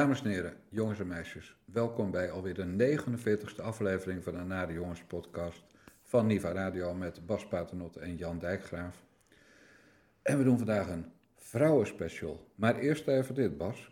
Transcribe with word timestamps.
Dames 0.00 0.22
en 0.22 0.30
heren, 0.30 0.52
jongens 0.68 1.00
en 1.00 1.06
meisjes, 1.06 1.56
welkom 1.64 2.10
bij 2.10 2.30
alweer 2.30 2.54
de 2.54 2.96
49ste 2.98 3.62
aflevering 3.62 4.24
van 4.24 4.32
de 4.32 4.38
Nare 4.38 4.72
Jongens 4.72 5.02
podcast 5.02 5.64
van 6.02 6.26
Niva 6.26 6.52
Radio 6.52 6.94
met 6.94 7.26
Bas 7.26 7.46
Paternot 7.48 7.96
en 7.96 8.16
Jan 8.16 8.38
Dijkgraaf. 8.38 9.02
En 10.22 10.38
we 10.38 10.44
doen 10.44 10.56
vandaag 10.56 10.88
een 10.88 11.06
vrouwenspecial. 11.36 12.46
Maar 12.54 12.76
eerst 12.76 13.08
even 13.08 13.34
dit, 13.34 13.56
Bas. 13.56 13.90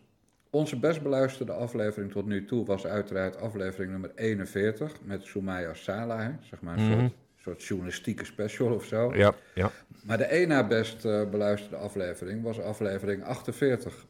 Onze 0.50 0.78
best 0.78 1.02
beluisterde 1.02 1.52
aflevering 1.52 2.12
tot 2.12 2.26
nu 2.26 2.44
toe 2.44 2.64
was 2.64 2.86
uiteraard 2.86 3.36
aflevering 3.36 3.90
nummer 3.90 4.12
41 4.14 5.02
met 5.02 5.24
Soumaya 5.24 5.74
Salah, 5.74 6.28
zeg 6.40 6.60
maar 6.60 6.78
een 6.78 6.88
Mhm. 6.88 6.98
soort, 6.98 7.12
soort 7.36 7.62
journalistieke 7.64 8.24
special 8.24 8.74
of 8.74 8.84
zo. 8.84 9.14
Ja, 9.14 9.34
ja. 9.54 9.70
Maar 10.04 10.18
de 10.18 10.24
één 10.24 10.48
na 10.48 10.66
best 10.66 11.04
eh, 11.04 11.30
beluisterde 11.30 11.76
aflevering 11.76 12.42
was 12.42 12.60
aflevering 12.60 13.24
48. 13.24 14.06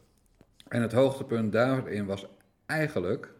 En 0.69 0.81
het 0.81 0.91
hoogtepunt 0.91 1.51
daarin 1.51 2.05
was 2.05 2.25
eigenlijk, 2.65 3.33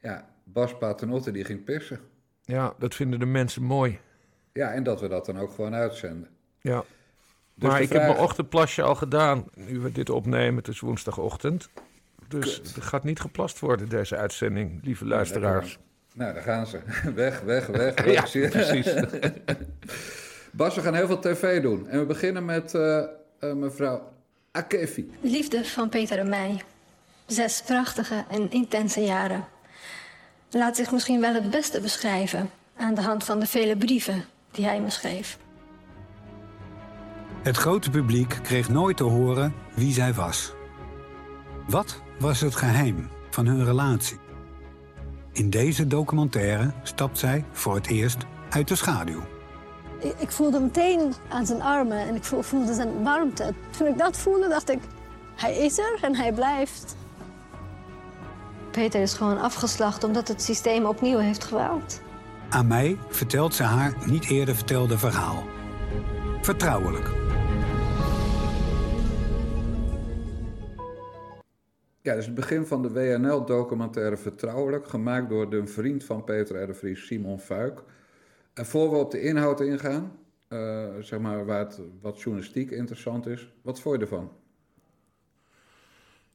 ja, 0.00 0.28
Bas 0.44 0.78
Paternotte 0.78 1.30
die 1.30 1.44
ging 1.44 1.64
pissen. 1.64 2.00
ja, 2.44 2.74
dat 2.78 2.94
vinden 2.94 3.18
de 3.18 3.26
mensen 3.26 3.62
mooi. 3.62 3.98
Ja, 4.52 4.72
en 4.72 4.82
dat 4.82 5.00
we 5.00 5.08
dat 5.08 5.26
dan 5.26 5.38
ook 5.38 5.52
gewoon 5.52 5.74
uitzenden. 5.74 6.28
Ja. 6.60 6.84
Dus 7.54 7.68
maar 7.68 7.80
ik 7.82 7.92
heb 7.92 8.02
mijn 8.02 8.18
ochtendplasje 8.18 8.82
al 8.82 8.94
gedaan. 8.94 9.44
Nu 9.54 9.80
we 9.80 9.92
dit 9.92 10.10
opnemen, 10.10 10.56
het 10.56 10.68
is 10.68 10.80
woensdagochtend. 10.80 11.68
Dus 12.28 12.60
Kut. 12.60 12.76
er 12.76 12.82
gaat 12.82 13.04
niet 13.04 13.20
geplast 13.20 13.58
worden, 13.58 13.88
deze 13.88 14.16
uitzending, 14.16 14.80
lieve 14.84 15.04
luisteraars. 15.04 15.78
Nou, 16.14 16.34
daar 16.34 16.42
gaan 16.42 16.66
ze. 16.66 16.80
Weg, 17.14 17.40
weg, 17.40 17.66
weg. 17.66 18.04
Ja, 18.12 18.22
precies. 18.48 18.94
Bas, 20.52 20.74
we 20.74 20.80
gaan 20.80 20.94
heel 20.94 21.06
veel 21.06 21.18
tv 21.18 21.62
doen. 21.62 21.88
En 21.88 21.98
we 21.98 22.06
beginnen 22.06 22.44
met 22.44 22.74
eh, 22.74 22.98
eh, 22.98 23.52
mevrouw 23.54 24.11
Akefi. 24.52 25.10
Liefde 25.20 25.64
van 25.64 25.88
Peter 25.88 26.18
en 26.18 26.28
mij. 26.28 26.62
Zes 27.26 27.62
prachtige 27.62 28.24
en 28.30 28.50
intense 28.50 29.00
jaren. 29.00 29.44
Laat 30.50 30.76
zich 30.76 30.92
misschien 30.92 31.20
wel 31.20 31.34
het 31.34 31.50
beste 31.50 31.80
beschrijven 31.80 32.50
aan 32.76 32.94
de 32.94 33.00
hand 33.00 33.24
van 33.24 33.40
de 33.40 33.46
vele 33.46 33.76
brieven 33.76 34.24
die 34.50 34.64
hij 34.64 34.80
me 34.80 34.90
schreef. 34.90 35.38
Het 37.42 37.56
grote 37.56 37.90
publiek 37.90 38.38
kreeg 38.42 38.68
nooit 38.68 38.96
te 38.96 39.04
horen 39.04 39.54
wie 39.74 39.92
zij 39.92 40.14
was. 40.14 40.52
Wat 41.68 42.00
was 42.18 42.40
het 42.40 42.54
geheim 42.54 43.08
van 43.30 43.46
hun 43.46 43.64
relatie? 43.64 44.18
In 45.32 45.50
deze 45.50 45.86
documentaire 45.86 46.72
stapt 46.82 47.18
zij 47.18 47.44
voor 47.52 47.74
het 47.74 47.86
eerst 47.86 48.18
uit 48.50 48.68
de 48.68 48.76
schaduw. 48.76 49.22
Ik, 50.18 50.30
voelde 50.30 50.60
meteen 50.60 51.12
aan 51.28 51.46
zijn 51.46 51.62
armen 51.62 51.98
en 51.98 52.14
ik 52.14 52.24
voel- 52.24 52.42
voelde 52.42 52.74
zijn 52.74 53.02
warmte. 53.02 53.54
Toen 53.76 53.86
ik 53.86 53.98
dat 53.98 54.16
voelde, 54.16 54.48
dacht 54.48 54.70
ik, 54.70 54.78
hij 55.34 55.56
is 55.56 55.78
er 55.78 55.98
en 56.02 56.16
hij 56.16 56.32
blijft. 56.32 56.96
Peter 58.70 59.00
is 59.00 59.14
gewoon 59.14 59.40
afgeslacht 59.40 60.04
omdat 60.04 60.28
het 60.28 60.42
systeem 60.42 60.84
opnieuw 60.84 61.18
heeft 61.18 61.44
gewaald. 61.44 62.00
Aan 62.48 62.66
mij 62.66 62.96
vertelt 63.08 63.54
ze 63.54 63.62
haar 63.62 63.94
niet 64.06 64.30
eerder 64.30 64.54
vertelde 64.54 64.98
verhaal. 64.98 65.44
Vertrouwelijk. 66.40 67.10
Ja, 72.00 72.14
dus 72.14 72.26
het 72.26 72.34
begin 72.34 72.66
van 72.66 72.82
de 72.82 72.90
WNL-documentaire 72.90 74.16
Vertrouwelijk, 74.16 74.88
gemaakt 74.88 75.28
door 75.28 75.50
de 75.50 75.66
vriend 75.66 76.04
van 76.04 76.24
Peter 76.24 76.62
R. 76.62 76.66
de 76.66 76.74
Vries, 76.74 77.06
Simon 77.06 77.40
Fuik. 77.40 77.82
En 78.54 78.66
voor 78.66 78.90
we 78.90 78.96
op 78.96 79.10
de 79.10 79.20
inhoud 79.20 79.60
ingaan, 79.60 80.18
eh, 80.48 80.88
zeg 81.00 81.18
maar 81.18 81.44
waar 81.44 81.58
het, 81.58 81.80
wat 82.00 82.20
journalistiek 82.20 82.70
interessant 82.70 83.26
is, 83.26 83.52
wat 83.62 83.80
vond 83.80 83.96
je 83.96 84.02
ervan? 84.02 84.30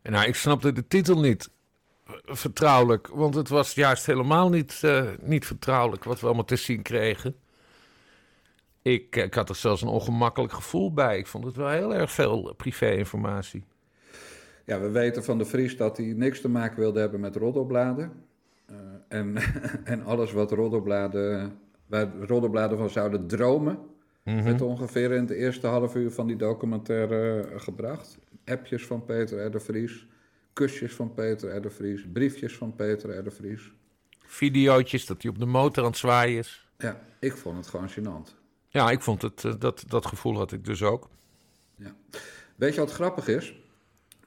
Nou, 0.01 0.27
ik 0.27 0.35
snapte 0.35 0.71
de 0.71 0.87
titel 0.87 1.19
niet. 1.19 1.49
Vertrouwelijk, 2.25 3.07
want 3.07 3.35
het 3.35 3.49
was 3.49 3.73
juist 3.73 4.05
helemaal 4.05 4.49
niet, 4.49 4.79
eh, 4.83 5.07
niet 5.21 5.45
vertrouwelijk 5.45 6.03
wat 6.03 6.19
we 6.19 6.25
allemaal 6.25 6.45
te 6.45 6.55
zien 6.55 6.81
kregen. 6.81 7.35
Ik, 8.81 9.15
ik 9.15 9.33
had 9.33 9.49
er 9.49 9.55
zelfs 9.55 9.81
een 9.81 9.87
ongemakkelijk 9.87 10.53
gevoel 10.53 10.93
bij. 10.93 11.17
Ik 11.17 11.27
vond 11.27 11.45
het 11.45 11.55
wel 11.55 11.69
heel 11.69 11.93
erg 11.93 12.11
veel 12.11 12.53
privé-informatie. 12.57 13.63
Ja, 14.65 14.79
we 14.79 14.89
weten 14.89 15.23
van 15.23 15.37
de 15.37 15.45
Vries 15.45 15.77
dat 15.77 15.97
hij 15.97 16.05
niks 16.05 16.41
te 16.41 16.49
maken 16.49 16.79
wilde 16.79 16.99
hebben 16.99 17.19
met 17.19 17.35
roddelbladen. 17.35 18.11
Eh, 18.65 18.75
en, 19.07 19.35
en 19.83 20.03
alles 20.03 20.31
wat 20.31 20.51
roddelbladen, 20.51 21.59
waar 21.87 22.15
roddelbladen 22.19 22.77
van 22.77 22.89
zouden 22.89 23.27
dromen, 23.27 23.79
werd 24.23 24.61
ongeveer 24.61 25.11
in 25.11 25.21
het 25.21 25.29
eerste 25.29 25.67
half 25.67 25.95
uur 25.95 26.11
van 26.11 26.27
die 26.27 26.35
documentaire 26.35 27.49
gebracht. 27.55 28.17
Appjes 28.45 28.85
van 28.85 29.05
Peter 29.05 29.45
R. 29.45 29.51
de 29.51 29.59
Vries, 29.59 30.07
kusjes 30.53 30.93
van 30.93 31.13
Peter 31.13 31.55
R. 31.55 31.61
de 31.61 31.69
Vries, 31.69 32.05
briefjes 32.13 32.57
van 32.57 32.75
Peter 32.75 33.17
R. 33.17 33.23
de 33.23 33.31
Vries. 33.31 33.71
Videootjes 34.25 35.05
dat 35.05 35.21
hij 35.21 35.31
op 35.31 35.39
de 35.39 35.45
motor 35.45 35.83
aan 35.83 35.89
het 35.89 35.99
zwaaien 35.99 36.37
is. 36.37 36.67
Ja, 36.77 37.01
ik 37.19 37.37
vond 37.37 37.57
het 37.57 37.67
gewoon 37.67 37.89
gênant. 37.89 38.35
Ja, 38.67 38.89
ik 38.89 39.01
vond 39.01 39.21
het, 39.21 39.45
eh, 39.45 39.53
dat, 39.59 39.83
dat 39.87 40.05
gevoel 40.05 40.37
had 40.37 40.51
ik 40.51 40.65
dus 40.65 40.83
ook. 40.83 41.09
Ja. 41.75 41.95
Weet 42.55 42.73
je 42.73 42.79
wat 42.79 42.91
grappig 42.91 43.27
is? 43.27 43.53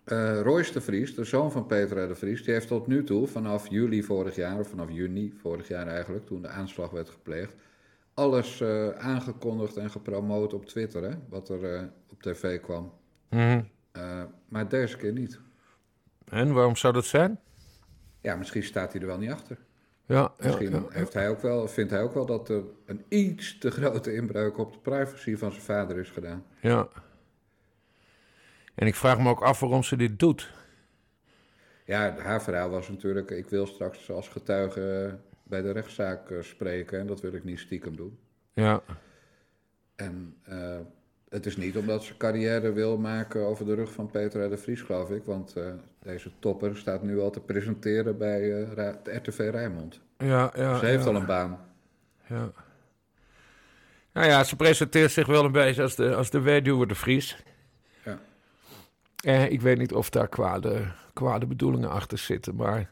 Eh 0.04 0.40
Royce 0.40 0.72
de 0.72 0.80
Vries, 0.80 1.14
de 1.14 1.24
zoon 1.24 1.52
van 1.52 1.66
Peter 1.66 2.04
R. 2.04 2.08
de 2.08 2.14
Vries, 2.14 2.44
die 2.44 2.54
heeft 2.54 2.68
tot 2.68 2.86
nu 2.86 3.04
toe, 3.04 3.26
vanaf 3.26 3.68
juli 3.68 4.02
vorig 4.02 4.34
jaar, 4.34 4.58
of 4.58 4.68
vanaf 4.68 4.90
juni 4.90 5.32
vorig 5.40 5.68
jaar 5.68 5.86
eigenlijk, 5.86 6.26
toen 6.26 6.42
de 6.42 6.48
aanslag 6.48 6.90
werd 6.90 7.08
gepleegd, 7.10 7.54
alles 8.14 8.60
eh, 8.60 8.88
aangekondigd 8.88 9.76
en 9.76 9.90
gepromoot 9.90 10.54
op 10.54 10.66
Twitter, 10.66 11.02
hè, 11.02 11.14
wat 11.28 11.48
er 11.48 11.74
eh, 11.74 11.82
op 12.10 12.22
tv 12.22 12.60
kwam. 12.60 12.92
Mhm. 13.30 13.62
Maar 14.48 14.68
deze 14.68 14.96
keer 14.96 15.12
niet. 15.12 15.40
En 16.28 16.52
waarom 16.52 16.76
zou 16.76 16.92
dat 16.92 17.04
zijn? 17.04 17.40
Ja, 18.20 18.36
misschien 18.36 18.62
staat 18.62 18.92
hij 18.92 19.00
er 19.00 19.06
wel 19.06 19.18
niet 19.18 19.30
achter. 19.30 19.58
Ja, 20.06 20.16
ja, 20.16 20.32
Misschien 20.46 20.70
ja. 20.70 20.82
Heeft 20.88 21.12
hij 21.14 21.28
ook 21.28 21.40
wel, 21.40 21.68
vindt 21.68 21.90
hij 21.90 22.02
ook 22.02 22.14
wel 22.14 22.26
dat 22.26 22.48
er 22.48 22.62
een 22.86 23.04
iets 23.08 23.58
te 23.58 23.70
grote 23.70 24.14
inbreuk 24.14 24.58
op 24.58 24.72
de 24.72 24.78
privacy 24.78 25.36
van 25.36 25.50
zijn 25.50 25.62
vader 25.64 25.98
is 25.98 26.10
gedaan. 26.10 26.44
ja. 26.60 26.88
En 28.74 28.86
ik 28.86 28.94
vraag 28.94 29.18
me 29.18 29.28
ook 29.28 29.42
af 29.42 29.60
waarom 29.60 29.82
ze 29.82 29.96
dit 29.96 30.18
doet. 30.18 30.50
Ja, 31.90 32.14
haar 32.18 32.42
verhaal 32.42 32.70
was 32.70 32.88
natuurlijk, 32.88 33.30
ik 33.30 33.48
wil 33.48 33.66
straks 33.66 34.10
als 34.10 34.28
getuige 34.28 35.06
eh, 35.06 35.12
bij 35.42 35.62
de 35.62 35.70
rechtszaak 35.70 36.30
eh, 36.30 36.42
spreken 36.42 36.98
en 36.98 37.06
dat 37.06 37.20
wil 37.20 37.32
ik 37.32 37.44
niet 37.44 37.58
stiekem 37.58 37.96
doen. 37.96 38.18
Ja, 38.52 38.82
En 39.96 40.36
eh, 40.42 40.78
het 41.28 41.46
is 41.46 41.56
niet 41.56 41.76
omdat 41.76 42.04
ze 42.04 42.16
carrière 42.16 42.72
wil 42.72 42.98
maken 42.98 43.46
over 43.46 43.66
de 43.66 43.74
rug 43.74 43.92
van 43.92 44.10
Peter 44.10 44.44
R. 44.44 44.50
de 44.50 44.56
Vries, 44.56 44.82
geloof 44.82 45.10
ik. 45.10 45.24
Want 45.24 45.54
deze 46.02 46.30
topper 46.38 46.76
staat 46.76 47.02
nu 47.02 47.20
al 47.20 47.30
te 47.30 47.40
presenteren 47.40 48.18
bij 48.18 48.40
de 48.74 48.98
RTV 49.04 49.48
Rijnmond. 49.50 50.00
ja, 50.18 50.52
ja. 50.56 50.78
ze 50.78 50.86
heeft 50.86 51.04
ja, 51.04 51.10
al 51.10 51.16
een 51.16 51.26
baan. 51.26 51.58
Ja. 52.26 52.52
Nou 54.12 54.26
ja, 54.26 54.44
ze 54.44 54.56
presenteert 54.56 55.10
zich 55.10 55.26
wel 55.26 55.44
een 55.44 55.52
beetje 55.52 55.82
als 55.82 55.96
de, 55.96 56.14
als 56.14 56.30
de 56.30 56.40
weduwe 56.40 56.86
de 56.86 56.94
Vries. 56.94 57.36
Eh, 59.20 59.50
ik 59.50 59.60
weet 59.60 59.78
niet 59.78 59.92
of 59.92 60.10
daar 60.10 60.28
kwade, 60.28 60.92
kwade 61.12 61.46
bedoelingen 61.46 61.90
achter 61.90 62.18
zitten, 62.18 62.54
maar... 62.54 62.90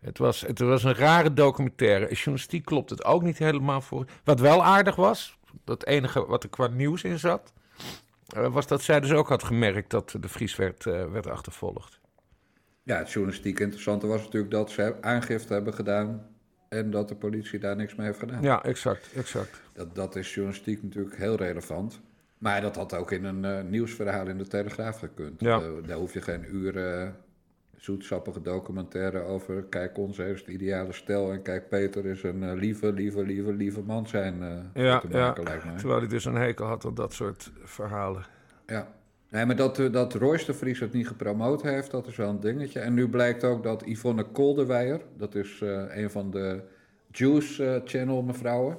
Het 0.00 0.18
was, 0.18 0.40
het 0.40 0.58
was 0.58 0.84
een 0.84 0.94
rare 0.94 1.34
documentaire. 1.34 2.14
Journalistiek 2.14 2.64
klopt 2.64 2.90
het 2.90 3.04
ook 3.04 3.22
niet 3.22 3.38
helemaal 3.38 3.80
voor. 3.80 4.04
Wat 4.24 4.40
wel 4.40 4.64
aardig 4.64 4.96
was, 4.96 5.38
dat 5.64 5.86
enige 5.86 6.26
wat 6.26 6.42
er 6.42 6.48
qua 6.48 6.66
nieuws 6.66 7.04
in 7.04 7.18
zat... 7.18 7.52
eh, 8.26 8.52
was 8.52 8.66
dat 8.66 8.82
zij 8.82 9.00
dus 9.00 9.12
ook 9.12 9.28
had 9.28 9.44
gemerkt 9.44 9.90
dat 9.90 10.16
de 10.20 10.28
Vries 10.28 10.56
werd, 10.56 10.86
eh, 10.86 11.04
werd 11.04 11.26
achtervolgd. 11.26 12.00
Ja, 12.82 12.98
het 12.98 13.12
journalistiek 13.12 13.60
interessante 13.60 14.06
was 14.06 14.22
natuurlijk 14.22 14.52
dat 14.52 14.70
ze 14.70 14.96
aangifte 15.00 15.52
hebben 15.52 15.74
gedaan 15.74 16.26
en 16.68 16.90
dat 16.90 17.08
de 17.08 17.16
politie 17.16 17.58
daar 17.58 17.76
niks 17.76 17.94
mee 17.94 18.06
heeft 18.06 18.18
gedaan. 18.18 18.42
Ja, 18.42 18.62
exact, 18.62 19.12
exact. 19.14 19.60
Dat, 19.72 19.94
dat 19.94 20.16
is 20.16 20.34
journalistiek 20.34 20.82
natuurlijk 20.82 21.16
heel 21.16 21.36
relevant. 21.36 22.00
Maar 22.40 22.60
dat 22.60 22.76
had 22.76 22.94
ook 22.94 23.10
in 23.10 23.24
een 23.24 23.44
eh, 23.44 23.64
nieuwsverhaal 23.64 24.26
in 24.26 24.38
de 24.38 24.46
Telegraaf 24.46 24.98
gekund. 24.98 25.40
Ja. 25.40 25.56
Eh, 25.60 25.68
daar 25.86 25.96
hoef 25.96 26.12
je 26.12 26.20
geen 26.20 26.54
uur 26.54 26.76
eh, 26.76 27.08
zoetsappige 27.76 28.42
documentaire 28.42 29.22
over... 29.22 29.62
kijk, 29.62 29.98
ons 29.98 30.18
is 30.18 30.40
het 30.40 30.48
ideale 30.48 30.92
stel 30.92 31.32
en 31.32 31.42
kijk, 31.42 31.68
Peter 31.68 32.06
is 32.06 32.22
een 32.22 32.54
lieve, 32.54 32.92
lieve, 32.92 33.22
lieve, 33.22 33.52
lieve 33.52 33.82
man 33.82 34.06
zijn 34.06 34.34
Ja, 34.74 34.98
te 34.98 35.08
ja. 35.10 35.26
maken, 35.26 35.44
lijkt 35.44 35.64
mij. 35.64 35.76
Terwijl 35.76 36.00
hij 36.00 36.08
dus 36.08 36.24
een 36.24 36.34
hekel 36.34 36.66
had 36.66 36.84
aan 36.84 36.94
dat 36.94 37.12
soort 37.12 37.52
verhalen. 37.62 38.24
Ja. 38.66 38.88
Nee, 39.28 39.46
maar 39.46 39.56
dat, 39.56 39.76
dat 39.76 40.14
Royce 40.14 40.46
de 40.46 40.54
Vries 40.54 40.80
het 40.80 40.92
niet 40.92 41.08
gepromoot 41.08 41.62
heeft, 41.62 41.90
dat 41.90 42.06
is 42.06 42.16
wel 42.16 42.28
een 42.28 42.40
dingetje. 42.40 42.80
En 42.80 42.94
nu 42.94 43.08
blijkt 43.08 43.44
ook 43.44 43.62
dat 43.62 43.82
Yvonne 43.86 44.24
Kolderweijer, 44.24 45.00
dat 45.16 45.34
is 45.34 45.60
een 45.88 46.10
van 46.10 46.30
de 46.30 46.62
Juice 47.10 47.82
Channel 47.84 48.22
mevrouwen... 48.22 48.78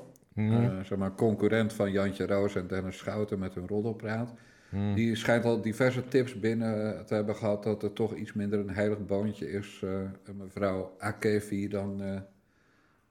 Mhm. 0.50 0.64
Eh, 0.64 0.84
zeg 0.84 0.98
maar 0.98 1.16
concurrent 1.16 1.74
van 1.74 1.92
Jantje 1.92 2.26
Roos 2.26 2.56
en 2.56 2.68
Dennis 2.68 2.98
Schouten 2.98 3.40
met 3.40 3.54
hun 3.54 3.68
roddelpraat. 3.68 4.34
Mhm. 4.70 4.94
Die 4.94 5.16
schijnt 5.16 5.46
al 5.46 5.62
diverse 5.62 6.08
tips 6.08 6.40
binnen 6.40 7.06
te 7.06 7.14
hebben 7.14 7.36
gehad 7.36 7.64
dat 7.64 7.82
het 7.82 7.96
toch 7.96 8.16
iets 8.16 8.34
minder 8.34 8.60
een 8.60 8.70
heilig 8.70 9.06
boontje 9.06 9.52
is, 9.52 9.82
eh, 9.84 10.34
mevrouw 10.38 10.96
Akevi, 11.00 11.68
dan, 11.68 12.02
eh, 12.02 12.20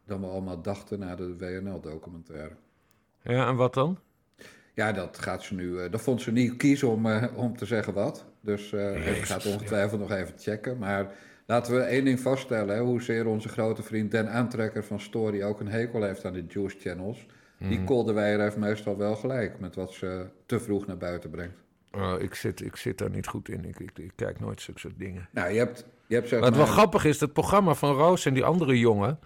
dan 0.05 0.21
we 0.21 0.27
allemaal 0.27 0.62
dachten 0.62 0.99
na 0.99 1.15
de 1.15 1.37
WNL-documentaire. 1.37 2.55
Ja, 3.23 3.49
en 3.49 3.56
wat 3.56 3.75
dan? 3.75 3.99
Ja, 4.75 4.93
dat 4.93 5.19
gaat 5.19 5.43
ze 5.43 5.55
nu. 5.55 5.88
dat 5.88 6.00
vond 6.00 6.23
ze 6.23 6.32
niet 6.32 6.56
kiezen 6.56 6.88
om, 6.88 7.06
om 7.37 7.56
te 7.56 7.67
zeggen 7.67 7.93
wat. 7.93 8.27
Dus 8.41 8.73
eh 8.73 8.97
ik 8.97 9.05
Jezus, 9.05 9.29
ga 9.29 9.35
het 9.35 9.47
ongetwijfeld 9.47 10.00
nog 10.00 10.11
even 10.11 10.35
checken. 10.38 10.79
Maar 10.79 11.12
laten 11.50 11.75
we 11.75 11.81
één 11.81 12.05
ding 12.05 12.20
vaststellen: 12.20 12.75
hè, 12.76 12.82
hoezeer 12.82 13.26
onze 13.26 13.49
grote 13.49 13.82
vriend 13.82 14.11
Den 14.11 14.31
Aantrekker 14.31 14.85
van 14.85 15.00
Story 15.00 15.43
ook 15.43 15.61
een 15.61 15.69
hekel 15.69 16.02
heeft 16.02 16.25
aan 16.25 16.32
de 16.32 16.44
Juice 16.49 16.76
Channels. 16.79 17.26
Die 17.58 17.79
Mhm. 17.79 17.85
Kolderweijer 17.85 18.41
heeft 18.41 18.56
meestal 18.56 18.97
wel 18.97 19.17
gelijk 19.17 19.61
met 19.61 19.75
wat 19.75 19.93
ze 19.93 20.26
te 20.47 20.61
vroeg 20.61 20.87
naar 20.87 20.97
buiten 20.97 21.31
brengt. 21.31 21.56
Oh, 21.93 22.14
ik, 22.19 22.35
zit, 22.35 22.61
ik 22.61 22.76
zit 22.76 22.99
daar 22.99 23.11
niet 23.11 23.26
goed 23.26 23.49
in. 23.49 23.64
Ik, 23.64 23.79
ik, 23.79 23.99
ik 23.99 24.12
kijk 24.14 24.41
nooit 24.41 24.61
zulke 24.61 24.81
soort 24.81 24.99
dingen. 24.99 25.29
Nou, 25.31 25.52
je 25.52 25.58
hebt, 25.58 25.85
je 26.06 26.14
hebt 26.14 26.29
zeg 26.29 26.41
Wat 26.41 26.56
wel 26.56 26.67
grappig 26.67 27.05
is, 27.05 27.19
dat 27.19 27.32
programma 27.32 27.75
van 27.75 27.94
Roos 27.94 28.26
en 28.26 28.35
die 28.35 28.44
andere 28.44 28.79
jongen... 28.79 29.19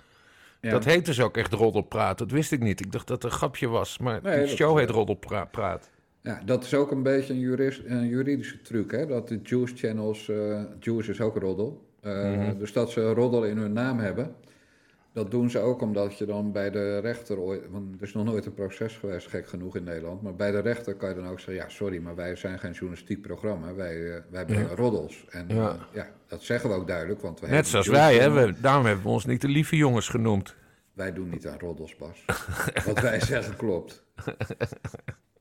Ja. 0.61 0.70
dat 0.70 0.85
heet 0.85 1.06
dus 1.06 1.20
ook 1.20 1.37
echt 1.37 1.53
Roddelpraat. 1.53 2.19
Dat 2.19 2.31
wist 2.31 2.53
ik 2.53 2.61
niet. 2.61 2.81
Ik 2.81 2.93
dacht 2.93 3.06
dat 3.06 3.23
het 3.23 3.32
een 3.32 3.38
grapje 3.38 3.69
was. 3.69 3.99
Maar 3.99 4.20
Nee, 4.23 4.38
die 4.38 4.47
dat 4.47 4.56
show 4.56 4.79
heet 4.79 4.91
Roddelpraat. 4.91 5.91
Ja, 6.20 6.41
dat 6.44 6.65
is 6.65 6.75
ook 6.75 6.91
een 6.91 7.03
beetje 7.03 7.32
een, 7.32 7.38
juris, 7.38 7.82
een 7.87 8.06
juridische 8.06 8.61
truc, 8.61 8.91
hè? 8.91 9.06
Dat 9.06 9.29
de 9.29 9.41
Juice 9.43 9.77
Channels, 9.77 10.29
eh 10.29 10.62
Juice 10.81 11.11
is 11.11 11.20
ook 11.20 11.37
roddel. 11.37 11.85
Eh, 12.05 12.31
Mhm. 12.31 12.59
Dus 12.59 12.73
dat 12.73 12.91
ze 12.91 13.12
roddel 13.12 13.45
in 13.45 13.56
hun 13.59 13.73
naam 13.73 13.99
hebben. 13.99 14.35
Dat 15.12 15.31
doen 15.31 15.51
ze 15.51 15.59
ook 15.59 15.81
omdat 15.81 16.19
je 16.19 16.25
dan 16.27 16.53
bij 16.53 16.71
de 16.71 16.99
rechter 16.99 17.39
ooit... 17.39 17.62
Want 17.71 17.95
er 17.97 18.03
is 18.03 18.12
nog 18.12 18.25
nooit 18.25 18.47
een 18.47 18.55
proces 18.55 18.97
geweest, 18.97 19.27
gek 19.29 19.47
genoeg 19.49 19.77
in 19.77 19.85
Nederland. 19.85 20.23
Maar 20.23 20.35
bij 20.35 20.51
de 20.51 20.59
rechter 20.59 20.95
kan 20.95 21.09
je 21.09 21.15
dan 21.15 21.27
ook 21.29 21.39
zeggen... 21.41 21.55
Ja, 21.55 21.69
sorry, 21.69 21.99
maar 21.99 22.15
wij 22.15 22.37
zijn 22.37 22.59
geen 22.59 22.73
journalistiek 22.73 23.23
programma. 23.23 23.75
Wij, 23.75 24.15
eh, 24.15 24.21
wij 24.31 24.45
brengen 24.45 24.77
roddels. 24.77 25.25
En 25.31 25.45
Ja. 25.49 25.69
eh, 25.69 25.75
ja, 25.93 26.06
dat 26.27 26.43
zeggen 26.43 26.71
we 26.71 26.77
ook 26.77 26.87
duidelijk. 26.87 27.21
Want 27.21 27.41
wij 27.41 27.51
Net 27.51 27.67
zoals 27.67 27.87
wij, 27.89 28.17
hè. 28.19 28.31
We, 28.31 28.55
daarom 28.61 28.85
hebben 28.85 29.05
we 29.05 29.11
ons 29.11 29.25
niet 29.27 29.41
de 29.41 29.49
lieve 29.49 29.77
jongens 29.77 30.09
genoemd. 30.09 30.55
Wij 30.93 31.12
doen 31.12 31.29
niet 31.29 31.47
aan 31.47 31.59
roddels, 31.59 31.97
Bas. 31.97 32.25
Wat 32.87 33.01
wij 33.01 33.21
zeggen 33.21 33.56
klopt. 33.56 34.05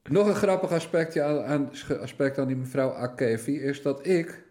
Nog 0.03 0.27
een 0.27 0.35
grappig 0.35 0.71
aspectje 0.71 1.21
aan, 1.23 1.43
aan, 1.43 1.69
aspect 2.01 2.37
aan 2.37 2.47
die 2.47 2.55
mevrouw 2.55 2.89
Akevi... 2.89 3.59
is 3.59 3.81
dat 3.81 4.07
ik 4.07 4.42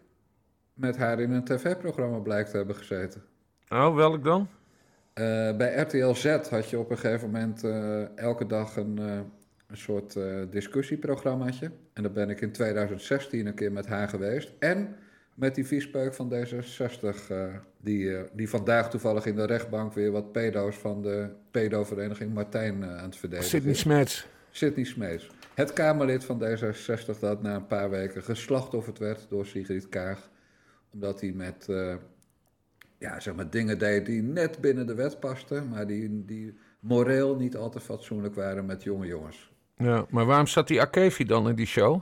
met 0.73 0.97
haar 0.97 1.19
in 1.19 1.31
een 1.31 1.43
tv-programma 1.43 2.17
blijkt 2.17 2.49
te 2.49 2.57
hebben 2.57 2.75
gezeten. 2.75 3.23
Oh, 3.69 3.95
welk 3.95 4.23
dan? 4.23 4.47
Eh, 5.13 5.23
bij 5.57 5.75
RTL 5.75 6.13
Z 6.13 6.25
had 6.49 6.69
je 6.69 6.79
op 6.79 6.89
een 6.89 6.97
gegeven 6.97 7.31
moment 7.31 7.63
eh, 7.63 8.17
elke 8.17 8.45
dag 8.45 8.75
een, 8.75 8.99
eh, 8.99 9.19
een 9.67 9.77
soort 9.77 10.15
eh, 10.15 10.23
discussieprogrammaatje. 10.49 11.71
En 11.93 12.03
daar 12.03 12.11
ben 12.11 12.29
ik 12.29 12.41
in 12.41 12.51
2016 12.51 13.45
een 13.45 13.53
keer 13.53 13.71
met 13.71 13.87
haar 13.87 14.09
geweest. 14.09 14.51
En 14.59 14.95
met 15.33 15.55
die 15.55 15.67
viespeuk 15.67 16.13
van 16.13 16.33
D66, 16.33 17.29
eh, 17.29 17.43
die, 17.81 18.15
eh, 18.15 18.23
die 18.33 18.49
vandaag 18.49 18.89
toevallig 18.89 19.25
in 19.25 19.35
de 19.35 19.45
rechtbank 19.45 19.93
weer 19.93 20.11
wat 20.11 20.31
pedo's 20.31 20.75
van 20.75 21.01
de 21.01 21.29
pedovereniging 21.51 22.33
Martijn 22.33 22.83
aan 22.83 23.05
het 23.05 23.15
verdedigen 23.15 23.49
Sidney 23.49 23.71
is. 23.71 23.79
Smets. 23.79 24.27
Sidney 24.51 24.85
Smeets. 24.85 25.29
Het 25.53 25.73
Kamerlid 25.73 26.23
van 26.23 26.43
D66 26.43 27.19
dat 27.19 27.41
na 27.41 27.55
een 27.55 27.67
paar 27.67 27.89
weken 27.89 28.23
geslachtofferd 28.23 28.99
werd 28.99 29.25
door 29.29 29.45
Sigrid 29.45 29.89
Kaag. 29.89 30.29
Omdat 30.93 31.21
hij 31.21 31.31
met 31.31 31.69
eh, 31.69 31.95
ja, 32.97 33.19
zeg 33.19 33.35
maar 33.35 33.49
dingen 33.49 33.79
deed 33.79 34.05
die 34.05 34.21
net 34.21 34.61
binnen 34.61 34.87
de 34.87 34.95
wet 34.95 35.19
pasten. 35.19 35.69
Maar 35.69 35.87
die, 35.87 36.25
die 36.25 36.57
moreel 36.79 37.35
niet 37.35 37.55
al 37.55 37.69
te 37.69 37.79
fatsoenlijk 37.79 38.35
waren 38.35 38.65
met 38.65 38.83
jonge 38.83 39.07
jongens. 39.07 39.51
Ja, 39.77 40.05
maar 40.09 40.25
waarom 40.25 40.47
zat 40.47 40.67
die 40.67 40.81
Akevi 40.81 41.25
dan 41.25 41.49
in 41.49 41.55
die 41.55 41.65
show? 41.65 42.01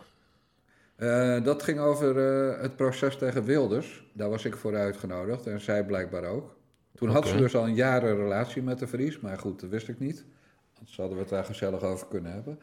Eh, 0.96 1.44
dat 1.44 1.64
ging 1.64 1.80
over 1.80 2.18
eh, 2.18 2.62
het 2.62 2.76
proces 2.76 3.18
tegen 3.18 3.44
Wilders. 3.44 4.06
Daar 4.14 4.30
was 4.30 4.46
ik 4.46 4.56
voor 4.56 4.76
uitgenodigd 4.76 5.48
en 5.48 5.62
zij 5.62 5.86
blijkbaar 5.86 6.24
ook. 6.24 6.56
Toen 6.96 7.10
had 7.10 7.28
ze 7.28 7.38
dus 7.38 7.56
al 7.56 7.68
een 7.68 7.76
jaren 7.76 8.16
relatie 8.16 8.64
met 8.64 8.80
de 8.80 8.88
Vries, 8.88 9.20
maar 9.20 9.38
goed, 9.38 9.60
dat 9.60 9.70
wist 9.70 9.88
ik 9.88 10.00
niet. 10.00 10.26
Anders 10.78 10.98
hadden 10.98 11.16
we 11.16 11.22
het 11.22 11.32
daar 11.32 11.46
gezellig 11.46 11.82
over 11.82 12.08
kunnen 12.08 12.32
hebben. 12.32 12.60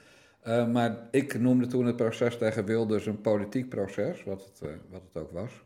Maar 0.72 1.08
ik 1.10 1.38
noemde 1.38 1.66
toen 1.66 1.86
het 1.86 1.96
proces 1.96 2.38
tegen 2.38 2.64
Wilders 2.64 3.06
een 3.06 3.20
politiek 3.20 3.68
proces, 3.68 4.24
wat 4.24 4.44
het, 4.44 4.70
wat 4.90 5.02
het 5.12 5.22
ook 5.22 5.30
was. 5.30 5.62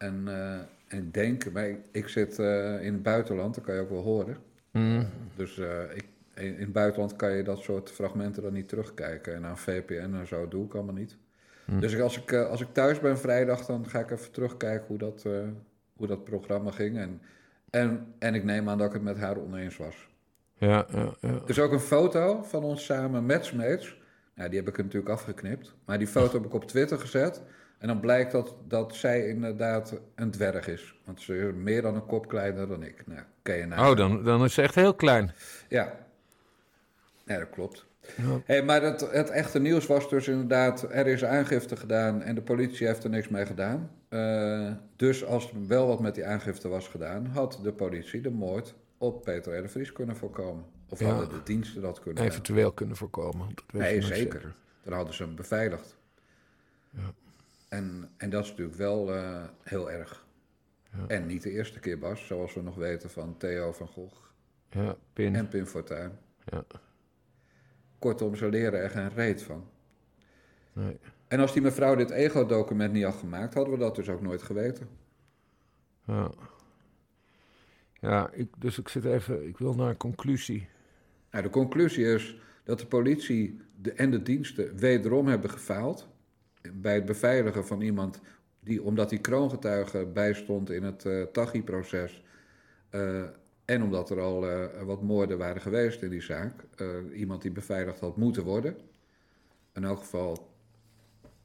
En, 0.00 0.28
eh, 0.28 0.52
en 0.88 0.98
ik 0.98 1.14
denk, 1.14 1.52
maar 1.52 1.68
ik, 1.68 1.78
ik 1.92 2.08
zit 2.08 2.38
eh, 2.38 2.82
in 2.82 2.92
het 2.92 3.02
buitenland, 3.02 3.54
dat 3.54 3.64
kan 3.64 3.74
je 3.74 3.80
ook 3.80 3.90
wel 3.90 4.02
horen. 4.02 4.36
Hmm. 4.70 5.08
Dus 5.36 5.58
eh, 5.58 5.82
ik, 5.94 6.04
in, 6.34 6.54
in 6.54 6.60
het 6.60 6.72
buitenland 6.72 7.16
kan 7.16 7.32
je 7.32 7.42
dat 7.42 7.58
soort 7.58 7.90
fragmenten 7.90 8.42
dan 8.42 8.52
niet 8.52 8.68
terugkijken. 8.68 9.34
En 9.34 9.44
aan 9.44 9.58
VPN 9.58 10.14
en 10.14 10.26
zo 10.26 10.48
doe 10.48 10.64
ik 10.64 10.74
allemaal 10.74 10.94
niet. 10.94 11.16
Hm. 11.64 11.80
Dus 11.80 12.00
als, 12.00 12.20
ik, 12.20 12.32
als 12.32 12.60
ik 12.60 12.68
thuis 12.72 13.00
ben 13.00 13.18
vrijdag, 13.18 13.66
dan 13.66 13.88
ga 13.88 13.98
ik 13.98 14.10
even 14.10 14.30
terugkijken 14.30 14.86
hoe 14.86 14.98
dat, 14.98 15.22
hoe 15.96 16.06
dat 16.06 16.24
programma 16.24 16.70
ging. 16.70 16.98
En, 16.98 17.20
en, 17.70 18.14
en 18.18 18.34
ik 18.34 18.44
neem 18.44 18.68
aan 18.68 18.78
dat 18.78 18.86
ik 18.86 18.92
het 18.92 19.02
met 19.02 19.18
haar 19.18 19.36
oneens 19.36 19.76
was. 19.76 20.08
Ja, 20.54 20.86
ja, 20.90 21.14
ja. 21.20 21.28
Er 21.28 21.48
is 21.48 21.58
ook 21.58 21.72
een 21.72 21.80
foto 21.80 22.42
van 22.42 22.62
ons 22.62 22.84
samen 22.84 23.26
met. 23.26 23.52
Nou, 24.34 24.48
die 24.48 24.58
heb 24.58 24.68
ik 24.68 24.76
natuurlijk 24.76 25.12
afgeknipt. 25.12 25.74
Maar 25.84 25.98
die 25.98 26.06
foto 26.06 26.32
heb 26.32 26.46
ik 26.46 26.54
op 26.54 26.64
Twitter 26.64 26.98
gezet. 26.98 27.42
En 27.80 27.86
dan 27.88 28.00
blijkt 28.00 28.32
dat, 28.32 28.54
dat 28.68 28.94
zij 28.94 29.28
inderdaad 29.28 30.00
een 30.14 30.30
dwerg 30.30 30.68
is. 30.68 30.94
Want 31.04 31.20
ze 31.20 31.36
is 31.36 31.54
meer 31.54 31.82
dan 31.82 31.94
een 31.94 32.06
kop 32.06 32.28
kleiner 32.28 32.68
dan 32.68 32.82
ik. 32.82 33.06
Nou, 33.06 33.20
je 33.42 33.66
nagaan. 33.66 33.90
Oh, 33.90 33.96
dan, 33.96 34.22
dan 34.24 34.44
is 34.44 34.54
ze 34.54 34.62
echt 34.62 34.74
heel 34.74 34.94
klein. 34.94 35.32
Ja. 35.68 35.96
Ja, 37.24 37.38
dat 37.38 37.50
klopt. 37.50 37.86
Ja. 38.16 38.40
Hey, 38.44 38.62
maar 38.62 38.82
het, 38.82 39.00
het 39.10 39.30
echte 39.30 39.60
nieuws 39.60 39.86
was 39.86 40.08
dus 40.08 40.28
inderdaad, 40.28 40.82
er 40.90 41.06
is 41.06 41.24
aangifte 41.24 41.76
gedaan 41.76 42.22
en 42.22 42.34
de 42.34 42.42
politie 42.42 42.86
heeft 42.86 43.04
er 43.04 43.10
niks 43.10 43.28
mee 43.28 43.46
gedaan. 43.46 43.90
Eh, 44.08 44.72
dus 44.96 45.24
als 45.24 45.50
er 45.50 45.66
wel 45.66 45.86
wat 45.86 46.00
met 46.00 46.14
die 46.14 46.26
aangifte 46.26 46.68
was 46.68 46.88
gedaan, 46.88 47.26
had 47.26 47.60
de 47.62 47.72
politie 47.72 48.20
de 48.20 48.30
moord 48.30 48.74
op 48.98 49.22
Peter 49.24 49.58
R. 49.58 49.62
de 49.62 49.68
Vries 49.68 49.92
kunnen 49.92 50.16
voorkomen. 50.16 50.64
Of 50.88 51.00
Ja. 51.00 51.06
hadden 51.06 51.28
de 51.28 51.42
diensten 51.44 51.82
dat 51.82 52.00
kunnen. 52.00 52.24
Eventueel 52.24 52.72
kunnen 52.72 52.96
voorkomen. 52.96 53.48
Dat 53.54 53.64
weet 53.68 53.82
Nee, 53.82 54.00
nooit 54.00 54.14
zeker. 54.14 54.54
Dan 54.82 54.92
hadden 54.92 55.14
ze 55.14 55.22
hem 55.22 55.34
beveiligd. 55.36 55.96
Ja. 56.90 57.12
En, 57.70 58.10
en 58.16 58.30
dat 58.30 58.44
is 58.44 58.50
natuurlijk 58.50 58.76
wel 58.76 59.14
eh, 59.14 59.44
heel 59.62 59.90
erg. 59.90 60.26
Ja. 60.92 61.06
En 61.06 61.26
niet 61.26 61.42
de 61.42 61.50
eerste 61.50 61.80
keer, 61.80 61.98
Bas, 61.98 62.26
zoals 62.26 62.54
we 62.54 62.62
nog 62.62 62.74
weten 62.74 63.10
van 63.10 63.36
Theo 63.36 63.72
van 63.72 63.86
Gogh 63.86 64.16
Ja, 64.70 64.96
pin. 65.12 65.34
en 65.34 65.48
Pim 65.48 65.66
Fortuyn. 65.66 66.12
Ja. 66.44 66.64
Kortom, 67.98 68.34
ze 68.34 68.48
leren 68.48 68.80
er 68.80 68.90
geen 68.90 69.08
reet 69.08 69.42
van. 69.42 69.68
Nee. 70.72 70.98
En 71.28 71.40
als 71.40 71.52
die 71.52 71.62
mevrouw 71.62 71.94
dit 71.94 72.10
ego-document 72.10 72.92
niet 72.92 73.04
had 73.04 73.14
gemaakt, 73.14 73.54
hadden 73.54 73.72
we 73.74 73.80
dat 73.80 73.94
dus 73.96 74.08
ook 74.08 74.20
nooit 74.20 74.42
geweten. 74.42 74.88
Ja. 76.06 76.30
Ja, 78.00 78.30
ik, 78.32 78.48
dus 78.58 78.78
ik 78.78 78.88
zit 78.88 79.04
even... 79.04 79.48
Ik 79.48 79.58
wil 79.58 79.74
naar 79.74 79.88
een 79.88 79.96
conclusie. 79.96 80.68
Nou, 81.30 81.44
de 81.44 81.50
conclusie 81.50 82.04
is 82.04 82.40
dat 82.64 82.78
de 82.78 82.86
politie 82.86 83.60
de, 83.76 83.92
en 83.92 84.10
de 84.10 84.22
diensten 84.22 84.76
wederom 84.76 85.26
hebben 85.26 85.50
gefaald 85.50 86.08
bij 86.72 86.94
het 86.94 87.04
beveiligen 87.04 87.66
van 87.66 87.80
iemand 87.80 88.20
die, 88.60 88.82
omdat 88.82 89.10
hij 89.10 89.18
kroongetuige 89.18 90.06
bijstond 90.06 90.70
in 90.70 90.82
het 90.82 91.04
eh 91.04 91.22
Taghi-proces 91.22 92.24
eh, 92.90 93.22
en 93.64 93.82
omdat 93.82 94.10
er 94.10 94.20
al 94.20 94.48
eh, 94.48 94.82
wat 94.82 95.02
moorden 95.02 95.38
waren 95.38 95.62
geweest 95.62 96.02
in 96.02 96.10
die 96.10 96.22
zaak, 96.22 96.64
iemand 97.14 97.42
die 97.42 97.50
beveiligd 97.50 98.00
had 98.00 98.16
moeten 98.16 98.44
worden. 98.44 98.76
In 99.72 99.84
elk 99.84 99.98
geval 99.98 100.48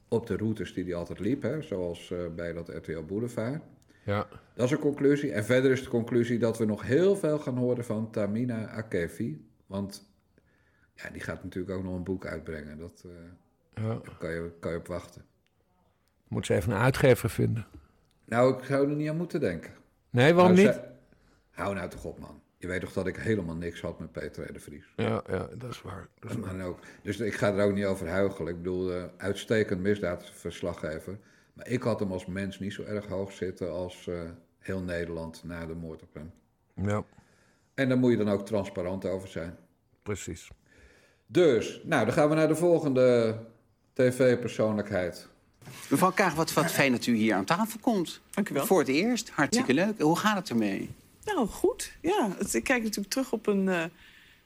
op 0.08 0.26
de 0.26 0.36
routes 0.36 0.74
die 0.74 0.84
hij 0.84 0.94
altijd 0.94 1.18
liep, 1.18 1.42
hè, 1.42 1.62
zoals 1.62 2.12
bij 2.36 2.52
dat 2.52 2.68
RTL 2.68 3.02
Boulevard. 3.02 3.62
Ja. 4.04 4.28
Dat 4.54 4.64
is 4.64 4.70
een 4.70 4.78
conclusie. 4.78 5.32
En 5.32 5.44
verder 5.44 5.70
is 5.70 5.82
de 5.82 5.88
conclusie 5.88 6.38
dat 6.38 6.58
we 6.58 6.64
nog 6.64 6.82
heel 6.82 7.16
veel 7.16 7.38
gaan 7.38 7.56
horen 7.56 7.84
van 7.84 8.10
Tamina 8.10 8.68
Akefi. 8.68 9.46
Want 9.66 10.10
ja, 10.94 11.10
die 11.10 11.20
gaat 11.20 11.42
natuurlijk 11.42 11.76
ook 11.76 11.84
nog 11.84 11.94
een 11.94 12.04
boek 12.04 12.26
uitbrengen. 12.26 12.78
Dat 12.78 13.04
ja. 13.80 13.88
daar 13.88 14.16
kan, 14.18 14.30
je, 14.30 14.50
kan 14.60 14.70
je 14.72 14.78
op 14.78 14.86
wachten. 14.86 15.24
Moet 16.28 16.46
ze 16.46 16.54
even 16.54 16.72
een 16.72 16.78
uitgever 16.78 17.30
vinden. 17.30 17.66
Nou, 18.24 18.58
ik 18.58 18.64
zou 18.64 18.90
er 18.90 18.96
niet 18.96 19.08
aan 19.08 19.16
moeten 19.16 19.40
denken. 19.40 19.72
Nee, 20.10 20.34
waarom 20.34 20.54
Nou, 20.54 20.66
niet? 20.66 20.80
Hou 21.50 21.74
nou 21.74 21.88
toch 21.88 22.04
op, 22.04 22.18
man. 22.18 22.40
Je 22.58 22.66
weet 22.66 22.80
toch 22.80 22.92
dat 22.92 23.06
ik 23.06 23.16
helemaal 23.16 23.54
niks 23.56 23.80
had 23.80 23.98
met 23.98 24.12
Peter 24.12 24.48
R. 24.48 24.52
de 24.52 24.60
Vries. 24.60 24.92
Ja, 24.96 25.22
ja, 25.28 25.48
dat 25.58 25.70
is 25.70 25.82
waar. 25.82 26.08
Dat 26.18 26.30
is 26.30 26.36
waar. 26.36 26.54
En 26.54 26.62
ook, 26.62 26.78
dus 27.02 27.20
ik 27.20 27.34
ga 27.34 27.52
er 27.54 27.64
ook 27.64 27.74
niet 27.74 27.84
over 27.84 28.08
huichelen. 28.08 28.52
Ik 28.52 28.56
bedoel, 28.62 28.92
eh, 28.92 29.04
uitstekend 29.16 29.80
misdaadverslaggever. 29.80 31.18
Maar 31.52 31.68
ik 31.68 31.82
had 31.82 32.00
hem 32.00 32.12
als 32.12 32.26
mens 32.26 32.58
niet 32.58 32.72
zo 32.72 32.82
erg 32.82 33.06
hoog 33.06 33.32
zitten 33.32 33.72
als 33.72 34.06
eh, 34.06 34.20
heel 34.58 34.80
Nederland 34.80 35.44
na 35.44 35.66
de 35.66 35.74
moord 35.74 36.02
op 36.02 36.14
hem. 36.14 36.32
Ja, 36.88 37.04
En 37.74 37.88
daar 37.88 37.98
moet 37.98 38.10
je 38.10 38.16
dan 38.16 38.28
ook 38.28 38.46
transparant 38.46 39.04
over 39.04 39.28
zijn. 39.28 39.56
precies. 40.02 40.50
Dus, 41.26 41.80
nou, 41.84 42.04
dan 42.04 42.14
gaan 42.14 42.28
we 42.28 42.34
naar 42.34 42.48
de 42.48 42.56
volgende 42.56 43.38
tv-persoonlijkheid. 43.96 45.28
Mevrouw 45.88 46.10
Kaag, 46.12 46.34
wat, 46.34 46.52
wat 46.52 46.72
fijn 46.72 46.92
dat 46.92 47.06
u 47.06 47.14
hier 47.14 47.34
aan 47.34 47.44
tafel 47.44 47.78
komt. 47.80 48.20
Dank 48.30 48.48
u 48.48 48.54
wel. 48.54 48.66
Voor 48.66 48.78
het 48.78 48.88
eerst. 48.88 49.30
Hartstikke 49.30 49.74
leuk. 49.74 50.00
Hoe 50.00 50.16
gaat 50.18 50.36
het 50.36 50.48
ermee? 50.50 50.90
Nou, 51.24 51.46
goed. 51.48 51.92
Ja, 52.00 52.30
het- 52.38 52.54
ik 52.54 52.64
kijk 52.64 52.82
natuurlijk 52.82 53.08
terug 53.10 53.32
op 53.32 53.46
een, 53.46 53.68
eh, 53.68 53.80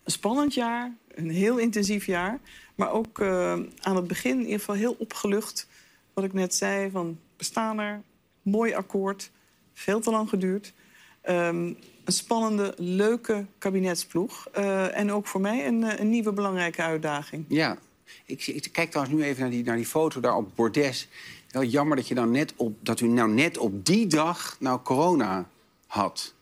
een 0.04 0.12
spannend 0.12 0.54
jaar. 0.54 0.92
Een 1.14 1.30
heel 1.30 1.56
intensief 1.58 2.06
jaar. 2.06 2.38
Maar 2.74 2.90
ook 2.92 3.18
eh, 3.20 3.52
aan 3.80 3.96
het 3.96 4.06
begin 4.06 4.32
in 4.32 4.40
ieder 4.44 4.58
geval 4.58 4.74
heel 4.74 4.96
opgelucht. 4.98 5.66
Wat 6.14 6.24
ik 6.24 6.32
net 6.32 6.54
zei, 6.54 6.90
van 6.90 7.18
we 7.36 7.44
staan 7.44 7.78
er. 7.78 8.02
Mooi 8.42 8.74
akkoord. 8.74 9.30
Veel 9.74 10.00
te 10.00 10.10
lang 10.10 10.28
geduurd. 10.28 10.72
Ehm, 11.20 11.64
een 12.04 12.12
spannende, 12.12 12.74
leuke 12.76 13.44
kabinetsploeg. 13.58 14.48
Eh, 14.52 14.98
en 14.98 15.12
ook 15.12 15.26
voor 15.26 15.40
mij 15.40 15.66
een, 15.66 16.00
een 16.00 16.08
nieuwe 16.08 16.32
belangrijke 16.32 16.82
uitdaging. 16.82 17.44
Ja. 17.48 17.76
Ik, 18.24 18.46
ik 18.46 18.68
kijk 18.72 18.90
trouwens 18.90 19.16
nu 19.16 19.24
even 19.24 19.40
naar 19.40 19.50
die, 19.50 19.64
naar 19.64 19.76
die 19.76 19.86
foto 19.86 20.20
daar 20.20 20.36
op 20.36 20.50
Bordes. 20.54 21.08
Wel 21.50 21.64
jammer 21.64 21.96
dat, 21.96 22.08
je 22.08 22.14
dan 22.14 22.30
net 22.30 22.52
op, 22.56 22.76
dat 22.80 23.00
u 23.00 23.06
nou 23.06 23.30
net 23.30 23.58
op 23.58 23.86
die 23.86 24.06
dag 24.06 24.56
nou 24.60 24.80
corona 24.82 25.48
had. 25.86 26.34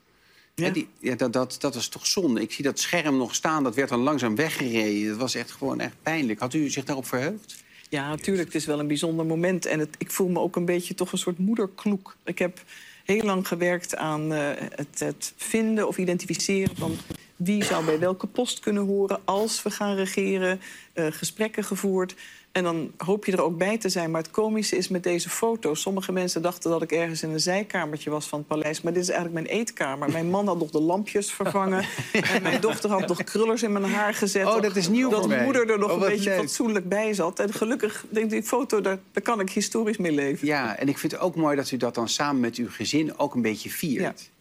Ja. 0.54 0.70
Die, 0.70 0.88
ja, 0.98 1.14
dat, 1.14 1.32
dat, 1.32 1.56
dat 1.60 1.74
is 1.74 1.88
toch 1.88 2.06
zonde. 2.06 2.40
Ik 2.40 2.52
zie 2.52 2.64
dat 2.64 2.78
scherm 2.78 3.16
nog 3.16 3.34
staan, 3.34 3.62
dat 3.62 3.74
werd 3.74 3.88
dan 3.88 4.00
langzaam 4.00 4.36
weggereden. 4.36 5.08
Dat 5.08 5.18
was 5.18 5.34
echt 5.34 5.50
gewoon 5.50 5.80
echt 5.80 5.94
pijnlijk. 6.02 6.40
Had 6.40 6.54
u 6.54 6.70
zich 6.70 6.84
daarop 6.84 7.06
verheugd? 7.06 7.64
Ja, 7.88 8.08
natuurlijk. 8.08 8.46
Het 8.46 8.54
is 8.54 8.66
wel 8.66 8.78
een 8.78 8.86
bijzonder 8.86 9.26
moment. 9.26 9.66
En 9.66 9.78
het, 9.78 9.94
ik 9.98 10.10
voel 10.10 10.28
me 10.28 10.38
ook 10.38 10.56
een 10.56 10.64
beetje 10.64 10.94
toch 10.94 11.12
een 11.12 11.18
soort 11.18 11.38
moederkloek. 11.38 12.16
Ik 12.24 12.38
heb 12.38 12.62
heel 13.04 13.22
lang 13.22 13.48
gewerkt 13.48 13.96
aan 13.96 14.32
eh, 14.32 14.50
het, 14.74 14.98
het 14.98 15.32
vinden 15.36 15.88
of 15.88 15.98
identificeren 15.98 16.76
van 16.76 16.96
wie 17.38 17.64
zou 17.64 17.84
bij 17.84 17.98
welke 17.98 18.26
post 18.26 18.60
kunnen 18.60 18.86
horen 18.86 19.20
als 19.24 19.62
we 19.62 19.70
gaan 19.70 19.94
regeren. 19.94 20.60
eh, 20.92 21.06
gesprekken 21.10 21.64
gevoerd. 21.64 22.14
En 22.52 22.64
dan 22.64 22.90
hoop 22.96 23.24
je 23.24 23.32
er 23.32 23.42
ook 23.42 23.58
bij 23.58 23.78
te 23.78 23.88
zijn. 23.88 24.10
Maar 24.10 24.22
het 24.22 24.30
komische 24.30 24.76
is 24.76 24.88
met 24.88 25.02
deze 25.02 25.28
foto's. 25.30 25.80
Sommige 25.80 26.12
mensen 26.12 26.42
dachten 26.42 26.70
dat 26.70 26.82
ik 26.82 26.92
ergens 26.92 27.22
in 27.22 27.30
een 27.30 27.40
zijkamertje 27.40 28.10
was 28.10 28.26
van 28.26 28.38
het 28.38 28.48
paleis. 28.48 28.80
Maar 28.80 28.92
dit 28.92 29.02
is 29.02 29.08
eigenlijk 29.08 29.46
mijn 29.46 29.58
eetkamer. 29.60 30.10
Mijn 30.10 30.30
man 30.30 30.46
had 30.46 30.58
nog 30.58 30.70
de 30.70 30.80
lampjes 30.80 31.32
vervangen. 31.32 31.84
en 32.34 32.42
mijn 32.42 32.60
dochter 32.60 32.90
had 32.90 33.08
nog 33.08 33.24
krullers 33.24 33.62
in 33.62 33.72
mijn 33.72 33.84
haar 33.84 34.14
gezet. 34.14 34.46
Oh, 34.46 34.62
dat 34.62 34.76
is 34.76 34.88
nieuw 34.88 35.08
Dat 35.10 35.20
voor 35.20 35.28
mij. 35.28 35.44
moeder 35.44 35.70
er 35.70 35.78
nog 35.78 35.90
Oh, 35.90 36.02
een 36.02 36.08
beetje 36.08 36.30
leuk. 36.30 36.38
fatsoenlijk 36.38 36.88
bij 36.88 37.14
zat. 37.14 37.40
En 37.40 37.52
gelukkig, 37.52 38.04
denk 38.08 38.24
ik, 38.24 38.30
die 38.30 38.42
foto, 38.42 38.80
daar, 38.80 38.98
daar 39.12 39.22
kan 39.22 39.40
ik 39.40 39.50
historisch 39.50 39.96
mee 39.98 40.12
leven. 40.12 40.46
Ja, 40.46 40.76
en 40.76 40.88
ik 40.88 40.98
vind 40.98 41.12
het 41.12 41.20
ook 41.20 41.36
mooi 41.36 41.56
dat 41.56 41.70
u 41.70 41.76
dat 41.76 41.94
dan 41.94 42.08
samen 42.08 42.40
met 42.40 42.56
uw 42.56 42.68
gezin 42.70 43.18
ook 43.18 43.34
een 43.34 43.42
beetje 43.42 43.70
viert. 43.70 44.02
Ja. 44.20 44.36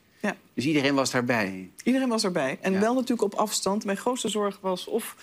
Dus 0.54 0.66
iedereen 0.66 0.96
was 0.96 1.12
daarbij. 1.12 1.70
Iedereen 1.84 2.10
was 2.10 2.24
erbij. 2.24 2.58
En 2.62 2.74
Ja. 2.74 2.80
wel 2.80 2.94
natuurlijk 2.94 3.22
op 3.22 3.34
afstand. 3.34 3.86
Mijn 3.86 3.98
grootste 3.98 4.30
zorg 4.30 4.58
was 4.62 4.88
of 4.88 5.16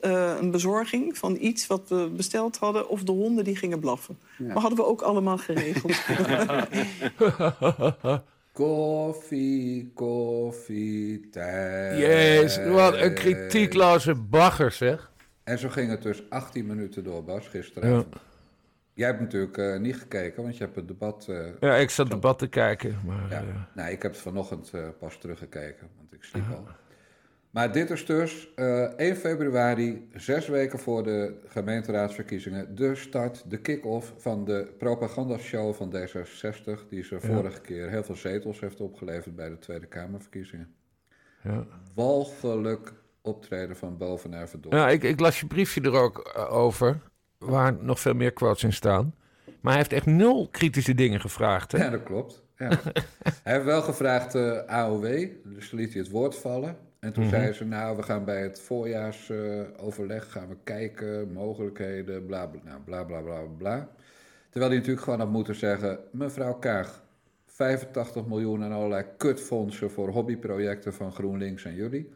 eh, 0.00 0.34
een 0.40 0.50
bezorging 0.50 1.18
van 1.18 1.36
iets 1.40 1.66
wat 1.66 1.88
we 1.88 2.10
besteld 2.16 2.56
hadden... 2.56 2.88
of 2.88 3.02
de 3.02 3.12
honden 3.12 3.44
die 3.44 3.56
gingen 3.56 3.80
blaffen. 3.80 4.18
Ja. 4.38 4.46
Maar 4.46 4.58
hadden 4.62 4.78
we 4.78 4.86
ook 4.86 5.02
allemaal 5.02 5.38
geregeld. 5.38 5.92
Koffie, 8.52 9.90
koffie, 9.94 11.28
tijd. 11.30 11.98
Jezus, 11.98 12.66
wat 12.68 12.94
een 12.94 13.14
kritiekloze 13.14 14.14
bagger, 14.14 14.72
zeg. 14.72 15.10
En 15.44 15.58
zo 15.58 15.68
ging 15.68 15.90
het 15.90 16.02
dus 16.02 16.22
18 16.30 16.66
minuten 16.66 17.04
door, 17.04 17.24
Bas, 17.24 17.46
gisteravond. 17.46 18.06
Ja. 18.10 18.20
Jij 18.94 19.06
hebt 19.06 19.20
natuurlijk 19.20 19.58
eh, 19.58 19.76
niet 19.78 19.96
gekeken, 19.96 20.42
want 20.42 20.56
je 20.56 20.64
hebt 20.64 20.76
het 20.76 20.88
debat... 20.88 21.26
eh, 21.28 21.46
Ja, 21.60 21.74
ik 21.74 21.90
zat 21.90 22.10
debat 22.10 22.38
te 22.38 22.48
kijken, 22.48 22.98
maar... 23.06 23.30
Ja. 23.30 23.68
Nee, 23.74 23.92
ik 23.92 24.02
heb 24.02 24.12
het 24.12 24.20
vanochtend 24.20 24.72
pas 24.98 25.18
teruggekeken, 25.18 25.88
want 25.96 26.12
ik 26.12 26.22
sliep 26.24 26.44
al. 26.50 26.66
Maar 27.50 27.72
dit 27.72 27.90
is 27.90 28.06
dus 28.06 28.54
eh 28.54 28.82
1 28.82 29.16
februari, 29.16 30.08
zes 30.14 30.48
weken 30.48 30.78
voor 30.78 31.02
de 31.02 31.40
gemeenteraadsverkiezingen, 31.46 32.74
de 32.74 32.94
start, 32.94 33.50
de 33.50 33.58
kick-off 33.60 34.12
van 34.16 34.44
de 34.44 34.74
propagandashow 34.78 35.74
van 35.74 35.94
D66, 35.96 36.88
die 36.88 37.04
ze 37.04 37.20
vorige 37.20 37.60
keer 37.60 37.88
heel 37.90 38.04
veel 38.04 38.16
zetels 38.16 38.60
heeft 38.60 38.80
opgeleverd 38.80 39.36
bij 39.36 39.48
de 39.48 39.58
Tweede 39.58 39.86
Kamerverkiezingen. 39.86 40.74
ja. 41.42 41.66
Walgelijk 41.94 42.92
optreden 43.22 43.76
van 43.76 43.96
boven 43.98 44.30
naar. 44.30 44.48
Ja, 44.70 44.88
ik, 44.88 45.02
ik 45.02 45.20
las 45.20 45.40
je 45.40 45.46
briefje 45.46 45.80
er 45.80 45.92
ook 45.92 46.46
over, 46.50 47.00
waar 47.44 47.76
nog 47.80 48.00
veel 48.00 48.14
meer 48.14 48.32
quotes 48.32 48.62
in 48.64 48.72
staan. 48.72 49.14
Maar 49.60 49.72
hij 49.72 49.82
heeft 49.82 49.92
echt 49.92 50.06
nul 50.06 50.48
kritische 50.50 50.94
dingen 50.94 51.20
gevraagd. 51.20 51.72
Hè? 51.72 51.78
Ja, 51.78 51.90
dat 51.90 52.02
klopt. 52.02 52.42
Ja. 52.56 52.68
hij 53.42 53.52
heeft 53.52 53.64
wel 53.64 53.82
gevraagd 53.82 54.34
eh, 54.34 54.58
AOW, 54.66 55.26
dus 55.44 55.70
liet 55.70 55.92
hij 55.92 56.02
het 56.02 56.10
woord 56.10 56.36
vallen. 56.36 56.76
En 57.00 57.12
toen 57.12 57.28
zei 57.28 57.52
ze, 57.52 57.64
nou, 57.64 57.96
we 57.96 58.02
gaan 58.02 58.24
bij 58.24 58.42
het 58.42 58.60
voorjaarsoverleg 58.60 60.32
gaan 60.32 60.48
we 60.48 60.56
kijken, 60.64 61.32
mogelijkheden, 61.32 62.26
bla 62.26 62.46
bla, 62.46 62.60
nou, 62.64 62.80
bla 62.80 63.04
bla 63.04 63.20
bla 63.20 63.40
bla. 63.58 63.88
Terwijl 64.50 64.70
hij 64.70 64.80
natuurlijk 64.80 65.04
gewoon 65.04 65.20
had 65.20 65.30
moeten 65.30 65.54
zeggen, 65.54 65.98
mevrouw 66.10 66.54
Kaag, 66.54 67.02
85 67.46 68.26
miljoen 68.26 68.62
aan 68.62 68.72
allerlei 68.72 69.04
kutfondsen 69.16 69.90
voor 69.90 70.08
hobbyprojecten 70.08 70.94
van 70.94 71.12
GroenLinks 71.12 71.64
en 71.64 71.74
jullie. 71.74 72.12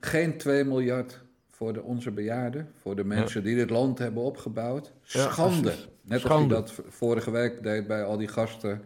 Geen 0.00 0.36
2 0.36 0.64
miljard 0.64 1.23
voor 1.54 1.72
de, 1.72 1.82
onze 1.82 2.10
bejaarden, 2.10 2.68
voor 2.80 2.96
de 2.96 3.04
mensen 3.04 3.42
die 3.44 3.56
dit 3.56 3.70
land 3.70 3.98
hebben 3.98 4.22
opgebouwd. 4.22 4.92
Schande. 5.02 5.72
Net 6.02 6.20
Schande. 6.20 6.54
als 6.56 6.70
hij 6.76 6.84
dat 6.84 6.92
vorige 6.94 7.30
week 7.30 7.62
deed 7.62 7.86
bij 7.86 8.04
al 8.04 8.16
die 8.16 8.28
gasten 8.28 8.80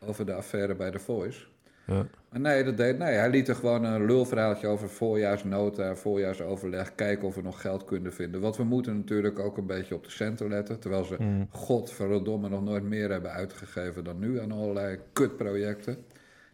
over 0.00 0.26
de 0.26 0.34
affaire 0.34 0.74
bij 0.74 0.90
The 0.90 0.98
Voice. 0.98 1.44
Ja. 1.86 2.06
Maar 2.28 2.40
nee, 2.40 2.64
dat 2.64 2.76
deed, 2.76 2.98
nee, 2.98 3.14
hij 3.14 3.30
liet 3.30 3.48
er 3.48 3.54
gewoon 3.54 3.84
een 3.84 4.04
lulverhaaltje 4.06 4.66
over 4.66 4.88
voorjaarsnota, 4.88 5.94
voorjaarsoverleg, 5.96 6.94
kijken 6.94 7.26
of 7.28 7.34
we 7.34 7.42
nog 7.42 7.60
geld 7.60 7.84
kunnen 7.84 8.12
vinden. 8.12 8.40
Want 8.40 8.56
we 8.56 8.64
moeten 8.64 8.96
natuurlijk 8.96 9.38
ook 9.38 9.56
een 9.56 9.66
beetje 9.66 9.94
op 9.94 10.04
de 10.04 10.10
centen 10.10 10.48
letten, 10.48 10.78
terwijl 10.78 11.04
ze, 11.04 11.16
Mm. 11.18 11.46
godverdomme, 11.50 12.48
nog 12.48 12.62
nooit 12.64 12.82
meer 12.82 13.10
hebben 13.10 13.30
uitgegeven 13.30 14.04
dan 14.04 14.18
nu 14.18 14.40
aan 14.40 14.52
allerlei 14.52 14.98
kutprojecten. 15.12 15.96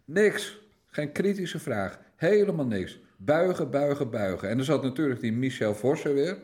Niks. 0.05 0.59
Geen 0.87 1.11
kritische 1.11 1.59
vraag. 1.59 1.99
Helemaal 2.15 2.65
niks. 2.65 2.99
Buigen, 3.25 3.69
buigen, 3.69 4.09
buigen. 4.09 4.49
En 4.49 4.57
er 4.57 4.63
zat 4.63 4.83
natuurlijk 4.83 5.19
die 5.19 5.33
Michel 5.33 5.75
Vossen 5.75 6.13
weer, 6.13 6.37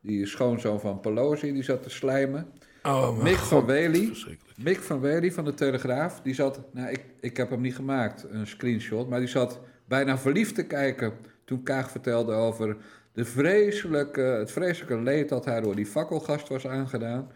die 0.00 0.26
schoonzoon 0.26 0.80
van 0.80 1.00
Pelosi, 1.00 1.52
die 1.52 1.62
zat 1.62 1.82
te 1.82 1.90
slijmen. 1.90 2.46
Oh, 2.82 3.22
Mick 3.22 3.36
god, 3.36 3.48
van 3.48 3.66
Wely. 3.66 4.12
Mick 4.56 4.78
van 4.78 5.00
Wely 5.00 5.32
van 5.32 5.44
de 5.44 5.54
Telegraaf, 5.54 6.20
die 6.20 6.34
zat, 6.34 6.60
nou 6.72 6.90
ik, 6.90 7.04
ik 7.20 7.36
heb 7.36 7.50
hem 7.50 7.60
niet 7.60 7.74
gemaakt, 7.74 8.26
een 8.30 8.46
screenshot, 8.46 9.08
maar 9.08 9.18
die 9.18 9.28
zat 9.28 9.60
bijna 9.84 10.18
verliefd 10.18 10.54
te 10.54 10.66
kijken 10.66 11.12
toen 11.44 11.62
Kaag 11.62 11.90
vertelde 11.90 12.32
over 12.32 12.76
de 13.12 13.24
vreselijke, 13.24 14.20
het 14.20 14.52
vreselijke 14.52 15.02
leed 15.02 15.28
dat 15.28 15.44
haar 15.44 15.62
door 15.62 15.76
die 15.76 15.86
fakkelgast 15.86 16.48
was 16.48 16.66
aangedaan. 16.66 17.30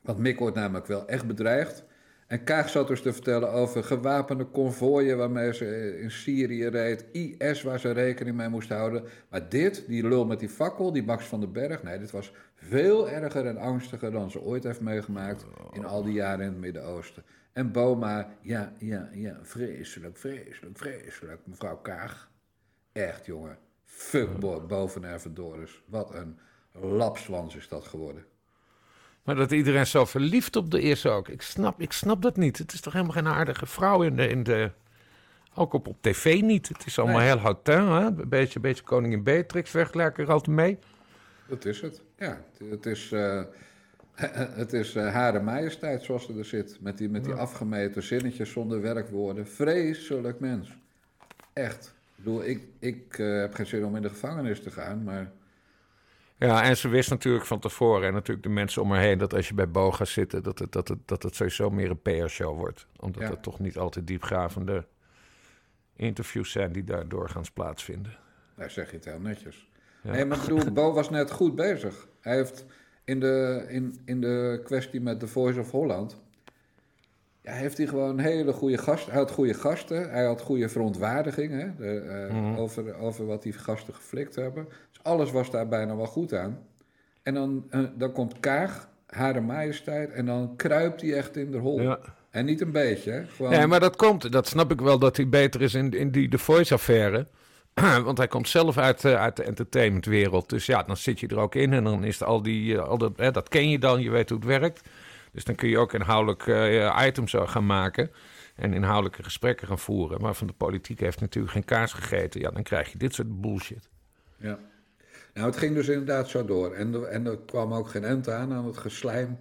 Want 0.00 0.18
Mick 0.18 0.38
wordt 0.38 0.56
namelijk 0.56 0.86
wel 0.86 1.08
echt 1.08 1.26
bedreigd. 1.26 1.84
En 2.32 2.44
Kaag 2.44 2.68
zat 2.68 2.88
dus 2.88 3.02
te 3.02 3.12
vertellen 3.12 3.50
over 3.50 3.84
gewapende 3.84 4.44
konvooien 4.44 5.16
waarmee 5.16 5.54
ze 5.54 5.98
in 6.00 6.10
Syrië 6.10 6.66
reed. 6.66 7.04
IS 7.12 7.62
waar 7.62 7.80
ze 7.80 7.90
rekening 7.90 8.36
mee 8.36 8.48
moest 8.48 8.68
houden. 8.68 9.04
Maar 9.28 9.48
dit, 9.48 9.84
die 9.86 10.08
lul 10.08 10.24
met 10.26 10.40
die 10.40 10.48
fakkel, 10.48 10.92
die 10.92 11.02
Max 11.02 11.24
van 11.24 11.40
den 11.40 11.52
Berg. 11.52 11.82
Nee, 11.82 11.98
dit 11.98 12.10
was 12.10 12.32
veel 12.54 13.10
erger 13.10 13.46
en 13.46 13.56
angstiger 13.56 14.10
dan 14.10 14.30
ze 14.30 14.40
ooit 14.40 14.64
heeft 14.64 14.80
meegemaakt 14.80 15.46
in 15.72 15.84
al 15.84 16.02
die 16.02 16.12
jaren 16.12 16.44
in 16.44 16.50
het 16.52 16.60
Midden-Oosten. 16.60 17.22
En 17.52 17.72
Boma, 17.72 18.28
ja, 18.40 18.72
ja, 18.78 19.08
ja, 19.12 19.38
vreselijk, 19.42 20.16
vreselijk, 20.16 20.78
vreselijk. 20.78 21.40
Mevrouw 21.44 21.76
Kaag, 21.76 22.30
echt 22.92 23.26
jongen. 23.26 23.58
Fuck 23.84 24.38
bo- 24.38 24.66
boven 24.66 25.04
Ervedoris. 25.04 25.82
Wat 25.86 26.14
een 26.14 26.38
lapswans 26.72 27.56
is 27.56 27.68
dat 27.68 27.84
geworden. 27.84 28.24
Maar 29.22 29.34
dat 29.34 29.50
iedereen 29.50 29.86
zo 29.86 30.04
verliefd 30.04 30.56
op 30.56 30.70
de 30.70 30.80
is 30.80 31.06
ook. 31.06 31.28
Ik 31.28 31.42
snap, 31.42 31.80
ik 31.80 31.92
snap 31.92 32.22
dat 32.22 32.36
niet. 32.36 32.58
Het 32.58 32.72
is 32.72 32.80
toch 32.80 32.92
helemaal 32.92 33.14
geen 33.14 33.28
aardige 33.28 33.66
vrouw 33.66 34.02
in 34.02 34.16
de... 34.16 34.28
In 34.28 34.42
de 34.42 34.70
ook 35.54 35.72
op, 35.72 35.86
op 35.86 35.96
tv 36.00 36.40
niet. 36.40 36.68
Het 36.68 36.86
is 36.86 36.98
allemaal 36.98 37.18
Nee. 37.18 37.26
heel 37.26 37.38
hautain. 37.38 37.88
Hè? 37.88 38.06
Een 38.06 38.28
beetje, 38.28 38.60
beetje 38.60 38.82
koningin 38.84 39.22
Beatrix 39.22 39.70
vergelijken 39.70 40.24
er 40.24 40.30
altijd 40.30 40.56
mee. 40.56 40.78
Dat 41.46 41.64
is 41.64 41.80
het. 41.80 42.02
Ja, 42.18 42.44
het, 42.70 42.86
is, 42.86 43.10
het 44.62 44.72
is 44.72 44.94
eh, 44.94 45.12
Hare 45.12 45.40
Majesteit 45.40 46.02
zoals 46.02 46.26
ze 46.26 46.38
er 46.38 46.44
zit. 46.44 46.78
Met 46.80 46.98
die, 46.98 47.08
met 47.08 47.24
die 47.24 47.34
afgemeten 47.34 48.02
zinnetjes 48.02 48.50
zonder 48.50 48.80
werkwoorden. 48.80 49.46
Vreselijk 49.48 50.40
mens. 50.40 50.76
Echt. 51.52 51.94
Ik 52.16 52.24
bedoel, 52.24 52.44
ik, 52.44 52.62
ik 52.78 53.18
eh, 53.18 53.40
heb 53.40 53.54
geen 53.54 53.66
zin 53.66 53.84
om 53.84 53.96
in 53.96 54.02
de 54.02 54.08
gevangenis 54.08 54.62
te 54.62 54.70
gaan, 54.70 55.02
maar... 55.02 55.30
Ja, 56.46 56.62
en 56.62 56.76
ze 56.76 56.88
wist 56.88 57.10
natuurlijk 57.10 57.46
van 57.46 57.58
tevoren... 57.60 58.06
en 58.08 58.12
natuurlijk 58.12 58.46
de 58.46 58.52
mensen 58.52 58.82
om 58.82 58.90
haar 58.90 59.00
heen... 59.00 59.18
dat 59.18 59.34
als 59.34 59.48
je 59.48 59.54
bij 59.54 59.70
Bo 59.70 59.90
gaat 59.92 60.08
zitten... 60.08 60.42
dat 60.42 60.58
het, 60.58 60.72
dat 60.72 60.88
het, 60.88 60.98
dat 61.04 61.22
het 61.22 61.34
sowieso 61.34 61.70
meer 61.70 61.90
een 61.90 62.02
PR-show 62.02 62.56
wordt. 62.56 62.86
Omdat 62.96 63.22
Ja. 63.22 63.30
het 63.30 63.42
toch 63.42 63.58
niet 63.58 63.78
altijd 63.78 64.06
diepgravende 64.06 64.86
interviews 65.96 66.50
zijn... 66.50 66.72
die 66.72 66.84
daar 66.84 67.08
doorgaans 67.08 67.50
plaatsvinden. 67.50 68.16
Daar 68.56 68.70
zeg 68.70 68.90
je 68.90 68.96
het 68.96 69.04
heel 69.04 69.20
netjes. 69.20 69.70
Ja. 70.02 70.10
Nee, 70.10 70.24
maar 70.24 70.38
ik 70.38 70.44
bedoel, 70.44 70.72
Bo 70.72 70.92
was 70.92 71.10
net 71.10 71.30
goed 71.30 71.54
bezig. 71.54 72.08
Hij 72.20 72.36
heeft 72.36 72.64
in 73.04 73.20
de, 73.20 73.64
in, 73.68 74.00
in 74.04 74.20
de 74.20 74.60
kwestie 74.64 75.00
met 75.00 75.20
The 75.20 75.26
Voice 75.26 75.60
of 75.60 75.70
Holland... 75.70 76.20
Ja, 77.42 77.52
heeft 77.52 77.76
hij 77.76 77.86
gewoon 77.86 78.18
hele 78.18 78.52
goede 78.52 78.78
gasten. 78.78 79.10
Hij 79.12 79.20
had 79.20 79.30
goede 79.30 79.54
gasten. 79.54 80.10
Hij 80.10 80.24
had 80.24 80.40
goede 80.40 80.68
verontwaardiging 80.68 81.52
hè, 81.52 81.66
de, 81.76 81.98
eh, 82.00 82.34
Mhm. 82.36 82.56
over, 82.56 82.94
over 82.96 83.26
wat 83.26 83.42
die 83.42 83.52
gasten 83.52 83.94
geflikt 83.94 84.34
hebben. 84.34 84.64
Dus 84.90 85.02
alles 85.02 85.30
was 85.30 85.50
daar 85.50 85.68
bijna 85.68 85.96
wel 85.96 86.06
goed 86.06 86.34
aan. 86.34 86.58
En 87.22 87.34
dan, 87.34 87.64
eh, 87.70 87.80
dan 87.96 88.12
komt 88.12 88.40
Kaag, 88.40 88.88
Hare 89.06 89.40
Majesteit, 89.40 90.12
en 90.12 90.26
dan 90.26 90.56
kruipt 90.56 91.00
hij 91.00 91.12
echt 91.12 91.36
in 91.36 91.50
de 91.50 91.58
hol. 91.58 91.80
Ja. 91.80 91.98
En 92.30 92.44
niet 92.44 92.60
een 92.60 92.72
beetje? 92.72 93.24
Gewoon, 93.36 93.50
Nee, 93.52 93.66
maar 93.66 93.80
dat 93.80 93.96
komt. 93.96 94.32
Dat 94.32 94.46
snap 94.46 94.70
ik 94.72 94.80
wel 94.80 94.98
dat 94.98 95.16
hij 95.16 95.28
beter 95.28 95.62
is 95.62 95.74
in, 95.74 95.90
in 95.90 96.10
die 96.10 96.28
The 96.28 96.38
Voice-affaire. 96.38 97.26
Want 98.04 98.18
hij 98.18 98.28
komt 98.28 98.48
zelf 98.48 98.78
uit, 98.78 99.04
eh, 99.04 99.14
uit 99.14 99.36
de 99.36 99.42
entertainmentwereld. 99.42 100.48
Dus 100.50 100.66
ja, 100.66 100.82
dan 100.82 100.96
zit 100.96 101.20
je 101.20 101.26
er 101.28 101.38
ook 101.38 101.54
in. 101.54 101.72
En 101.72 101.84
dan 101.84 102.04
is 102.04 102.22
al 102.22 102.42
die. 102.42 102.78
al 102.78 102.98
dat, 102.98 103.12
hè, 103.16 103.30
dat 103.30 103.48
ken 103.48 103.68
je 103.68 103.78
dan, 103.78 104.00
je 104.02 104.10
weet 104.10 104.28
hoe 104.28 104.38
het 104.38 104.46
werkt. 104.46 104.88
Dus 105.32 105.44
dan 105.44 105.54
kun 105.54 105.68
je 105.68 105.78
ook 105.78 105.92
inhoudelijk 105.92 106.46
eh, 106.46 107.04
items 107.06 107.30
zo 107.30 107.46
gaan 107.46 107.66
maken. 107.66 108.10
En 108.54 108.72
inhoudelijke 108.72 109.22
gesprekken 109.22 109.66
gaan 109.66 109.78
voeren. 109.78 110.20
Maar 110.20 110.34
van 110.34 110.46
de 110.46 110.52
politiek 110.52 111.00
heeft 111.00 111.20
natuurlijk 111.20 111.52
geen 111.52 111.64
kaas 111.64 111.92
gegeten. 111.92 112.40
Ja, 112.40 112.50
dan 112.50 112.62
krijg 112.62 112.92
je 112.92 112.98
dit 112.98 113.14
soort 113.14 113.40
bullshit. 113.40 113.88
Ja. 114.36 114.58
Nou, 115.34 115.46
het 115.46 115.56
ging 115.56 115.74
dus 115.74 115.88
inderdaad 115.88 116.28
zo 116.28 116.44
door. 116.44 116.72
En, 116.72 116.94
er- 116.94 117.02
en 117.04 117.26
er 117.26 117.38
kwam 117.38 117.74
ook 117.74 117.88
geen 117.88 118.04
end 118.04 118.28
aan 118.28 118.52
aan 118.52 118.66
het 118.66 118.76
geslijm 118.76 119.38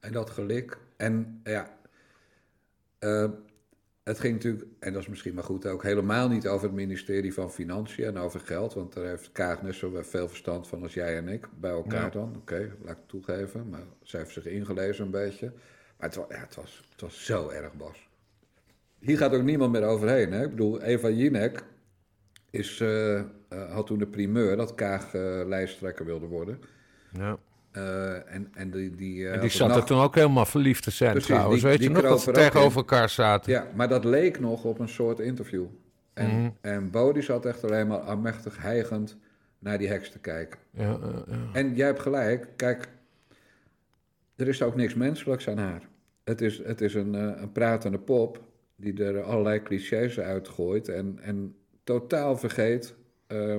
en 0.00 0.12
dat 0.12 0.30
gelik. 0.30 0.78
En 0.96 1.40
ja, 1.44 1.76
eh, 2.98 3.24
het 4.08 4.20
ging 4.20 4.34
natuurlijk, 4.34 4.64
en 4.78 4.92
dat 4.92 5.02
is 5.02 5.08
misschien 5.08 5.34
maar 5.34 5.44
goed 5.44 5.66
ook, 5.66 5.82
helemaal 5.82 6.28
niet 6.28 6.48
over 6.48 6.66
het 6.66 6.76
ministerie 6.76 7.34
van 7.34 7.50
Financiën 7.52 8.04
en 8.04 8.16
over 8.16 8.40
geld. 8.40 8.74
Want 8.74 8.92
daar 8.92 9.04
heeft 9.04 9.32
Kaag 9.32 9.62
net 9.62 9.74
zo 9.74 9.98
veel 10.02 10.28
verstand 10.28 10.68
van 10.68 10.82
als 10.82 10.94
jij 10.94 11.16
en 11.16 11.28
ik 11.28 11.48
bij 11.60 11.70
elkaar 11.70 12.02
Ja. 12.02 12.08
dan. 12.10 12.36
Oké, 12.36 12.76
laat 12.82 12.96
ik 12.96 13.02
toegeven. 13.06 13.68
Maar 13.68 13.82
zij 14.02 14.20
heeft 14.20 14.32
zich 14.32 14.46
ingelezen 14.46 15.04
een 15.04 15.10
beetje. 15.10 15.52
Maar 15.98 16.08
het, 16.08 16.14
wa- 16.16 16.26
ja, 16.28 16.38
het, 16.38 16.54
was, 16.54 16.86
het 16.90 17.00
was 17.00 17.24
zo 17.24 17.48
erg, 17.48 17.72
Bas. 17.74 18.08
Hier 18.98 19.16
gaat 19.16 19.34
ook 19.34 19.42
niemand 19.42 19.72
meer 19.72 19.84
overheen. 19.84 20.32
Hè? 20.32 20.44
Ik 20.44 20.50
bedoel, 20.50 20.82
Eva 20.82 21.08
Jinek 21.08 21.64
is, 22.50 22.80
eh, 22.80 23.18
eh, 23.18 23.24
had 23.48 23.86
toen 23.86 23.98
de 23.98 24.06
primeur 24.06 24.56
dat 24.56 24.74
Kaag 24.74 25.14
eh, 25.14 25.42
lijsttrekker 25.46 26.04
wilde 26.04 26.26
worden. 26.26 26.60
Ja. 27.12 27.38
Eh, 27.78 28.34
en, 28.34 28.48
en 28.54 28.70
die, 28.70 28.90
die, 28.94 29.26
eh, 29.28 29.34
En 29.34 29.40
die 29.40 29.60
er 29.62 29.68
nacht- 29.68 29.86
toen 29.86 30.00
ook 30.00 30.14
helemaal 30.14 30.46
verliefd 30.46 30.82
te 30.82 30.90
zijn 30.90 31.10
Precies, 31.10 31.28
trouwens. 31.28 31.60
die- 31.60 31.70
Weet 31.70 31.78
die 31.78 31.88
je 31.88 31.94
nog 31.94 32.02
dat 32.02 32.20
ze 32.20 32.28
er 32.28 32.34
tegenover 32.34 32.76
elkaar 32.78 33.08
zaten? 33.08 33.52
Ja, 33.52 33.66
maar 33.74 33.88
dat 33.88 34.04
leek 34.04 34.40
nog 34.40 34.64
op 34.64 34.78
een 34.78 34.88
soort 34.88 35.18
interview. 35.18 35.64
En, 36.14 36.28
Mhm. 36.40 36.50
en 36.60 36.90
Bo 36.90 37.12
die 37.12 37.22
zat 37.22 37.46
echt 37.46 37.64
alleen 37.64 37.86
maar 37.86 38.00
aanmächtig 38.00 38.62
hijgend 38.62 39.16
naar 39.58 39.78
die 39.78 39.88
heks 39.88 40.10
te 40.10 40.18
kijken. 40.18 40.58
Ja, 40.70 40.98
ja. 41.26 41.36
En 41.52 41.74
jij 41.74 41.86
hebt 41.86 42.00
gelijk, 42.00 42.48
kijk, 42.56 42.88
er 44.36 44.48
is 44.48 44.62
ook 44.62 44.76
niks 44.76 44.94
menselijks 44.94 45.48
aan 45.48 45.58
haar. 45.58 45.82
Het 46.24 46.40
is, 46.40 46.58
het 46.64 46.80
is 46.80 46.94
een, 46.94 47.14
eh, 47.14 47.40
een 47.40 47.52
pratende 47.52 47.98
pop 47.98 48.42
die 48.76 49.04
er 49.04 49.22
allerlei 49.22 49.62
clichés 49.62 50.20
uitgooit 50.20 50.88
en, 50.88 51.18
en 51.22 51.54
totaal 51.84 52.36
vergeet 52.36 52.94
eh, 53.26 53.56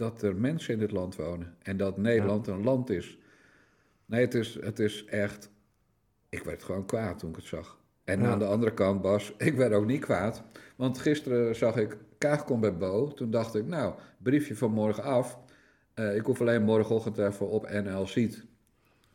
dat 0.00 0.22
er 0.22 0.36
mensen 0.36 0.72
in 0.74 0.78
dit 0.80 0.90
land 0.90 1.16
wonen 1.16 1.54
en 1.62 1.76
dat 1.76 1.96
Nederland 1.96 2.46
een 2.46 2.62
land 2.64 2.90
is. 2.90 3.18
Nee, 4.06 4.20
het 4.20 4.34
is, 4.34 4.58
het 4.60 4.78
is 4.78 5.04
echt. 5.04 5.50
Ik 6.28 6.42
werd 6.42 6.62
gewoon 6.62 6.86
kwaad 6.86 7.18
toen 7.18 7.30
ik 7.30 7.36
het 7.36 7.44
zag. 7.44 7.78
En 8.04 8.20
Ja. 8.20 8.26
aan 8.30 8.38
de 8.38 8.44
andere 8.44 8.74
kant, 8.74 9.02
Bas, 9.02 9.32
ik 9.38 9.54
werd 9.54 9.72
ook 9.72 9.86
niet 9.86 10.00
kwaad. 10.00 10.42
Want 10.76 10.98
gisteren 10.98 11.56
zag 11.56 11.76
ik 11.76 11.96
Kaag 12.18 12.44
komt 12.44 12.60
bij 12.60 12.76
Bo. 12.76 13.08
Toen 13.08 13.30
dacht 13.30 13.54
ik, 13.54 13.66
nou, 13.66 13.94
briefje 14.18 14.56
van 14.56 14.70
morgen 14.70 15.02
af. 15.02 15.38
Eh, 15.94 16.16
ik 16.16 16.24
hoef 16.24 16.40
alleen 16.40 16.62
morgenochtend 16.62 17.18
even 17.18 17.48
op 17.48 17.70
NL 17.70 18.06
Ziet 18.06 18.44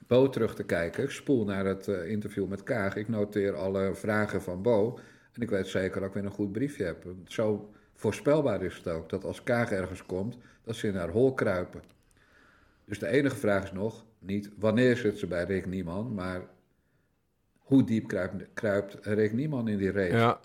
Bo 0.08 0.30
terug 0.30 0.56
te 0.56 0.63
kijken. 0.63 1.04
Ik 1.04 1.10
spoel 1.10 1.46
naar 1.46 1.65
het 1.65 1.88
eh, 1.88 2.10
interview 2.10 2.48
met 2.48 2.63
Kaag. 2.63 2.96
Ik 2.96 3.08
noteer 3.08 3.56
alle 3.56 3.92
vragen 3.96 4.42
van 4.42 4.62
Bo. 4.62 5.00
En 5.32 5.42
ik 5.42 5.50
weet 5.50 5.68
zeker 5.68 6.00
dat 6.00 6.10
ik 6.10 6.15
weer 6.15 6.25
een 6.25 6.32
goed 6.32 6.51
briefje 6.51 6.84
heb. 6.84 7.06
Zo 7.25 7.70
voorspelbaar 7.96 8.64
is 8.64 8.75
het 8.78 8.88
ook. 8.88 9.10
Dat 9.10 9.24
als 9.24 9.44
Kaag 9.44 9.72
ergens 9.72 10.06
komt, 10.06 10.38
dat 10.64 10.75
ze 10.75 10.88
in 10.88 10.96
haar 10.96 11.10
hol 11.10 11.34
kruipen. 11.34 11.82
Dus 12.86 13.00
de 13.00 13.08
enige 13.08 13.36
vraag 13.36 13.64
is 13.64 13.72
nog, 13.72 14.06
niet 14.20 14.50
wanneer 14.60 14.98
zit 14.98 15.18
ze 15.18 15.28
bij 15.28 15.44
Rick 15.44 15.66
Nieman, 15.66 16.14
maar 16.14 16.42
hoe 17.60 17.84
diep 17.84 18.08
kruipt, 18.08 18.46
kruipt 18.54 18.98
Rick 19.02 19.34
Nieman 19.34 19.68
in 19.68 19.78
die 19.78 19.92
race? 19.92 20.16
Ja, 20.18 20.40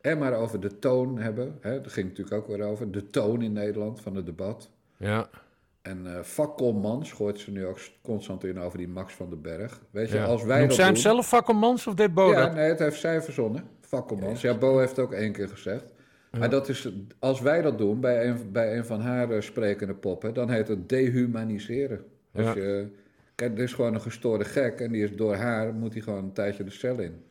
En 0.00 0.18
maar 0.18 0.32
over 0.34 0.60
de 0.60 0.78
toon 0.78 1.18
hebben, 1.18 1.58
hè, 1.60 1.80
daar 1.80 1.90
ging 1.90 2.08
natuurlijk 2.08 2.36
ook 2.36 2.56
weer 2.56 2.62
over, 2.66 2.90
de 2.90 3.06
toon 3.06 3.42
in 3.42 3.52
Nederland 3.52 4.00
van 4.00 4.14
het 4.14 4.26
debat. 4.26 4.70
ja, 4.96 5.28
En 5.82 6.24
vakkelmans 6.24 7.12
gooit 7.12 7.38
ze 7.38 7.50
nu 7.50 7.66
ook 7.66 7.78
constant 8.02 8.44
in 8.44 8.58
over 8.58 8.78
die 8.78 8.88
Max 8.88 9.14
van 9.14 9.30
den 9.30 9.40
Berg. 9.42 9.80
Weet 9.90 10.10
je, 10.10 10.16
ja. 10.16 10.24
als 10.24 10.42
wij 10.44 10.56
Noemt 10.56 10.68
dat 10.68 10.76
zij 10.76 10.84
hem 10.84 10.94
doen... 10.94 11.02
zelf 11.02 11.28
vakkelmans 11.28 11.86
of 11.86 11.94
deed 11.94 12.14
Bo 12.14 12.30
ja, 12.30 12.40
dat? 12.44 12.54
nee, 12.54 12.68
het 12.68 12.78
heeft 12.78 13.00
zij 13.00 13.22
verzonnen. 13.22 13.64
Vakkelmans. 13.80 14.40
Ja, 14.40 14.54
Bo 14.58 14.78
heeft 14.78 14.96
het 14.96 14.98
ook 15.04 15.12
één 15.12 15.32
keer 15.32 15.48
gezegd. 15.48 15.92
Maar 16.38 16.50
dat 16.50 16.68
is, 16.68 16.88
als 17.18 17.40
wij 17.40 17.62
dat 17.62 17.78
doen 17.78 18.00
bij 18.00 18.26
een, 18.28 18.52
bij 18.52 18.76
een 18.76 18.84
van 18.84 19.00
haar 19.00 19.30
eh, 19.30 19.40
sprekende 19.40 19.94
poppen, 19.94 20.34
dan 20.34 20.50
heet 20.50 20.68
het 20.68 20.88
dehumaniseren. 20.88 22.04
Als 22.34 22.44
Ja. 22.46 22.54
je, 22.54 22.88
kijk, 23.34 23.56
dit 23.56 23.64
is 23.64 23.72
gewoon 23.74 23.94
een 23.94 24.00
gestoorde 24.00 24.44
gek 24.44 24.80
en 24.80 24.92
die 24.92 25.02
is 25.04 25.16
door 25.16 25.34
haar, 25.34 25.74
moet 25.74 25.92
hij 25.92 26.02
gewoon 26.02 26.24
een 26.24 26.32
tijdje 26.32 26.64
de 26.64 26.70
cel 26.70 26.98
in. 26.98 27.22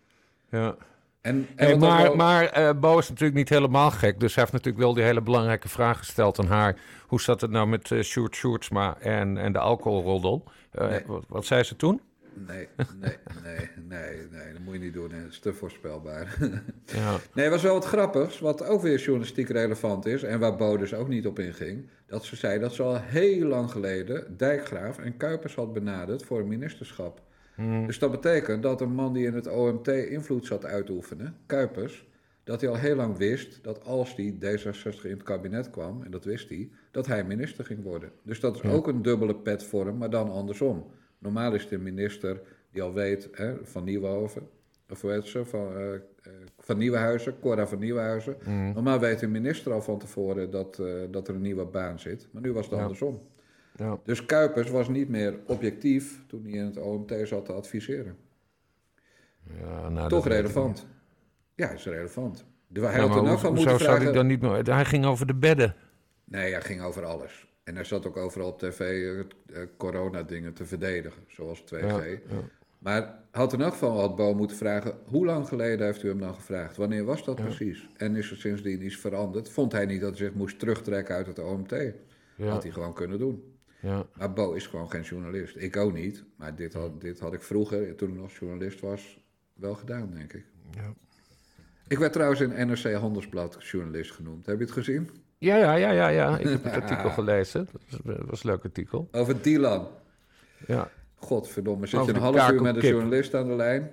Ja. 0.50 0.76
En, 1.22 1.48
en 1.56 1.80
maar 1.80 2.04
wel- 2.04 2.16
maar 2.16 2.46
eh, 2.46 2.70
Bo 2.80 2.98
is 2.98 3.10
natuurlijk 3.10 3.38
niet 3.38 3.50
helemaal 3.50 3.92
gek. 3.92 4.20
Dus 4.20 4.34
hij 4.36 4.44
heeft 4.44 4.56
natuurlijk 4.56 4.84
wel 4.84 4.94
die 4.94 5.04
hele 5.04 5.22
belangrijke 5.22 5.70
vraag 5.70 5.98
gesteld 5.98 6.40
aan 6.40 6.48
haar. 6.48 6.76
Hoe 7.08 7.22
zat 7.22 7.42
het 7.42 7.52
nou 7.52 7.68
met 7.68 7.92
eh 7.92 8.02
Sjoerd 8.02 8.36
Sjoerdsma 8.36 8.98
en, 9.00 9.38
en 9.38 9.52
de 9.54 9.60
alcoholroddel? 9.60 10.44
Eh, 10.72 10.90
Nee. 10.90 11.02
wat, 11.06 11.24
wat 11.28 11.46
zei 11.46 11.64
ze 11.64 11.76
toen? 11.76 12.02
Nee, 12.48 12.68
nee, 13.00 13.18
nee, 13.44 13.70
nee, 13.88 14.28
nee, 14.32 14.54
dat 14.54 14.62
moet 14.62 14.74
je 14.74 14.80
niet 14.80 14.94
doen. 14.94 15.10
Dat 15.10 15.30
is 15.30 15.40
te 15.40 15.54
voorspelbaar. 15.54 16.38
Ja, 16.86 17.18
Nee, 17.34 17.50
was 17.50 17.62
wel 17.62 17.74
wat 17.74 17.86
grappigs, 17.86 18.40
wat 18.40 18.66
ook 18.66 18.82
weer 18.82 19.00
journalistiek 19.00 19.50
relevant 19.50 20.06
is... 20.06 20.24
en 20.24 20.40
waar 20.40 20.56
Bo 20.56 20.78
dus 20.78 20.94
ook 20.94 21.08
niet 21.08 21.28
op 21.28 21.40
inging... 21.40 21.90
dat 22.06 22.26
ze 22.26 22.36
zei 22.36 22.60
dat 22.60 22.74
ze 22.74 22.84
al 22.84 23.00
heel 23.00 23.48
lang 23.48 23.72
geleden 23.72 24.38
Dijkgraaf 24.38 24.98
en 24.98 25.18
Kuipers 25.18 25.56
had 25.56 25.74
benaderd 25.74 26.24
voor 26.24 26.40
een 26.40 26.48
ministerschap. 26.48 27.22
Dus 27.86 28.00
dat 28.00 28.12
betekent 28.12 28.64
dat 28.64 28.82
een 28.82 28.94
man 28.94 29.14
die 29.14 29.26
in 29.26 29.34
het 29.34 29.48
OMT 29.48 29.88
invloed 29.88 30.46
zat 30.46 30.66
uit 30.66 30.86
te 30.86 30.92
oefenen, 30.92 31.36
Kuipers... 31.46 32.08
dat 32.44 32.62
hij 32.62 32.70
al 32.70 32.76
heel 32.76 32.96
lang 32.96 33.18
wist 33.18 33.64
dat 33.64 33.86
als 33.86 34.16
die 34.16 34.34
D66 34.34 35.04
in 35.04 35.10
het 35.10 35.24
kabinet 35.24 35.70
kwam, 35.70 36.04
en 36.04 36.12
dat 36.12 36.26
wist 36.26 36.50
hij... 36.50 36.70
dat 36.92 37.08
hij 37.08 37.24
minister 37.24 37.66
ging 37.66 37.84
worden. 37.84 38.12
Dus 38.24 38.40
dat 38.40 38.56
is 38.56 38.72
ook 38.72 38.88
een 38.88 39.02
dubbele 39.02 39.36
pet 39.36 39.64
voor 39.64 39.86
hem, 39.86 39.98
maar 39.98 40.10
dan 40.10 40.32
andersom. 40.32 40.86
Normaal 41.20 41.54
is 41.54 41.72
een 41.72 41.84
minister 41.84 42.42
die 42.72 42.82
al 42.82 42.94
weet 42.94 43.30
hè, 43.32 43.66
van 43.66 43.84
Nieuwenhoven... 43.84 44.50
Of 44.92 45.02
heet 45.02 45.26
ze? 45.26 45.46
Van, 45.46 45.78
eh, 45.78 46.32
van 46.60 46.78
Nieuwenhuizen, 46.78 47.40
Cora 47.40 47.68
van 47.68 47.80
Nieuwenhuizen. 47.80 48.38
Normaal 48.74 49.00
weet 49.00 49.22
een 49.22 49.32
minister 49.32 49.72
al 49.74 49.82
van 49.82 50.00
tevoren 50.00 50.52
dat, 50.52 50.80
eh, 50.80 50.94
dat 51.12 51.28
er 51.28 51.36
een 51.36 51.42
nieuwe 51.42 51.66
baan 51.66 52.00
zit. 52.00 52.28
Maar 52.32 52.42
nu 52.42 52.54
was 52.54 52.66
het 52.66 52.76
Ja. 52.76 52.82
andersom. 52.82 53.22
ja. 53.76 54.00
Dus 54.04 54.26
Kuipers 54.26 54.70
was 54.70 54.88
niet 54.90 55.10
meer 55.10 55.40
objectief 55.46 56.24
toen 56.28 56.44
hij 56.44 56.52
in 56.52 56.66
het 56.66 56.78
OMT 56.78 57.14
zat 57.24 57.46
te 57.46 57.54
adviseren. 57.54 58.18
ja 59.62 59.90
nou, 59.90 60.10
Toch 60.10 60.24
weet 60.24 60.34
relevant. 60.34 60.88
Ja, 61.56 61.70
is 61.70 61.86
relevant. 61.86 62.46
De, 62.68 62.80
hij. 62.82 62.92
Ja, 62.94 63.00
had 63.00 63.10
maar 63.10 63.20
ook 63.20 63.28
hoe- 63.28 63.38
van 63.38 63.54
moeten 63.54 63.80
zou 63.80 64.12
dan 64.12 64.28
niet 64.28 64.42
meer... 64.42 64.74
Hij 64.74 64.86
ging 64.86 65.06
over 65.06 65.26
de 65.28 65.36
bedden. 65.36 65.76
Nee, 66.24 66.52
hij 66.52 66.62
ging 66.62 66.82
over 66.82 67.06
alles. 67.06 67.48
En 67.70 67.76
hij 67.76 67.84
zat 67.84 68.06
ook 68.06 68.18
overal 68.18 68.48
op 68.48 68.60
tv 68.60 68.80
eh, 68.80 69.20
eh, 69.20 69.68
corona-dingen 69.78 70.54
te 70.54 70.66
verdedigen, 70.66 71.24
zoals 71.28 71.62
2G. 71.62 71.80
Ja, 71.80 72.04
ja. 72.04 72.20
Maar 72.80 73.20
had 73.32 73.54
in 73.54 73.62
elk 73.62 73.72
geval 73.72 74.00
had 74.00 74.16
Bo 74.16 74.34
moeten 74.34 74.58
vragen... 74.58 74.98
hoe 75.06 75.26
lang 75.26 75.48
geleden 75.48 75.86
heeft 75.86 76.04
u 76.04 76.08
hem 76.08 76.20
dan 76.20 76.34
gevraagd? 76.36 76.78
Wanneer 76.78 77.04
was 77.04 77.26
dat 77.26 77.36
precies? 77.36 77.90
En 77.98 78.16
is 78.16 78.32
er 78.32 78.38
sindsdien 78.38 78.86
iets 78.86 78.98
veranderd? 78.98 79.50
Vond 79.50 79.72
hij 79.72 79.86
niet 79.86 80.02
dat 80.02 80.10
hij 80.10 80.28
zich 80.28 80.34
moest 80.34 80.60
terugtrekken 80.60 81.16
uit 81.16 81.28
het 81.28 81.40
OMT? 81.40 81.76
Had 82.38 82.64
hij 82.64 82.72
gewoon 82.72 82.94
kunnen 82.94 83.20
doen. 83.20 83.54
ja. 83.82 84.06
Maar 84.14 84.34
Bo 84.34 84.54
is 84.54 84.68
gewoon 84.68 84.90
geen 84.90 85.02
journalist. 85.02 85.56
Ik 85.56 85.78
ook 85.78 85.94
niet. 85.94 86.24
Maar 86.36 86.56
dit 86.56 86.74
had, 86.74 87.02
dit 87.02 87.20
had 87.20 87.34
ik 87.34 87.42
vroeger, 87.42 87.96
toen 87.96 88.10
ik 88.10 88.16
nog 88.16 88.32
journalist 88.32 88.80
was, 88.80 89.20
wel 89.54 89.76
gedaan, 89.76 90.12
denk 90.12 90.34
ik. 90.34 90.46
Ja. 90.72 90.94
Ik 91.88 91.98
werd 91.98 92.14
trouwens 92.14 92.42
in 92.42 92.68
NRC 92.68 92.94
Handelsblad 92.94 93.58
journalist 93.64 94.12
genoemd. 94.12 94.46
Heb 94.46 94.58
je 94.58 94.64
het 94.64 94.74
gezien? 94.74 95.10
Ja, 95.40 95.56
ja, 95.56 95.76
ja, 95.76 95.92
ja, 95.92 96.08
ja. 96.08 96.38
Ik 96.38 96.50
heb 96.50 96.64
het 96.74 96.74
artikel 96.74 97.10
gelezen. 97.10 97.68
Dat 97.72 97.82
was, 97.90 98.16
dat 98.18 98.26
was 98.30 98.44
een 98.44 98.50
leuk 98.50 98.64
artikel. 98.64 99.08
Over 99.12 99.42
Dylan. 99.42 99.88
Ja, 100.68 100.90
Godverdomme, 101.16 101.88
zit 101.88 102.00
Over 102.00 102.14
je 102.14 102.20
een 102.20 102.32
de 102.32 102.40
half 102.40 102.52
uur 102.52 102.62
met 102.62 102.76
een 102.76 102.90
journalist 102.90 103.34
aan 103.36 103.48
de 103.48 103.56
lijn? 103.56 103.92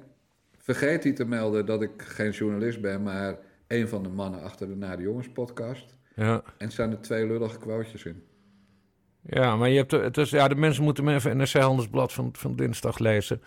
Vergeet 0.58 1.02
hij 1.02 1.12
te 1.12 1.24
melden 1.24 1.66
dat 1.66 1.82
ik 1.82 1.90
geen 1.96 2.30
journalist 2.30 2.80
ben, 2.80 3.02
maar 3.02 3.36
een 3.66 3.88
van 3.88 4.02
de 4.02 4.08
mannen 4.08 4.42
achter 4.42 4.66
de 4.68 4.76
Nare 4.76 5.02
Jongens 5.02 5.28
podcast. 5.28 5.98
ja. 6.14 6.42
En 6.58 6.70
staan 6.70 6.90
er 6.90 7.00
twee 7.00 7.26
lullige 7.26 7.58
quotejes 7.58 8.04
in. 8.04 8.22
Ja, 9.20 9.56
maar 9.56 9.68
je 9.68 9.76
hebt, 9.76 9.90
het 9.90 10.16
is, 10.16 10.30
ja, 10.30 10.48
de 10.48 10.54
mensen 10.54 10.82
moeten 10.84 11.04
me 11.04 11.14
even 11.14 11.36
NRC 11.36 11.52
Handelsblad 11.52 12.12
van, 12.12 12.28
van 12.32 12.56
dinsdag 12.56 12.98
lezen. 12.98 13.42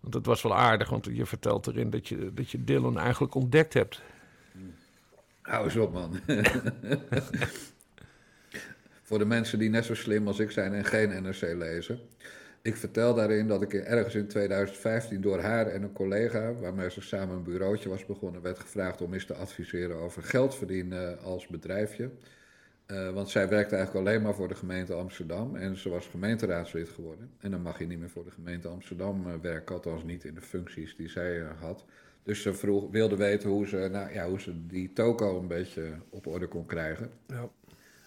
Want 0.00 0.14
het 0.14 0.26
was 0.26 0.42
wel 0.42 0.56
aardig, 0.56 0.90
want 0.90 1.08
je 1.12 1.26
vertelt 1.26 1.66
erin 1.66 1.90
dat 1.90 2.08
je, 2.08 2.34
dat 2.34 2.50
je 2.50 2.64
Dylan 2.64 2.98
eigenlijk 2.98 3.34
ontdekt 3.34 3.74
hebt. 3.74 4.02
Hou 5.50 5.64
eens 5.64 5.76
op, 5.76 5.92
man. 5.92 6.20
Voor 9.08 9.18
de 9.18 9.24
mensen 9.24 9.58
die 9.58 9.70
net 9.70 9.84
zo 9.84 9.94
slim 9.94 10.26
als 10.26 10.38
ik 10.38 10.50
zijn 10.50 10.72
en 10.72 10.84
geen 10.84 11.22
NRC 11.22 11.40
lezen. 11.40 12.00
Ik 12.62 12.76
vertel 12.76 13.14
daarin 13.14 13.48
dat 13.48 13.62
ik 13.62 13.74
ergens 13.74 14.14
in 14.14 14.26
2015 14.26 15.20
door 15.20 15.40
haar 15.40 15.66
en 15.66 15.82
een 15.82 15.92
collega, 15.92 16.54
waarmee 16.54 16.90
ze 16.90 17.00
samen 17.00 17.36
een 17.36 17.42
bureautje 17.42 17.88
was 17.88 18.06
begonnen, 18.06 18.42
werd 18.42 18.58
gevraagd 18.58 19.00
om 19.00 19.14
eens 19.14 19.26
te 19.26 19.34
adviseren 19.34 19.96
over 19.96 20.22
geld 20.22 20.54
verdienen 20.54 21.22
als 21.22 21.46
bedrijfje. 21.46 22.10
Eh, 22.86 23.10
want 23.10 23.30
zij 23.30 23.48
werkte 23.48 23.76
eigenlijk 23.76 24.06
alleen 24.06 24.22
maar 24.22 24.34
voor 24.34 24.48
de 24.48 24.54
gemeente 24.54 24.94
Amsterdam 24.94 25.56
en 25.56 25.76
ze 25.76 25.88
was 25.88 26.06
gemeenteraadslid 26.06 26.88
geworden. 26.88 27.30
En 27.40 27.50
dan 27.50 27.62
mag 27.62 27.78
je 27.78 27.86
niet 27.86 27.98
meer 27.98 28.10
voor 28.10 28.24
de 28.24 28.30
gemeente 28.30 28.68
Amsterdam 28.68 29.26
eh, 29.26 29.34
werken, 29.42 29.74
althans 29.74 30.04
niet 30.04 30.24
in 30.24 30.34
de 30.34 30.40
functies 30.40 30.96
die 30.96 31.08
zij 31.08 31.40
eh, 31.40 31.48
had. 31.60 31.84
Dus 32.30 32.42
ze 32.42 32.54
vroeg, 32.54 32.90
wilde 32.90 33.16
weten 33.16 33.48
hoe 33.48 33.66
ze, 33.66 33.88
nou, 33.92 34.12
ja, 34.12 34.28
hoe 34.28 34.40
ze 34.40 34.66
die 34.66 34.92
toko 34.92 35.38
een 35.38 35.46
beetje 35.46 35.92
op 36.10 36.26
orde 36.26 36.46
kon 36.46 36.66
krijgen. 36.66 37.10
Ja. 37.26 37.48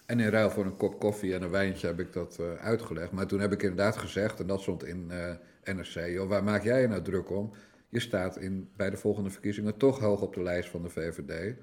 En 0.06 0.20
in 0.20 0.28
ruil 0.28 0.50
voor 0.50 0.64
een 0.64 0.76
kop 0.76 0.98
koffie 0.98 1.34
en 1.34 1.42
een 1.42 1.50
wijntje 1.50 1.86
heb 1.86 2.00
ik 2.00 2.12
dat 2.12 2.38
eh, 2.38 2.54
uitgelegd. 2.54 3.12
Maar 3.12 3.26
toen 3.26 3.40
heb 3.40 3.52
ik 3.52 3.62
inderdaad 3.62 3.96
gezegd, 3.96 4.40
en 4.40 4.46
dat 4.46 4.60
stond 4.60 4.84
in 4.84 5.10
eh, 5.10 5.74
NRC, 5.74 6.06
joh, 6.06 6.28
waar 6.28 6.44
maak 6.44 6.62
jij 6.62 6.80
je 6.80 6.88
nou 6.88 7.02
druk 7.02 7.30
om? 7.30 7.52
Je 7.88 8.00
staat 8.00 8.36
in, 8.36 8.70
bij 8.76 8.90
de 8.90 8.96
volgende 8.96 9.30
verkiezingen 9.30 9.76
toch 9.76 9.98
hoog 9.98 10.20
op 10.20 10.34
de 10.34 10.42
lijst 10.42 10.68
van 10.68 10.82
de 10.82 10.90
VVD. 10.90 11.56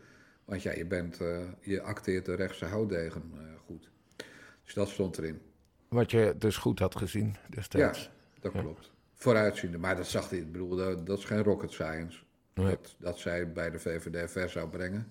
Want 0.46 0.64
ja, 0.64 0.72
je, 0.72 0.86
bent, 0.86 1.22
eh, 1.22 1.38
je 1.62 1.82
acteert 1.82 2.26
de 2.26 2.36
rechtse 2.36 2.66
houtdegen 2.66 3.24
goed. 3.66 3.90
Dus 4.64 4.74
dat 4.74 4.90
stond 4.90 5.18
erin. 5.18 5.42
Wat 5.88 6.12
je 6.12 6.36
dus 6.38 6.58
goed 6.58 6.80
had 6.80 6.96
gezien 6.96 7.36
destijds. 7.50 8.04
Ja, 8.04 8.42
dat 8.42 8.52
klopt. 8.52 8.92
Vooruitziende. 9.14 9.78
Maar 9.78 9.96
dat 9.96 10.08
zag 10.08 10.30
hij. 10.30 10.40
Ik 10.40 10.52
bedoel, 10.52 10.76
dat, 10.76 11.06
dat 11.06 11.18
is 11.18 11.26
geen 11.26 11.44
rocket 11.44 11.72
science. 11.72 12.20
Nee. 12.54 12.66
Dat, 12.66 12.96
dat 12.98 13.20
zij 13.20 13.52
bij 13.52 13.70
de 13.70 13.80
VVD 13.80 14.32
ver 14.32 14.50
zou 14.50 14.70
brengen. 14.70 15.08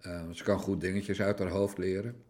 Eh, 0.00 0.30
ze 0.30 0.44
kan 0.44 0.58
goed 0.58 0.80
dingetjes 0.80 1.20
uit 1.20 1.38
haar 1.38 1.48
hoofd 1.48 1.78
leren. 1.78 2.24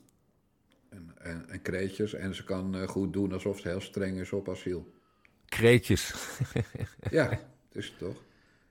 En, 0.89 1.13
en, 1.19 1.49
en 1.49 1.63
kreetjes. 1.63 2.15
En 2.15 2.35
ze 2.35 2.45
kan 2.45 2.75
eh, 2.75 2.89
goed 2.89 3.13
doen 3.13 3.33
alsof 3.33 3.59
ze 3.59 3.69
heel 3.69 3.81
streng 3.81 4.19
is 4.19 4.33
op 4.33 4.49
asiel. 4.49 4.93
Kreetjes. 5.49 6.15
Ja, 7.11 7.29
het 7.29 7.41
is 7.73 7.87
het 7.87 7.99
toch? 7.99 8.23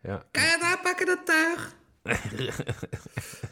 ja. 0.01 0.25
daar 0.31 0.79
pakken 0.83 1.05
dat 1.05 1.25
tuig. 1.25 1.75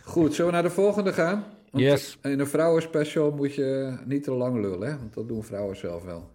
Goed, 0.03 0.33
zullen 0.33 0.51
we 0.51 0.57
naar 0.57 0.69
de 0.69 0.75
volgende 0.75 1.13
gaan? 1.13 1.45
Want 1.71 1.83
Yes. 1.83 2.17
In 2.21 2.39
een 2.39 2.47
vrouwenspecial 2.47 3.31
moet 3.31 3.55
je 3.55 3.97
niet 4.05 4.23
te 4.23 4.31
lang 4.31 4.61
lullen, 4.61 4.89
hè? 4.89 4.97
want 4.97 5.13
dat 5.13 5.27
doen 5.27 5.43
vrouwen 5.43 5.77
zelf 5.77 6.03
wel. 6.03 6.31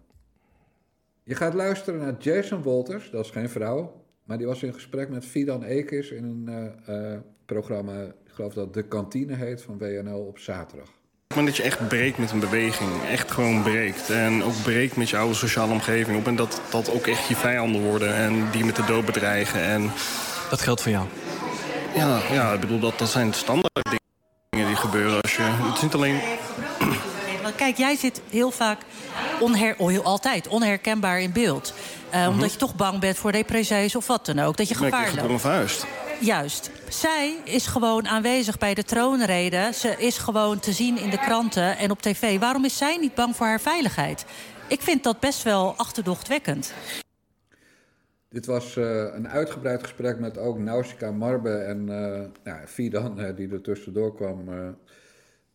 Je 1.23 1.35
gaat 1.35 1.53
luisteren 1.53 1.99
naar 1.99 2.15
Jason 2.19 2.61
Wolters, 2.61 3.09
dat 3.09 3.25
is 3.25 3.31
geen 3.31 3.49
vrouw, 3.49 4.04
maar 4.25 4.37
die 4.37 4.47
was 4.47 4.63
in 4.63 4.73
gesprek 4.73 5.09
met 5.09 5.25
Fidan 5.25 5.63
Ekis 5.63 6.09
in 6.11 6.23
een 6.23 6.73
eh, 6.85 7.13
eh, 7.13 7.19
programma, 7.45 8.01
ik 8.03 8.31
geloof 8.31 8.53
dat 8.53 8.73
De 8.73 8.83
Kantine 8.83 9.35
heet, 9.35 9.61
van 9.61 9.77
WNL 9.77 10.19
op 10.19 10.39
zaterdag. 10.39 10.89
Maar 11.35 11.45
dat 11.45 11.57
je 11.57 11.63
echt 11.63 11.87
breekt 11.87 12.17
met 12.17 12.31
een 12.31 12.39
beweging. 12.39 12.89
Echt 13.09 13.31
gewoon 13.31 13.63
breekt. 13.63 14.09
En 14.09 14.43
ook 14.43 14.61
breekt 14.63 14.95
met 14.95 15.09
je 15.09 15.17
oude 15.17 15.33
sociale 15.33 15.71
omgeving. 15.71 16.17
Op 16.17 16.27
en 16.27 16.35
dat 16.35 16.61
dat 16.71 16.91
ook 16.91 17.07
echt 17.07 17.27
je 17.27 17.35
vijanden 17.35 17.81
worden. 17.81 18.13
En 18.13 18.51
die 18.51 18.65
met 18.65 18.75
de 18.75 18.85
dood 18.85 19.05
bedreigen. 19.05 19.61
En 19.61 19.91
Dat 20.49 20.61
geldt 20.61 20.81
voor 20.81 20.91
jou. 20.91 21.07
ja, 21.95 22.19
ja 22.31 22.53
ik 22.53 22.59
bedoel, 22.59 22.79
dat, 22.79 22.99
dat 22.99 23.09
zijn 23.09 23.33
standaard 23.33 23.99
dingen 24.49 24.67
die 24.67 24.75
gebeuren. 24.75 25.21
Als 25.21 25.35
je, 25.35 25.41
het 25.41 25.75
is 25.75 25.81
niet 25.81 25.93
alleen... 25.93 26.19
Want 27.45 27.57
Kijk, 27.57 27.77
jij 27.77 27.95
zit 27.95 28.21
heel 28.29 28.51
vaak, 28.51 28.81
onher, 29.39 29.75
oh, 29.77 29.89
heel, 29.89 30.03
altijd, 30.03 30.47
onherkenbaar 30.47 31.21
in 31.21 31.31
beeld. 31.31 31.73
Eh, 32.09 32.27
Omdat 32.29 32.51
je 32.51 32.57
toch 32.57 32.75
bang 32.75 32.99
bent 32.99 33.17
voor 33.17 33.31
depressies 33.31 33.95
of 33.95 34.07
wat 34.07 34.25
dan 34.25 34.39
ook. 34.39 34.57
Dat 34.57 34.67
je 34.67 34.75
gevaar 34.75 35.13
loopt. 35.15 35.41
vuist. 35.41 35.85
Juist. 36.19 36.71
Zij 36.89 37.35
is 37.43 37.67
gewoon 37.67 38.07
aanwezig 38.07 38.57
bij 38.57 38.73
de 38.73 38.83
troonrede. 38.83 39.69
Ze 39.73 39.95
is 39.97 40.17
gewoon 40.17 40.59
te 40.59 40.71
zien 40.71 40.97
in 40.97 41.09
de 41.09 41.17
kranten 41.17 41.77
en 41.77 41.91
op 41.91 42.01
tv. 42.01 42.39
Waarom 42.39 42.65
is 42.65 42.77
zij 42.77 42.97
niet 42.97 43.15
bang 43.15 43.35
voor 43.35 43.45
haar 43.45 43.61
veiligheid? 43.61 44.25
Ik 44.67 44.81
vind 44.81 45.03
dat 45.03 45.19
best 45.19 45.43
wel 45.43 45.73
achterdochtwekkend. 45.77 46.73
Dit 48.29 48.45
was 48.45 48.77
eh, 48.77 48.85
een 49.13 49.29
uitgebreid 49.29 49.81
gesprek 49.81 50.19
met 50.19 50.37
ook 50.37 50.57
Nausicaa 50.57 51.11
Marbe 51.11 51.57
en 51.57 51.89
eh 51.89 52.21
ja, 52.43 52.61
Fidan, 52.67 53.19
eh, 53.19 53.35
die 53.35 53.51
er 53.51 53.61
tussendoor 53.61 54.15
kwam 54.15 54.49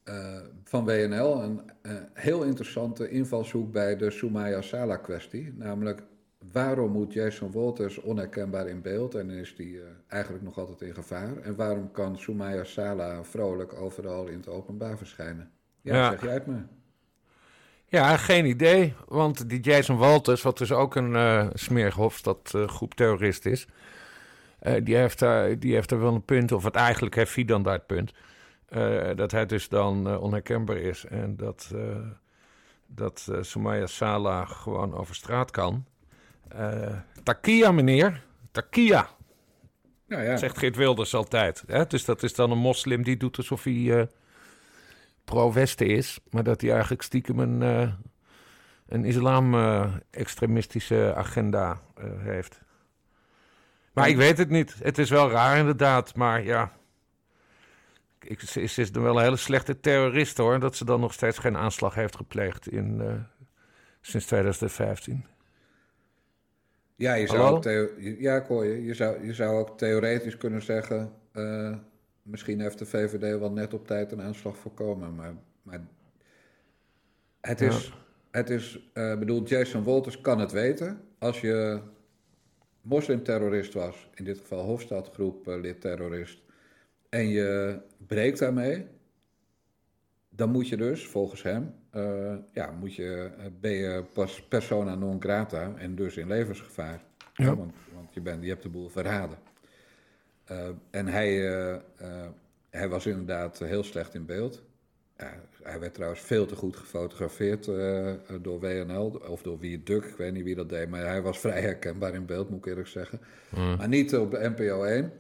eh, 0.05 0.39
van 0.65 0.85
WNL. 0.85 1.43
Een 1.43 1.61
eh, 1.83 1.93
heel 2.13 2.43
interessante 2.43 3.11
invalshoek 3.11 3.73
bij 3.73 3.97
de 3.97 4.11
Soumaya 4.11 4.61
Sala 4.61 4.97
kwestie. 4.97 5.53
Namelijk, 5.57 6.03
waarom 6.53 6.93
moet 6.93 7.13
Jason 7.13 7.51
Wolters 7.51 8.01
onherkenbaar 8.01 8.69
in 8.69 8.83
beeld 8.83 9.15
en 9.15 9.31
is 9.31 9.57
die 9.57 9.81
eh, 9.81 9.87
eigenlijk 10.09 10.45
nog 10.45 10.59
altijd 10.59 10.81
in 10.81 10.95
gevaar? 10.95 11.37
En 11.37 11.57
waarom 11.57 11.91
kan 11.91 12.19
Soumaya 12.19 12.65
Sala 12.65 13.25
vrolijk 13.25 13.73
overal 13.73 14.27
in 14.27 14.37
het 14.37 14.49
openbaar 14.49 14.99
verschijnen? 14.99 15.51
Ja, 15.81 15.95
Ja. 15.95 16.11
zeg 16.11 16.23
jij 16.23 16.35
het 16.35 16.47
maar. 16.47 16.67
Ja, 17.87 18.17
geen 18.17 18.47
idee. 18.47 18.95
Want 19.09 19.49
die 19.49 19.61
Jason 19.61 19.97
Walters, 19.97 20.43
wat 20.43 20.59
dus 20.59 20.73
ook 20.73 20.95
een 20.95 21.17
eh, 21.17 21.49
groep 22.67 22.95
terrorist 22.95 23.47
is... 23.47 23.67
die, 24.83 24.97
heeft 24.97 25.19
daar, 25.19 25.59
die 25.59 25.75
heeft 25.75 25.91
er 25.91 26.01
wel 26.01 26.15
een 26.15 26.25
punt, 26.25 26.53
of 26.53 26.65
het 26.65 26.75
eigenlijk 26.75 27.15
heeft 27.15 27.31
Fidan 27.31 27.63
daar 27.63 27.75
het 27.75 27.87
punt... 27.87 28.13
eh, 28.71 29.17
dat 29.17 29.31
hij 29.31 29.47
dus 29.47 29.69
dan 29.69 30.09
eh, 30.09 30.23
onherkenbaar 30.23 30.77
is 30.77 31.05
en 31.05 31.37
dat, 31.37 31.71
eh 31.75 31.97
dat 32.87 33.29
Soumaya 33.41 33.87
Sala 33.87 34.45
gewoon 34.45 34.95
over 34.95 35.15
straat 35.15 35.51
kan. 35.51 35.85
Takia, 37.23 37.73
meneer. 37.73 38.25
Takia, 38.51 39.09
Nou 40.07 40.23
ja, 40.23 40.37
zegt 40.37 40.59
Geert 40.59 40.77
Wilders 40.77 41.15
altijd. 41.15 41.65
Hè? 41.67 41.87
Dus 41.87 42.05
dat 42.05 42.23
is 42.23 42.35
dan 42.35 42.51
een 42.51 42.59
moslim 42.59 43.03
die 43.03 43.17
doet 43.17 43.37
alsof 43.37 43.65
hij 43.65 44.09
pro-Westen 45.25 45.87
is... 45.87 46.19
maar 46.31 46.43
dat 46.43 46.61
hij 46.61 46.71
eigenlijk 46.71 47.03
stiekem 47.03 47.39
een, 47.39 47.61
een 48.87 49.05
islam-extremistische 49.05 51.13
agenda 51.17 51.81
heeft. 52.19 52.61
Maar 53.93 54.09
ik 54.09 54.17
weet 54.17 54.39
het 54.39 54.51
niet. 54.51 54.77
Het 54.83 54.99
is 54.99 55.11
wel 55.11 55.31
raar 55.31 55.59
inderdaad, 55.59 56.15
maar 56.15 56.45
ja... 56.45 56.73
Ik, 58.25 58.41
ze, 58.41 58.67
ze 58.67 58.81
is 58.81 58.93
dan 58.93 59.03
wel 59.03 59.17
een 59.17 59.23
hele 59.23 59.37
slechte 59.37 59.81
terrorist 59.81 60.37
hoor... 60.37 60.61
dat 60.61 60.77
ze 60.77 60.85
dan 60.85 61.01
nog 61.01 61.13
steeds 61.13 61.39
geen 61.39 61.57
aanslag 61.57 61.95
heeft 61.95 62.17
gepleegd 62.17 62.69
in, 62.69 63.01
eh, 63.01 63.15
sinds 64.01 64.27
2015. 64.27 65.25
Ja, 66.97 67.15
je 67.15 67.27
zou 67.27 67.39
Hallo? 67.39 67.57
ook 67.57 67.65
ja, 67.99 68.37
ik 68.37 68.47
hoor 68.47 68.65
je. 68.65 68.85
Je 68.85 68.95
zou, 68.95 69.27
je 69.27 69.35
zou 69.35 69.59
ook 69.59 69.79
theoretisch 69.79 70.37
kunnen 70.37 70.63
zeggen... 70.63 71.13
eh, 71.33 71.77
misschien 72.23 72.61
heeft 72.61 72.79
de 72.79 72.87
VVD 72.87 73.39
wel 73.39 73.53
net 73.53 73.75
op 73.75 73.87
tijd 73.87 74.13
een 74.13 74.23
aanslag 74.23 74.57
voorkomen. 74.57 75.15
Maar, 75.15 75.35
maar 75.63 75.87
het 77.41 77.61
is... 77.61 77.93
Het 78.31 78.51
is 78.51 78.91
eh, 78.93 79.19
bedoel, 79.19 79.43
Jason 79.43 79.83
Wolters 79.83 80.21
kan 80.21 80.39
het 80.39 80.53
weten. 80.53 81.01
Als 81.19 81.41
je 81.41 81.81
moslimterrorist 82.83 83.75
was, 83.75 84.09
in 84.15 84.25
dit 84.25 84.39
geval 84.39 84.65
Hofstadgroep 84.65 85.49
eh, 85.49 85.61
lidterrorist... 85.61 86.43
en 87.11 87.29
je 87.29 87.79
breekt 88.07 88.39
daarmee... 88.39 88.87
dan 90.29 90.51
moet 90.51 90.69
je 90.69 90.77
dus, 90.77 91.07
volgens 91.07 91.43
hem... 91.43 91.75
eh, 91.91 92.35
ja, 92.53 92.71
moet 92.71 92.95
je, 92.95 93.31
eh, 93.39 93.45
ben 93.61 93.71
je 93.71 94.05
pas 94.13 94.43
persona 94.43 94.95
non 94.95 95.23
grata 95.23 95.75
en 95.77 95.95
dus 95.95 96.17
in 96.17 96.27
levensgevaar. 96.27 97.05
Ja. 97.35 97.45
Ja, 97.45 97.57
want 97.57 97.75
want 97.95 98.15
je, 98.15 98.21
bent, 98.21 98.43
je 98.43 98.49
hebt 98.49 98.63
de 98.63 98.69
boel 98.69 98.89
verraden. 98.89 99.39
Eh, 100.45 100.69
en 100.91 101.07
hij, 101.07 101.35
hij 102.71 102.89
was 102.89 103.07
inderdaad 103.07 103.59
heel 103.59 103.83
slecht 103.83 104.15
in 104.15 104.27
beeld. 104.27 104.63
Ja, 105.17 105.35
hij 105.63 105.81
werd 105.81 105.95
trouwens 105.95 106.21
veel 106.21 106.47
te 106.47 106.57
goed 106.57 106.77
gefotografeerd 106.77 107.65
door 108.43 108.61
WNL 108.61 109.23
of 109.29 109.43
door 109.43 109.59
Wie 109.59 109.83
Duk. 109.83 110.05
Ik 110.05 110.17
weet 110.17 110.33
niet 110.33 110.45
wie 110.45 110.55
dat 110.55 110.69
deed, 110.69 110.89
maar 110.89 111.07
hij 111.07 111.23
was 111.23 111.39
vrij 111.39 111.61
herkenbaar 111.61 112.15
in 112.15 112.27
beeld, 112.27 112.51
moet 112.51 112.59
ik 112.59 112.67
eerlijk 112.67 112.89
zeggen. 112.89 113.21
Maar 113.51 113.89
niet 113.89 114.17
op 114.17 114.31
de 114.31 114.53
NPO 114.57 114.83
1. 114.83 115.13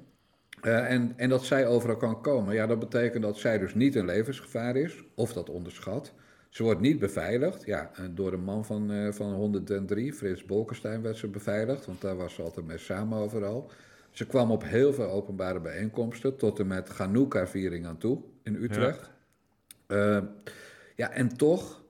Eh, 0.61 0.90
en, 0.90 1.12
en 1.16 1.29
dat 1.29 1.44
zij 1.44 1.66
overal 1.66 1.96
kan 1.96 2.20
komen. 2.20 2.55
Ja, 2.55 2.66
dat 2.66 2.79
betekent 2.79 3.23
dat 3.23 3.38
zij 3.38 3.59
dus 3.59 3.75
niet 3.75 3.94
in 3.94 4.05
levensgevaar 4.05 4.77
is, 4.77 5.05
of 5.14 5.33
dat 5.33 5.51
onderschat. 5.51 6.12
Ze 6.49 6.62
wordt 6.62 6.81
niet 6.81 6.99
beveiligd. 6.99 7.64
Ja, 7.64 7.90
en 7.94 8.14
door 8.14 8.33
een 8.33 8.44
man 8.44 8.64
van, 8.64 8.90
eh, 8.90 9.12
van 9.12 9.33
103, 9.33 10.12
Frits 10.12 10.44
Bolkestein, 10.44 11.03
werd 11.03 11.16
ze 11.16 11.29
beveiligd. 11.29 11.87
Want 11.87 12.01
daar 12.01 12.16
was 12.16 12.35
ze 12.35 12.42
altijd 12.42 12.66
mee 12.66 12.79
samen 12.79 13.18
overal. 13.18 13.70
Ze 14.11 14.27
kwam 14.27 14.51
op 14.51 14.64
heel 14.64 14.92
veel 14.92 15.11
openbare 15.11 15.61
bijeenkomsten, 15.61 16.37
tot 16.37 16.59
en 16.59 16.66
met 16.66 16.88
Hanukkah-viering 16.88 17.87
aan 17.87 17.99
toe 17.99 18.23
in 18.42 18.55
Utrecht. 18.55 19.11
Ja, 19.88 20.29
ja 20.96 21.11
en 21.11 21.37
toch 21.37 21.81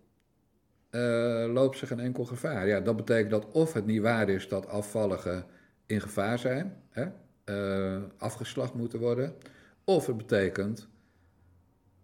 eh, 0.90 1.44
loopt 1.52 1.78
ze 1.78 1.86
geen 1.86 2.00
enkel 2.00 2.24
gevaar. 2.24 2.66
Ja, 2.66 2.80
dat 2.80 2.96
betekent 2.96 3.30
dat 3.30 3.50
of 3.52 3.72
het 3.72 3.86
niet 3.86 4.00
waar 4.00 4.28
is 4.28 4.48
dat 4.48 4.68
afvalligen 4.68 5.44
in 5.86 6.00
gevaar 6.00 6.38
zijn, 6.38 6.82
hè, 6.90 7.06
eh, 7.50 8.02
afgeslacht 8.18 8.74
moeten 8.74 8.98
worden, 8.98 9.34
of 9.84 10.06
het 10.06 10.16
betekent 10.16 10.88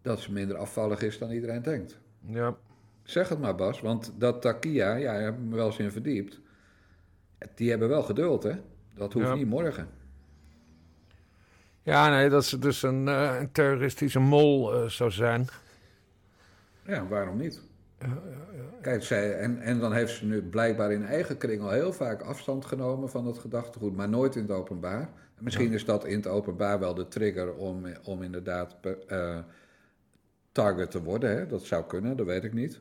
dat 0.03 0.21
ze 0.21 0.33
minder 0.33 0.57
afvallig 0.57 1.03
is 1.03 1.19
dan 1.19 1.31
iedereen 1.31 1.63
denkt. 1.63 1.99
Ja, 2.27 2.57
Zeg 3.03 3.29
het 3.29 3.39
maar, 3.39 3.55
Bas, 3.55 3.81
want 3.81 4.13
dat 4.19 4.43
Takia, 4.43 4.95
ja, 4.95 5.15
je 5.15 5.23
hebt 5.23 5.39
me 5.43 5.55
wel 5.55 5.67
eens 5.67 5.79
in 5.79 5.91
verdiept, 5.91 6.41
die 7.55 7.71
hebben 7.71 7.89
wel 7.89 8.03
geduld, 8.03 8.43
hè? 8.43 8.53
Dat 8.95 9.13
hoeft 9.13 9.27
Ja. 9.27 9.35
niet 9.35 9.47
morgen. 9.49 9.89
ja 11.83 12.09
nee, 12.09 12.29
dat 12.29 12.45
ze 12.45 12.59
dus 12.59 12.83
een, 12.83 13.09
eh, 13.09 13.37
een 13.41 13.53
terroristische 13.53 14.19
mol 14.21 14.75
eh, 14.75 14.89
zou 14.89 15.11
zijn. 15.11 15.47
Ja, 16.87 17.07
waarom 17.07 17.37
niet? 17.37 17.63
Kijk, 18.81 19.03
zij, 19.03 19.39
en, 19.39 19.61
en 19.61 19.79
dan 19.79 19.93
heeft 19.93 20.15
ze 20.17 20.25
nu 20.25 20.43
blijkbaar 20.43 20.93
in 20.93 21.05
eigen 21.05 21.37
kring 21.39 21.63
al 21.63 21.71
heel 21.71 21.93
vaak 21.93 22.23
afstand 22.23 22.65
genomen 22.65 23.11
van 23.11 23.27
het 23.27 23.39
gedachtegoed, 23.39 23.97
maar 23.97 24.09
nooit 24.09 24.37
in 24.37 24.43
het 24.43 24.51
openbaar. 24.51 25.09
En 25.37 25.45
misschien 25.45 25.73
is 25.73 25.85
dat 25.85 26.05
in 26.05 26.17
het 26.17 26.27
openbaar 26.27 26.79
wel 26.79 26.95
de 26.95 27.09
trigger 27.09 27.55
om, 27.55 27.85
om 28.05 28.23
inderdaad 28.23 28.77
eh, 29.09 29.39
target 30.53 30.91
te 30.91 31.03
worden. 31.03 31.31
Hè? 31.37 31.47
Dat 31.47 31.63
zou 31.63 31.85
kunnen, 31.85 32.17
dat 32.17 32.27
weet 32.27 32.45
ik 32.45 32.53
niet. 32.53 32.81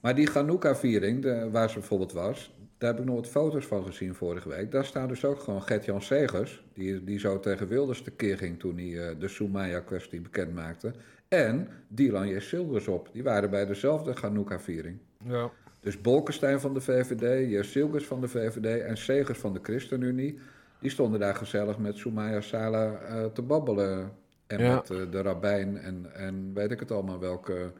Maar 0.00 0.14
die 0.14 0.30
Hanukkah-viering, 0.30 1.22
de- 1.22 1.48
waar 1.50 1.68
ze 1.70 1.78
bijvoorbeeld 1.78 2.12
was, 2.12 2.54
daar 2.78 2.90
heb 2.90 2.98
ik 2.98 3.06
nog 3.06 3.14
wat 3.14 3.28
foto's 3.28 3.66
van 3.66 3.84
gezien 3.84 4.14
vorige 4.14 4.48
week. 4.48 4.70
Daar 4.70 4.84
staat 4.84 5.08
dus 5.08 5.24
ook 5.24 5.40
gewoon 5.40 5.62
Gert-Jan 5.62 6.02
Segers, 6.02 6.64
die, 6.74 7.04
die 7.04 7.18
zo 7.18 7.40
tegen 7.40 7.68
Wilders 7.68 8.02
tekeer 8.02 8.38
ging 8.38 8.58
toen 8.58 8.76
hij 8.78 9.08
eh, 9.08 9.20
de 9.20 9.28
Soumaya-kwestie 9.28 10.20
bekend 10.20 10.54
maakte. 10.54 10.92
En 11.28 11.68
Dylan 11.88 12.28
J. 12.28 12.38
Silvers 12.40 12.88
op. 12.88 13.08
Die 13.12 13.22
waren 13.22 13.50
bij 13.50 13.66
dezelfde 13.66 14.12
Hanukkah-viering. 14.20 14.98
Ja. 15.24 15.50
Dus 15.80 16.00
Bolkestein 16.00 16.60
van 16.60 16.74
de 16.74 16.80
VVD, 16.80 17.50
J. 17.50 17.62
Silvers 17.62 18.06
van 18.06 18.20
de 18.20 18.28
VVD 18.28 18.80
en 18.82 18.96
Segers 18.96 19.38
van 19.38 19.52
de 19.52 19.60
ChristenUnie... 19.62 20.38
die 20.84 20.92
stonden 20.92 21.20
daar 21.20 21.34
gezellig 21.34 21.78
met 21.78 21.96
Soumaya 21.96 22.40
Sala 22.40 22.92
eh, 22.94 23.24
te 23.24 23.42
babbelen. 23.42 24.12
En 24.46 24.58
Ja. 24.62 24.74
met 24.74 24.90
eh, 24.90 24.96
de 25.10 25.22
rabbijn 25.22 25.78
en, 25.78 26.14
en 26.14 26.50
weet 26.54 26.70
ik 26.70 26.80
het 26.80 26.90
allemaal 26.90 27.18
welke 27.18 27.72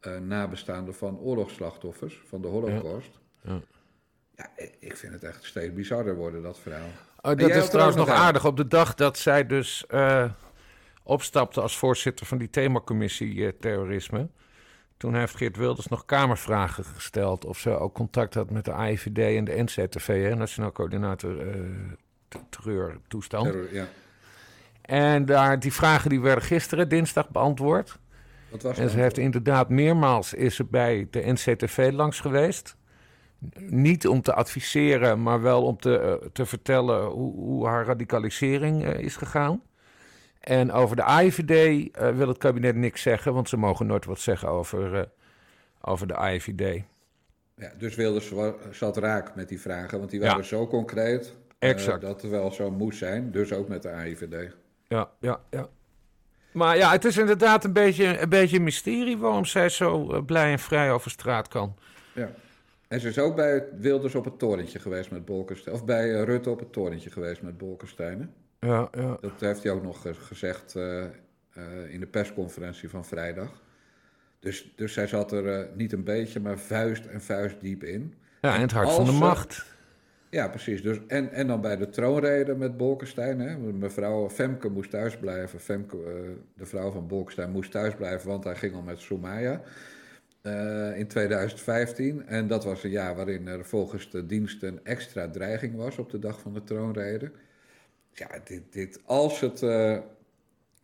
eh, 0.00 0.18
nabestaanden 0.18 0.94
van 0.94 1.18
oorlogsslachtoffers, 1.18 2.22
van 2.26 2.40
de 2.42 2.48
Holocaust. 2.48 3.18
Ja. 3.42 3.60
Ja, 4.36 4.48
ik- 4.56 4.76
ik 4.80 4.96
vind 4.96 5.12
het 5.12 5.24
echt 5.24 5.44
steeds 5.44 5.72
bizarder 5.74 6.14
worden, 6.14 6.42
dat 6.42 6.58
verhaal. 6.58 6.88
Oh, 7.22 7.36
dat 7.36 7.50
is 7.50 7.68
trouwens 7.68 7.96
nog 7.96 8.08
aan. 8.08 8.16
aardig. 8.16 8.44
Op 8.44 8.56
de 8.56 8.66
dag 8.66 8.94
dat 8.94 9.18
zij 9.18 9.46
dus 9.46 9.86
opstapte 11.02 11.60
als 11.60 11.78
voorzitter 11.78 12.26
van 12.26 12.38
die 12.38 12.50
themacommissie 12.50 13.56
terrorisme. 13.56 14.28
Toen 14.96 15.14
heeft 15.14 15.36
Geert 15.36 15.56
Wilders 15.56 15.86
nog 15.88 16.04
kamervragen 16.04 16.84
gesteld 16.84 17.44
of 17.44 17.58
ze 17.58 17.70
ook 17.70 17.94
contact 17.94 18.34
had 18.34 18.50
met 18.50 18.64
de 18.64 18.72
AIVD 18.72 19.18
en 19.18 19.44
de 19.44 19.62
NCTV, 19.62 20.06
hè, 20.28 20.34
Nationaal 20.34 20.72
Coördinator 20.72 21.40
Terreurtoestand. 22.48 23.44
Terror, 23.44 23.74
ja. 23.74 23.86
En 24.82 25.24
daar, 25.24 25.60
die 25.60 25.72
vragen 25.72 26.10
die 26.10 26.20
werden 26.20 26.44
gisteren, 26.44 26.88
dinsdag, 26.88 27.30
beantwoord. 27.30 27.98
Wat 28.50 28.62
was 28.62 28.78
En 28.78 28.90
ze 28.90 28.98
heeft 28.98 29.18
inderdaad 29.18 29.68
meermaals 29.68 30.34
is 30.34 30.54
ze 30.54 30.64
bij 30.64 31.06
de 31.10 31.32
NCTV 31.32 31.90
langs 31.92 32.20
geweest. 32.20 32.76
Niet 33.58 34.06
om 34.08 34.22
te 34.22 34.32
adviseren, 34.34 35.22
maar 35.22 35.42
wel 35.42 35.62
om 35.64 35.76
te, 35.78 35.98
eh, 35.98 36.28
te 36.32 36.46
vertellen 36.46 37.04
hoe, 37.04 37.34
hoe 37.34 37.66
haar 37.66 37.86
radicalisering 37.86 38.84
eh, 38.84 38.98
is 38.98 39.16
gegaan. 39.16 39.62
En 40.40 40.72
over 40.72 40.96
de 40.96 41.02
AIVD 41.02 41.50
eh, 41.92 42.10
wil 42.10 42.28
het 42.28 42.38
kabinet 42.38 42.76
niks 42.76 43.02
zeggen, 43.02 43.34
want 43.34 43.48
ze 43.48 43.56
mogen 43.56 43.86
nooit 43.86 44.04
wat 44.04 44.18
zeggen 44.20 44.48
over, 44.48 45.08
over 45.80 46.06
de 46.06 46.14
AIVD. 46.14 46.82
Ja, 47.54 47.72
dus 47.78 47.94
Wilders 47.94 48.32
zat 48.70 48.96
raak 48.96 49.34
met 49.34 49.48
die 49.48 49.60
vragen, 49.60 49.98
want 49.98 50.10
die 50.10 50.20
Ja. 50.20 50.26
waren 50.26 50.44
zo 50.44 50.66
concreet 50.66 51.36
Exact. 51.58 52.00
dat 52.00 52.22
het 52.22 52.30
wel 52.30 52.50
zo 52.52 52.70
moest 52.70 52.98
zijn. 52.98 53.30
Dus 53.30 53.52
ook 53.52 53.68
met 53.68 53.82
de 53.82 53.90
AIVD. 53.90 54.56
Ja, 54.88 55.10
ja, 55.20 55.40
ja. 55.50 55.68
Maar 56.52 56.76
ja, 56.76 56.90
het 56.90 57.04
is 57.04 57.16
inderdaad 57.16 57.64
een 57.64 57.72
beetje 57.72 58.18
een 58.20 58.28
beetje 58.28 58.60
mysterie 58.60 59.18
waarom 59.18 59.44
zij 59.44 59.68
zo 59.68 60.12
eh, 60.12 60.24
blij 60.24 60.52
en 60.52 60.58
vrij 60.58 60.92
over 60.92 61.10
straat 61.10 61.48
kan. 61.48 61.76
Ja. 62.14 62.30
En 62.88 63.00
ze 63.00 63.08
is 63.08 63.18
ook 63.18 63.36
bij 63.36 63.64
Wilders 63.78 64.14
op 64.14 64.24
het 64.24 64.38
torentje 64.38 64.78
geweest 64.78 65.10
met 65.10 65.24
Bolkestein. 65.24 65.74
Of 65.76 65.84
bij 65.84 66.14
eh, 66.14 66.22
Rutte 66.24 66.50
op 66.50 66.58
het 66.58 66.72
torentje 66.72 67.10
geweest 67.10 67.42
met 67.42 67.58
Bolkestein. 67.58 68.20
hè? 68.20 68.66
Ja, 68.68 68.88
ja. 68.92 69.16
Dat 69.20 69.32
heeft 69.40 69.62
hij 69.62 69.72
ook 69.72 69.82
nog 69.82 70.00
ge- 70.00 70.14
gezegd 70.14 70.74
eh, 70.76 71.02
eh, 71.04 71.08
in 71.88 72.00
de 72.00 72.06
persconferentie 72.06 72.88
van 72.88 73.04
vrijdag. 73.04 73.48
Dus, 74.40 74.72
dus 74.76 74.92
zij 74.92 75.06
zat 75.06 75.32
er 75.32 75.48
eh, 75.60 75.66
niet 75.74 75.92
een 75.92 76.04
beetje, 76.04 76.40
maar 76.40 76.58
vuist 76.58 77.04
en 77.06 77.20
vuist 77.20 77.60
diep 77.60 77.84
in. 77.84 78.14
ja 78.40 78.54
en 78.54 78.60
het 78.60 78.72
hart 78.72 78.92
van 78.92 79.04
de 79.04 79.12
macht. 79.12 79.64
Ja, 80.36 80.48
precies. 80.48 80.82
Dus, 80.82 81.00
en, 81.06 81.32
en 81.32 81.46
dan 81.46 81.60
bij 81.60 81.76
de 81.76 81.88
troonrede 81.88 82.54
met 82.54 82.76
Bolkestein. 82.76 83.40
Hè. 83.40 83.56
Mevrouw 83.58 84.28
Femke 84.30 84.68
moest 84.68 84.90
thuisblijven. 84.90 85.60
Femke, 85.60 85.96
eh, 85.96 86.30
de 86.54 86.66
vrouw 86.66 86.90
van 86.90 87.06
Bolkestein, 87.06 87.50
moest 87.50 87.70
thuisblijven, 87.70 88.28
want 88.28 88.44
hij 88.44 88.54
ging 88.56 88.74
al 88.74 88.82
met 88.82 89.00
Soumaya. 89.00 89.62
eh, 90.42 90.98
in 90.98 91.06
2015. 91.06 92.26
En 92.26 92.46
dat 92.46 92.64
was 92.64 92.84
een 92.84 92.90
jaar 92.90 93.16
waarin 93.16 93.46
er 93.46 93.64
volgens 93.64 94.10
de 94.10 94.26
dienst 94.26 94.62
een 94.62 94.84
extra 94.84 95.30
dreiging 95.30 95.76
was 95.76 95.98
op 95.98 96.10
de 96.10 96.18
dag 96.18 96.40
van 96.40 96.52
de 96.54 96.64
troonrede. 96.64 97.30
Ja, 98.12 98.28
dit, 98.44 98.72
dit, 98.72 99.00
als 99.04 99.40
het 99.40 99.62
eh 99.62 99.98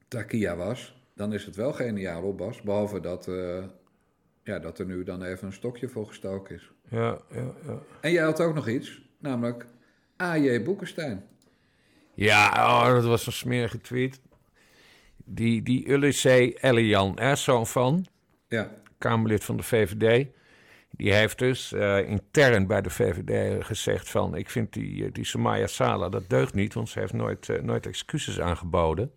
Takia 0.08 0.56
was, 0.56 1.02
dan 1.14 1.32
is 1.32 1.44
het 1.46 1.56
wel 1.56 1.72
geniaal 1.72 2.22
opbas. 2.22 2.62
Behalve 2.62 3.00
dat, 3.00 3.28
ja, 4.42 4.58
dat 4.58 4.78
er 4.78 4.86
nu 4.86 5.04
dan 5.04 5.22
even 5.22 5.46
een 5.46 5.52
stokje 5.52 5.88
voor 5.88 6.06
gestoken 6.06 6.54
is. 6.54 6.70
Ja, 6.88 7.18
ja, 7.30 7.54
ja. 7.66 7.78
En 8.00 8.12
jij 8.12 8.22
had 8.24 8.40
ook 8.40 8.54
nog 8.54 8.68
iets, 8.68 9.01
namelijk 9.22 9.66
A.J. 10.22 10.62
Boekenstein. 10.62 11.24
Ja, 12.14 12.48
oh, 12.50 12.94
dat 12.94 13.04
was 13.04 13.26
een 13.26 13.32
smerige 13.32 13.80
tweet. 13.80 14.20
Die, 15.24 15.62
die 15.62 15.88
Ulysses 15.88 16.54
Elian, 16.60 17.18
hè, 17.18 17.36
zoon 17.36 17.66
van, 17.66 18.06
Ja, 18.48 18.70
Kamerlid 18.98 19.44
van 19.44 19.56
de 19.56 19.62
VVD... 19.62 20.26
die 20.90 21.12
heeft 21.12 21.38
dus 21.38 21.72
eh, 21.72 22.08
intern 22.08 22.66
bij 22.66 22.82
de 22.82 22.90
VVD 22.90 23.64
gezegd 23.64 24.10
van... 24.10 24.36
ik 24.36 24.50
vind 24.50 24.72
die, 24.72 25.04
eh, 25.04 25.12
die 25.12 25.24
Samaya 25.24 25.66
Sala, 25.66 26.08
dat 26.08 26.28
deugt 26.28 26.54
niet... 26.54 26.74
want 26.74 26.88
ze 26.88 26.98
heeft 26.98 27.12
nooit, 27.12 27.48
eh, 27.48 27.62
nooit 27.62 27.86
excuses 27.86 28.40
aangeboden. 28.40 29.12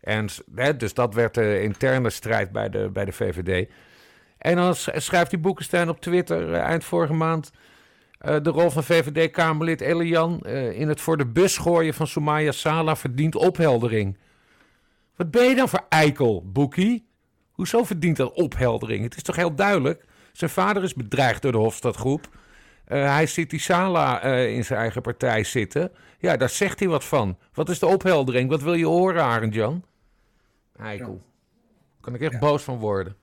En 0.00 0.28
hè, 0.54 0.76
dus 0.76 0.94
dat 0.94 1.14
werd 1.14 1.34
de 1.34 1.62
interne 1.62 2.10
strijd 2.10 2.52
bij 2.52 2.68
de, 2.68 2.90
bij 2.92 3.04
de 3.04 3.12
VVD. 3.12 3.70
En 4.38 4.56
dan 4.56 4.74
sch- 4.74 4.88
schrijft 4.94 5.30
die 5.30 5.38
Boekenstein 5.38 5.88
op 5.88 6.00
Twitter 6.00 6.54
eind 6.54 6.84
vorige 6.84 7.12
maand... 7.14 7.52
Eh, 8.24 8.36
de 8.42 8.50
rol 8.50 8.70
van 8.70 8.84
VVD-Kamerlid 8.84 9.80
Elian 9.80 10.40
eh, 10.40 10.78
in 10.80 10.88
het 10.88 11.00
voor 11.00 11.16
de 11.16 11.26
bus 11.26 11.56
gooien 11.56 11.94
van 11.94 12.06
Soumaya 12.06 12.52
Sala 12.52 12.96
verdient 12.96 13.34
opheldering. 13.34 14.18
Wat 15.16 15.30
ben 15.30 15.48
je 15.48 15.54
dan 15.54 15.68
voor 15.68 15.86
eikel, 15.88 16.42
Boekie? 16.46 17.06
Hoezo 17.50 17.84
verdient 17.84 18.16
dat 18.16 18.32
opheldering? 18.32 19.02
Het 19.04 19.16
is 19.16 19.22
toch 19.22 19.36
heel 19.36 19.54
duidelijk? 19.54 20.04
Zijn 20.32 20.50
vader 20.50 20.82
is 20.82 20.94
bedreigd 20.94 21.42
door 21.42 21.52
de 21.52 21.58
Hofstadgroep. 21.58 22.28
Eh, 22.84 23.14
hij 23.14 23.26
ziet 23.26 23.50
die 23.50 23.60
Sala 23.60 24.22
in 24.22 24.64
zijn 24.64 24.78
eigen 24.78 25.02
partij 25.02 25.44
zitten. 25.44 25.92
Ja, 26.18 26.36
daar 26.36 26.48
zegt 26.48 26.78
hij 26.78 26.88
wat 26.88 27.04
van. 27.04 27.38
Wat 27.52 27.68
is 27.68 27.78
de 27.78 27.86
opheldering? 27.86 28.50
Wat 28.50 28.62
wil 28.62 28.74
je 28.74 28.86
horen, 28.86 29.22
Arend 29.22 29.54
Jan? 29.54 29.84
Eikel. 30.76 31.22
Kan 32.00 32.14
ik 32.14 32.20
echt 32.20 32.32
Ja. 32.32 32.38
boos 32.38 32.62
van 32.62 32.78
worden. 32.78 33.16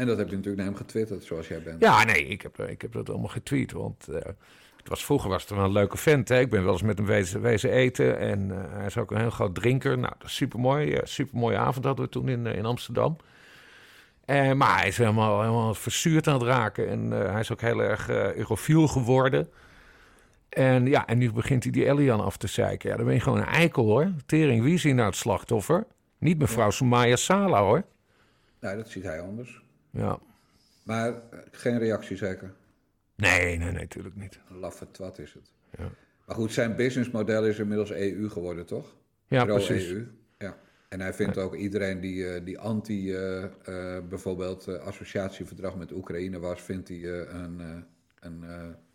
En 0.00 0.06
dat 0.06 0.18
heb 0.18 0.28
je 0.28 0.36
natuurlijk 0.36 0.62
naar 0.62 0.72
hem 0.72 0.76
getwitterd, 0.76 1.24
zoals 1.24 1.48
jij 1.48 1.62
bent. 1.62 1.80
Ja, 1.82 2.04
nee, 2.04 2.26
ik 2.26 2.42
heb, 2.42 2.58
ik 2.58 2.82
heb 2.82 2.92
dat 2.92 3.10
allemaal 3.10 3.28
getweet. 3.28 3.72
Want 3.72 4.08
eh, 4.08 4.14
het 4.76 4.88
was, 4.88 5.04
vroeger 5.04 5.30
was 5.30 5.42
het 5.42 5.50
wel 5.50 5.64
een 5.64 5.72
leuke 5.72 5.96
vent. 5.96 6.28
Hè? 6.28 6.40
Ik 6.40 6.50
ben 6.50 6.64
wel 6.64 6.72
eens 6.72 6.82
met 6.82 6.98
hem 6.98 7.06
wezen, 7.06 7.40
wezen 7.40 7.70
eten. 7.70 8.18
En 8.18 8.50
eh, 8.50 8.72
hij 8.76 8.86
is 8.86 8.96
ook 8.96 9.10
een 9.10 9.20
heel 9.20 9.30
groot 9.30 9.54
drinker. 9.54 9.98
Nou, 9.98 10.14
dat 10.18 10.28
is 10.28 10.34
supermooi. 10.34 10.92
Uh, 10.92 10.98
supermooie 11.02 11.56
avond 11.56 11.84
hadden 11.84 12.04
we 12.04 12.10
toen 12.10 12.28
in, 12.28 12.46
eh, 12.46 12.56
in 12.56 12.64
Amsterdam. 12.64 13.16
Eh, 14.24 14.52
maar 14.52 14.78
hij 14.78 14.88
is 14.88 14.96
helemaal, 14.96 15.40
helemaal 15.40 15.74
verzuurd 15.74 16.26
aan 16.26 16.34
het 16.34 16.42
raken. 16.42 16.88
En 16.88 17.12
eh, 17.12 17.30
hij 17.30 17.40
is 17.40 17.52
ook 17.52 17.60
heel 17.60 17.82
erg 17.82 18.08
eh 18.08 18.34
eurofiel 18.34 18.86
geworden. 18.86 19.48
En 20.48 20.86
ja, 20.86 21.06
en 21.06 21.18
nu 21.18 21.32
begint 21.32 21.62
hij 21.62 21.72
die 21.72 21.86
Elian 21.86 22.20
af 22.20 22.36
te 22.36 22.46
zeiken. 22.46 22.90
Ja, 22.90 22.96
dan 22.96 23.04
ben 23.04 23.14
je 23.14 23.20
gewoon 23.20 23.38
een 23.38 23.46
eikel 23.46 23.84
hoor. 23.84 24.12
Tering, 24.26 24.62
wie 24.62 24.74
is 24.74 24.82
hier 24.82 24.94
nou 24.94 25.06
het 25.06 25.16
slachtoffer? 25.16 25.86
Niet 26.18 26.38
mevrouw 26.38 26.70
Soumaya 26.70 27.16
Sala 27.16 27.62
hoor. 27.62 27.82
Nou, 28.60 28.76
dat 28.76 28.88
ziet 28.88 29.02
hij 29.02 29.20
anders. 29.20 29.62
Ja. 29.90 30.18
Maar 30.82 31.08
eh, 31.08 31.38
geen 31.50 31.78
reactie 31.78 32.16
zeker. 32.16 32.52
Nee, 33.14 33.58
nee, 33.58 33.58
nee, 33.58 33.72
natuurlijk 33.72 34.16
niet. 34.16 34.38
Een 34.50 34.58
laffe 34.58 34.90
twat 34.90 35.18
is 35.18 35.34
het. 35.34 35.52
Ja. 35.78 35.88
Maar 36.26 36.36
goed, 36.36 36.52
zijn 36.52 36.76
businessmodel 36.76 37.44
is 37.46 37.58
inmiddels 37.58 37.90
EU 37.90 38.28
geworden, 38.28 38.66
toch? 38.66 38.94
Ja, 39.26 39.44
Pro 39.44 39.54
precies. 39.54 39.90
EU. 39.90 40.06
Ja. 40.38 40.56
En 40.88 41.00
hij 41.00 41.14
vindt 41.14 41.38
ook 41.38 41.54
iedereen 41.54 42.00
die, 42.00 42.28
eh, 42.34 42.44
die 42.44 42.58
anti 42.58 43.14
eh, 43.14 43.44
eh, 43.44 43.50
bijvoorbeeld 44.08 44.68
associatieverdrag 44.80 45.76
met 45.76 45.92
Oekraïne 45.92 46.38
was, 46.38 46.62
vindt 46.62 46.88
hij 46.88 47.04
een, 47.28 47.84
een 48.20 48.44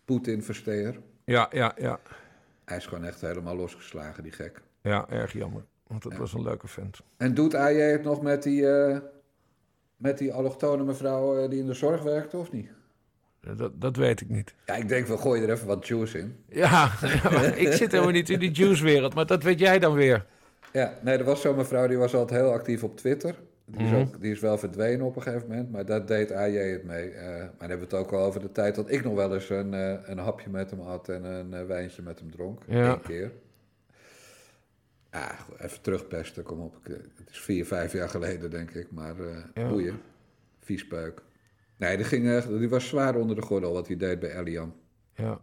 Poetin-versteer. 0.05 0.99
Ja, 1.25 1.49
ja, 1.51 1.73
ja. 1.77 1.99
Hij 2.65 2.77
is 2.77 2.86
gewoon 2.86 3.03
echt 3.03 3.21
helemaal 3.21 3.55
losgeslagen, 3.55 4.23
die 4.23 4.31
gek. 4.31 4.62
Ja, 4.81 5.10
erg 5.10 5.34
jammer. 5.34 5.63
Want 5.88 6.03
het 6.03 6.13
Ja. 6.13 6.19
was 6.19 6.34
een 6.34 6.41
leuke 6.43 6.67
vent. 6.67 6.99
En 7.17 7.34
doet 7.34 7.55
AJ 7.55 7.79
het 7.79 8.03
nog 8.03 8.21
met 8.21 8.43
die, 8.43 8.65
met 9.97 10.17
die 10.17 10.34
allochtone 10.34 10.84
mevrouw 10.84 11.38
eh, 11.43 11.49
die 11.49 11.60
in 11.60 11.65
de 11.67 11.73
zorg 11.73 12.01
werkte, 12.03 12.38
of 12.38 12.51
niet? 12.51 12.69
Dat, 13.58 13.71
dat 13.81 13.95
weet 13.95 14.21
ik 14.21 14.29
niet. 14.29 14.53
Ja, 14.65 14.75
ik 14.75 14.88
denk, 14.89 15.08
we 15.08 15.17
gooien 15.17 15.43
er 15.43 15.53
even 15.55 15.67
wat 15.67 15.88
juice 15.88 16.17
in. 16.19 16.36
Ja, 16.49 16.91
ik 17.65 17.71
zit 17.73 17.91
helemaal 17.91 18.13
niet 18.13 18.29
in 18.29 18.39
die 18.39 18.51
juice-wereld, 18.51 19.13
maar 19.15 19.25
dat 19.25 19.43
weet 19.43 19.60
jij 19.60 19.79
dan 19.79 19.93
weer. 19.93 20.25
Ja, 20.73 20.93
nee, 21.01 21.17
er 21.17 21.23
was 21.23 21.41
zo'n 21.41 21.55
mevrouw 21.55 21.88
die 21.88 21.97
was 21.97 22.15
altijd 22.15 22.41
heel 22.41 22.51
actief 22.51 22.84
op 22.84 22.97
Twitter. 22.97 23.36
Die 23.65 23.84
is, 23.86 23.91
Mhm. 23.91 23.99
ook, 23.99 24.21
die 24.21 24.31
is 24.31 24.39
wel 24.39 24.58
verdwenen 24.58 25.05
op 25.05 25.15
een 25.15 25.21
gegeven 25.21 25.47
moment, 25.47 25.71
maar 25.71 25.86
daar 25.86 26.05
deed 26.05 26.31
AJ 26.31 26.55
het 26.71 26.84
mee. 26.84 27.10
Eh, 27.10 27.25
maar 27.27 27.38
dan 27.58 27.69
hebben 27.69 27.89
we 27.89 27.95
het 27.95 28.05
ook 28.05 28.12
al 28.12 28.19
over 28.25 28.41
de 28.41 28.51
tijd 28.51 28.75
dat 28.75 28.91
ik 28.91 29.03
nog 29.03 29.13
wel 29.15 29.34
eens 29.34 29.49
een, 29.49 29.73
eh, 29.73 29.93
een 30.03 30.17
hapje 30.17 30.49
met 30.49 30.69
hem 30.69 30.79
had 30.79 31.10
en 31.10 31.23
een 31.23 31.67
wijntje 31.67 32.01
met 32.01 32.19
hem 32.19 32.31
dronk. 32.31 32.62
Ja. 32.67 32.89
Eén 32.91 33.01
keer. 33.01 33.31
Ja, 35.15 35.36
even 35.58 35.82
terugpesten, 35.82 36.43
kom 36.43 36.60
op. 36.60 36.75
Eh, 36.84 36.93
Het 36.93 37.30
is 37.30 37.39
vier, 37.39 37.65
vijf 37.65 37.93
jaar 37.93 38.10
geleden, 38.10 38.49
denk 38.49 38.71
ik, 38.71 38.91
maar 38.91 39.19
eh 39.19 39.38
Ja. 39.54 39.67
boeien. 39.69 40.01
Viespeuk. 40.60 41.21
Nee, 41.78 41.95
die, 41.97 42.06
ging 42.06 42.30
echt, 42.30 42.47
die 42.47 42.69
was 42.69 42.88
zwaar 42.88 43.15
onder 43.15 43.36
de 43.36 43.41
gordel 43.41 43.73
wat 43.73 43.88
hij 43.88 43.97
deed 43.97 44.19
bij 44.19 44.39
Elian. 44.39 44.73
Ja. 45.15 45.39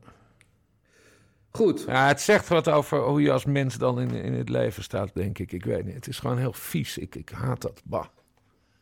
Goed, 1.51 1.85
ja, 1.87 2.07
het 2.07 2.21
zegt 2.21 2.49
wat 2.49 2.69
over 2.69 2.99
hoe 2.99 3.23
je 3.23 3.33
als 3.33 3.45
mens 3.45 3.79
dan 3.79 4.01
in, 4.01 4.11
in 4.11 4.33
het 4.33 4.49
leven 4.49 4.83
staat, 4.83 5.15
denk 5.15 5.39
ik. 5.39 5.53
Ik 5.53 5.65
weet 5.65 5.85
niet. 5.85 5.95
Het 5.95 6.07
is 6.07 6.19
gewoon 6.19 6.39
heel 6.39 6.53
vies. 6.53 6.99
Ik, 6.99 7.15
ik 7.15 7.29
haat 7.29 7.61
dat. 7.63 7.83
Bah. 7.85 8.05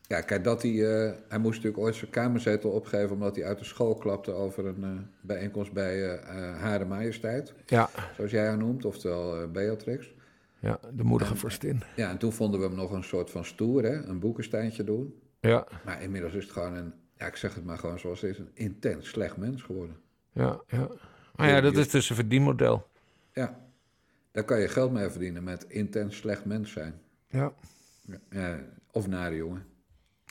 Ja, 0.07 0.21
kijk, 0.21 0.45
dat 0.45 0.63
hij, 0.63 0.71
eh, 0.71 1.13
hij 1.29 1.39
moest 1.39 1.57
natuurlijk 1.57 1.83
ooit 1.83 1.95
zijn 1.95 2.11
kamerzetel 2.11 2.71
opgeven 2.71 3.11
omdat 3.11 3.37
hij 3.37 3.45
uit 3.45 3.59
de 3.59 3.65
school 3.65 3.95
klapte 3.95 4.33
over 4.33 4.67
een 4.67 4.85
eh, 4.85 4.91
bijeenkomst 5.21 5.73
bij 5.73 6.03
eh 6.05 6.13
eh, 6.49 6.59
Hare 6.61 6.85
Majesteit, 6.85 7.55
Ja, 7.67 7.89
zoals 8.17 8.31
jij 8.31 8.47
haar 8.47 8.57
noemt, 8.59 8.85
oftewel 8.85 9.41
eh, 9.43 9.49
Beatrix. 9.49 10.13
Ja, 10.61 10.81
de 10.93 11.05
moedige 11.05 11.37
vorstin. 11.37 11.83
Ja, 11.97 12.11
en 12.11 12.19
toen 12.19 12.33
vonden 12.33 12.61
we 12.61 12.67
hem 12.67 12.77
nog 12.77 12.91
een 12.91 13.05
soort 13.05 13.31
van 13.31 13.45
stoer, 13.45 13.83
hè, 13.83 14.05
een 14.05 14.19
boekensteintje 14.19 14.85
doen. 14.85 15.15
Ja, 15.41 15.67
Maar 15.85 16.03
inmiddels 16.03 16.35
is 16.35 16.43
het 16.45 16.53
gewoon 16.53 16.75
een, 16.75 16.93
ja, 17.17 17.27
ik 17.27 17.37
zeg 17.37 17.55
het 17.55 17.65
maar 17.65 17.79
gewoon 17.79 17.99
zoals 17.99 18.21
het 18.21 18.31
is, 18.31 18.39
een 18.39 18.51
intens 18.55 19.09
slecht 19.09 19.37
mens 19.37 19.63
geworden. 19.63 19.97
ja, 20.33 20.61
ja. 20.67 20.89
Maar 21.37 21.49
ja, 21.49 21.61
dat 21.61 21.77
is 21.77 21.89
dus 21.89 22.11
een 22.11 22.17
verdienmodel. 22.17 22.87
Ja, 23.33 23.59
daar 24.31 24.45
kan 24.45 24.61
je 24.61 24.69
geld 24.69 24.93
mee 24.93 25.09
verdienen 25.09 25.45
met 25.45 25.65
intens 25.69 26.17
slecht 26.17 26.45
mens 26.45 26.73
zijn. 26.73 26.95
Ja. 27.29 27.53
Ja, 28.31 28.59
of 28.91 29.07
nare 29.07 29.37
jongen. 29.37 29.65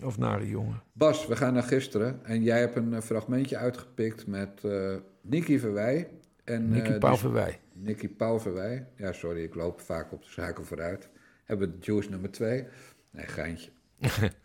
Of 0.04 0.18
nare 0.18 0.50
jongen. 0.50 0.82
Bas, 0.94 1.28
we 1.28 1.36
gaan 1.36 1.54
naar 1.54 1.64
gisteren. 1.64 2.26
En 2.26 2.44
jij 2.44 2.60
hebt 2.60 2.76
een 2.76 2.94
eh, 2.94 3.02
fragmentje 3.02 3.58
uitgepikt 3.58 4.28
met 4.28 4.62
uh, 4.66 4.96
Nicky 5.22 5.60
Verwij. 5.60 6.10
En, 6.44 6.70
Nicky 6.70 6.92
uh, 6.92 6.98
Pauverwij. 6.98 7.60
Nicky 7.82 8.08
Pauverwij. 8.08 8.88
Ja, 8.96 9.12
sorry, 9.12 9.44
ik 9.44 9.56
loop 9.56 9.82
vaak 9.82 10.12
op 10.12 10.24
de 10.24 10.30
zaken 10.30 10.66
vooruit. 10.66 11.10
Hebben 11.44 11.70
we 11.70 11.78
Juice 11.80 12.10
nummer 12.10 12.32
twee. 12.32 12.66
Nee, 13.12 13.26
geintje. 13.26 13.70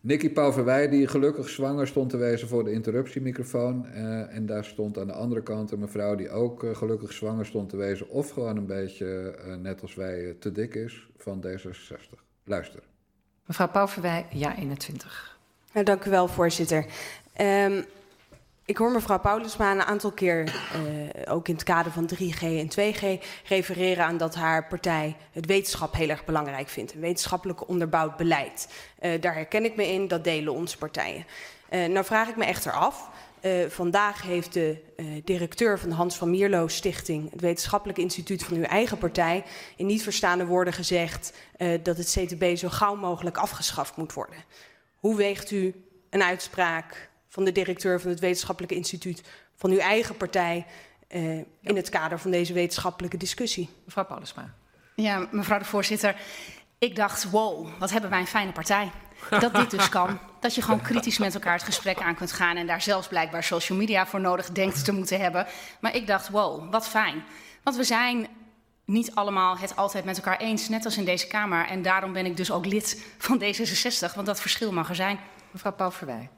Nicky 0.00 0.30
Pauverwij, 0.30 0.88
die 0.88 1.06
gelukkig 1.06 1.48
zwanger 1.48 1.86
stond 1.86 2.10
te 2.10 2.16
wezen 2.16 2.48
voor 2.48 2.64
de 2.64 2.72
interruptiemicrofoon. 2.72 3.86
Uh, 3.94 4.34
en 4.34 4.46
daar 4.46 4.64
stond 4.64 4.98
aan 4.98 5.06
de 5.06 5.12
andere 5.12 5.42
kant 5.42 5.70
een 5.70 5.78
mevrouw 5.78 6.14
die 6.14 6.30
ook 6.30 6.62
uh, 6.62 6.76
gelukkig 6.76 7.12
zwanger 7.12 7.46
stond 7.46 7.68
te 7.68 7.76
wezen. 7.76 8.08
Of 8.08 8.30
gewoon 8.30 8.56
een 8.56 8.66
beetje, 8.66 9.38
uh, 9.46 9.54
net 9.54 9.82
als 9.82 9.94
wij, 9.94 10.36
te 10.38 10.52
dik 10.52 10.74
is 10.74 11.08
van 11.16 11.44
D66. 11.46 12.22
Luister. 12.44 12.82
Mevrouw 13.46 13.68
Pauverwij, 13.68 14.26
ja 14.30 14.56
21. 14.56 15.38
Nou, 15.72 15.84
dank 15.84 16.04
u 16.04 16.10
wel, 16.10 16.28
voorzitter. 16.28 16.86
Um, 17.40 17.84
ik 18.68 18.76
hoor 18.76 18.90
mevrouw 18.90 19.18
Paulusma 19.18 19.72
een 19.72 19.82
aantal 19.82 20.12
keer, 20.12 20.44
uh, 20.44 21.32
ook 21.32 21.48
in 21.48 21.54
het 21.54 21.62
kader 21.62 21.92
van 21.92 22.10
3G 22.14 22.42
en 22.42 22.68
2G, 22.68 23.24
refereren 23.44 24.04
aan 24.04 24.16
dat 24.16 24.34
haar 24.34 24.66
partij 24.66 25.16
het 25.32 25.46
wetenschap 25.46 25.94
heel 25.94 26.08
erg 26.08 26.24
belangrijk 26.24 26.68
vindt. 26.68 26.94
Een 26.94 27.00
wetenschappelijk 27.00 27.68
onderbouwd 27.68 28.16
beleid. 28.16 28.68
Uh, 29.00 29.20
daar 29.20 29.34
herken 29.34 29.64
ik 29.64 29.76
me 29.76 29.92
in, 29.92 30.08
dat 30.08 30.24
delen 30.24 30.52
onze 30.52 30.78
partijen. 30.78 31.26
Uh, 31.70 31.86
nou 31.86 32.04
vraag 32.04 32.28
ik 32.28 32.36
me 32.36 32.44
echter 32.44 32.72
af. 32.72 33.10
vandaag 33.68 34.22
heeft 34.22 34.52
de 34.52 34.76
directeur 35.24 35.78
van 35.78 35.88
de 35.88 35.94
Hans 35.94 36.16
van 36.16 36.30
Mierlo 36.30 36.68
Stichting, 36.68 37.30
het 37.30 37.40
wetenschappelijk 37.40 37.98
instituut 37.98 38.44
van 38.44 38.56
uw 38.56 38.62
eigen 38.62 38.98
partij, 38.98 39.44
in 39.76 39.86
niet 39.86 40.02
verstaande 40.02 40.46
woorden 40.46 40.72
gezegd 40.72 41.32
dat 41.82 41.96
het 41.96 42.16
CTB 42.18 42.56
zo 42.56 42.68
gauw 42.68 42.94
mogelijk 42.94 43.36
afgeschaft 43.36 43.96
moet 43.96 44.12
worden. 44.12 44.44
Hoe 44.96 45.16
weegt 45.16 45.50
u 45.50 45.74
een 46.10 46.22
uitspraak 46.22 47.08
van 47.28 47.44
de 47.44 47.52
directeur 47.52 48.00
van 48.00 48.10
het 48.10 48.20
wetenschappelijke 48.20 48.76
instituut 48.76 49.22
van 49.54 49.70
uw 49.70 49.78
eigen 49.78 50.16
partij 50.16 50.66
uh, 51.08 51.36
ja. 51.36 51.44
in 51.60 51.76
het 51.76 51.88
kader 51.88 52.18
van 52.18 52.30
deze 52.30 52.52
wetenschappelijke 52.52 53.16
discussie. 53.16 53.68
Mevrouw 53.84 54.04
Paulusma. 54.04 54.54
Ja, 54.94 55.28
mevrouw 55.30 55.58
de 55.58 55.64
voorzitter. 55.64 56.16
Ik 56.78 56.96
dacht, 56.96 57.30
wow, 57.30 57.68
wat 57.78 57.90
hebben 57.90 58.10
wij 58.10 58.20
een 58.20 58.26
fijne 58.26 58.52
partij. 58.52 58.90
Dat 59.40 59.54
dit 59.54 59.70
dus 59.70 59.88
kan. 59.88 60.18
Dat 60.40 60.54
je 60.54 60.62
gewoon 60.62 60.80
kritisch 60.80 61.18
met 61.18 61.34
elkaar 61.34 61.52
het 61.52 61.62
gesprek 61.62 62.00
aan 62.00 62.14
kunt 62.14 62.32
gaan 62.32 62.56
en 62.56 62.66
daar 62.66 62.82
zelfs 62.82 63.08
blijkbaar 63.08 63.44
social 63.44 63.78
media 63.78 64.06
voor 64.06 64.20
nodig 64.20 64.50
denkt 64.50 64.84
te 64.84 64.92
moeten 64.92 65.20
hebben. 65.20 65.46
Maar 65.80 65.94
ik 65.94 66.06
dacht, 66.06 66.28
wow, 66.28 66.72
wat 66.72 66.88
fijn. 66.88 67.24
Want 67.62 67.76
we 67.76 67.84
zijn 67.84 68.26
niet 68.84 69.14
allemaal 69.14 69.58
het 69.58 69.76
altijd 69.76 70.04
met 70.04 70.16
elkaar 70.16 70.38
eens, 70.38 70.68
net 70.68 70.84
als 70.84 70.96
in 70.96 71.04
deze 71.04 71.26
Kamer. 71.26 71.66
En 71.66 71.82
daarom 71.82 72.12
ben 72.12 72.26
ik 72.26 72.36
dus 72.36 72.50
ook 72.50 72.66
lid 72.66 73.04
van 73.18 73.42
D66, 73.42 74.14
want 74.14 74.26
dat 74.26 74.40
verschil 74.40 74.72
mag 74.72 74.88
er 74.88 74.94
zijn. 74.94 75.18
Mevrouw 75.50 75.72
Paul 75.72 75.90
Verwij. 75.90 76.30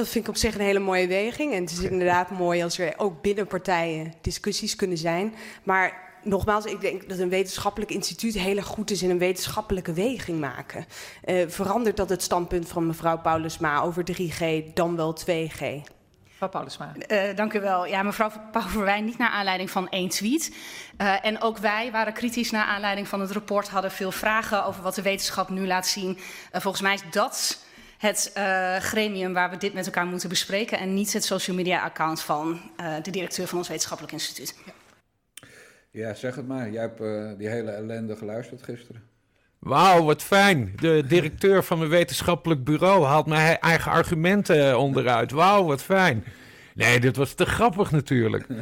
Dat 0.00 0.08
vind 0.08 0.24
ik 0.24 0.30
op 0.30 0.36
zich 0.36 0.54
een 0.54 0.60
hele 0.60 0.78
mooie 0.78 1.06
weging. 1.06 1.52
En 1.52 1.60
het 1.60 1.70
is 1.70 1.78
inderdaad 1.78 2.30
mooi 2.30 2.62
als 2.62 2.78
er 2.78 2.94
ook 2.96 3.22
binnen 3.22 3.46
partijen 3.46 4.14
discussies 4.20 4.76
kunnen 4.76 4.98
zijn. 4.98 5.34
Maar 5.62 6.10
nogmaals, 6.22 6.64
ik 6.64 6.80
denk 6.80 7.08
dat 7.08 7.18
een 7.18 7.28
wetenschappelijk 7.28 7.90
instituut 7.90 8.34
heel 8.34 8.56
erg 8.56 8.66
goed 8.66 8.90
is 8.90 9.02
in 9.02 9.10
een 9.10 9.18
wetenschappelijke 9.18 9.92
weging 9.92 10.40
maken. 10.40 10.86
Uh, 11.24 11.48
verandert 11.48 11.96
dat 11.96 12.08
het 12.08 12.22
standpunt 12.22 12.68
van 12.68 12.86
mevrouw 12.86 13.18
Paulusma 13.18 13.80
over 13.80 14.04
3G 14.12 14.72
dan 14.74 14.96
wel 14.96 15.18
2G? 15.20 15.60
Mevrouw 16.28 16.48
Paulusma. 16.48 16.92
Uh, 17.08 17.36
dank 17.36 17.52
u 17.52 17.60
wel. 17.60 17.86
Ja, 17.86 18.02
mevrouw 18.02 18.30
Pauverwijn, 18.52 19.04
niet 19.04 19.18
naar 19.18 19.30
aanleiding 19.30 19.70
van 19.70 19.88
één 19.88 20.08
tweet. 20.08 20.54
Uh, 20.98 21.24
en 21.24 21.40
ook 21.42 21.58
wij 21.58 21.90
waren 21.90 22.12
kritisch 22.12 22.50
naar 22.50 22.64
aanleiding 22.64 23.08
van 23.08 23.20
het 23.20 23.30
rapport, 23.30 23.68
hadden 23.68 23.90
veel 23.90 24.12
vragen 24.12 24.64
over 24.64 24.82
wat 24.82 24.94
de 24.94 25.02
wetenschap 25.02 25.48
nu 25.48 25.66
laat 25.66 25.86
zien. 25.86 26.18
volgens 26.52 26.82
mij 26.82 26.94
is 26.94 27.02
dat 27.10 27.68
het 28.00 28.32
uh, 28.36 28.76
gremium 28.76 29.32
waar 29.32 29.50
we 29.50 29.56
dit 29.56 29.72
met 29.72 29.86
elkaar 29.86 30.06
moeten 30.06 30.28
bespreken 30.28 30.78
en 30.78 30.94
niet 30.94 31.12
het 31.12 31.24
social 31.24 31.56
media 31.56 31.82
account 31.82 32.22
van 32.22 32.60
uh, 32.80 32.94
de 33.02 33.10
directeur 33.10 33.46
van 33.46 33.58
ons 33.58 33.68
wetenschappelijk 33.68 34.12
instituut. 34.12 34.56
Ja, 34.66 34.72
ja 35.90 36.14
zeg 36.14 36.34
het 36.34 36.46
maar. 36.48 36.70
Jij 36.70 36.80
hebt 36.80 37.00
uh, 37.00 37.30
die 37.38 37.48
hele 37.48 37.70
ellende 37.70 38.16
geluisterd 38.16 38.62
gisteren. 38.62 39.02
Wauw, 39.58 40.04
wat 40.04 40.22
fijn. 40.22 40.72
De 40.76 41.04
directeur 41.06 41.64
van 41.64 41.78
mijn 41.78 41.90
wetenschappelijk 41.90 42.64
bureau 42.64 43.04
haalt 43.04 43.26
mijn 43.26 43.58
eigen 43.58 43.92
argumenten 43.92 44.78
onderuit. 44.78 45.30
Wauw, 45.30 45.64
wat 45.64 45.82
fijn. 45.82 46.24
Nee, 46.74 47.00
dit 47.00 47.16
was 47.16 47.34
te 47.34 47.46
grappig 47.46 47.90
natuurlijk. 47.90 48.46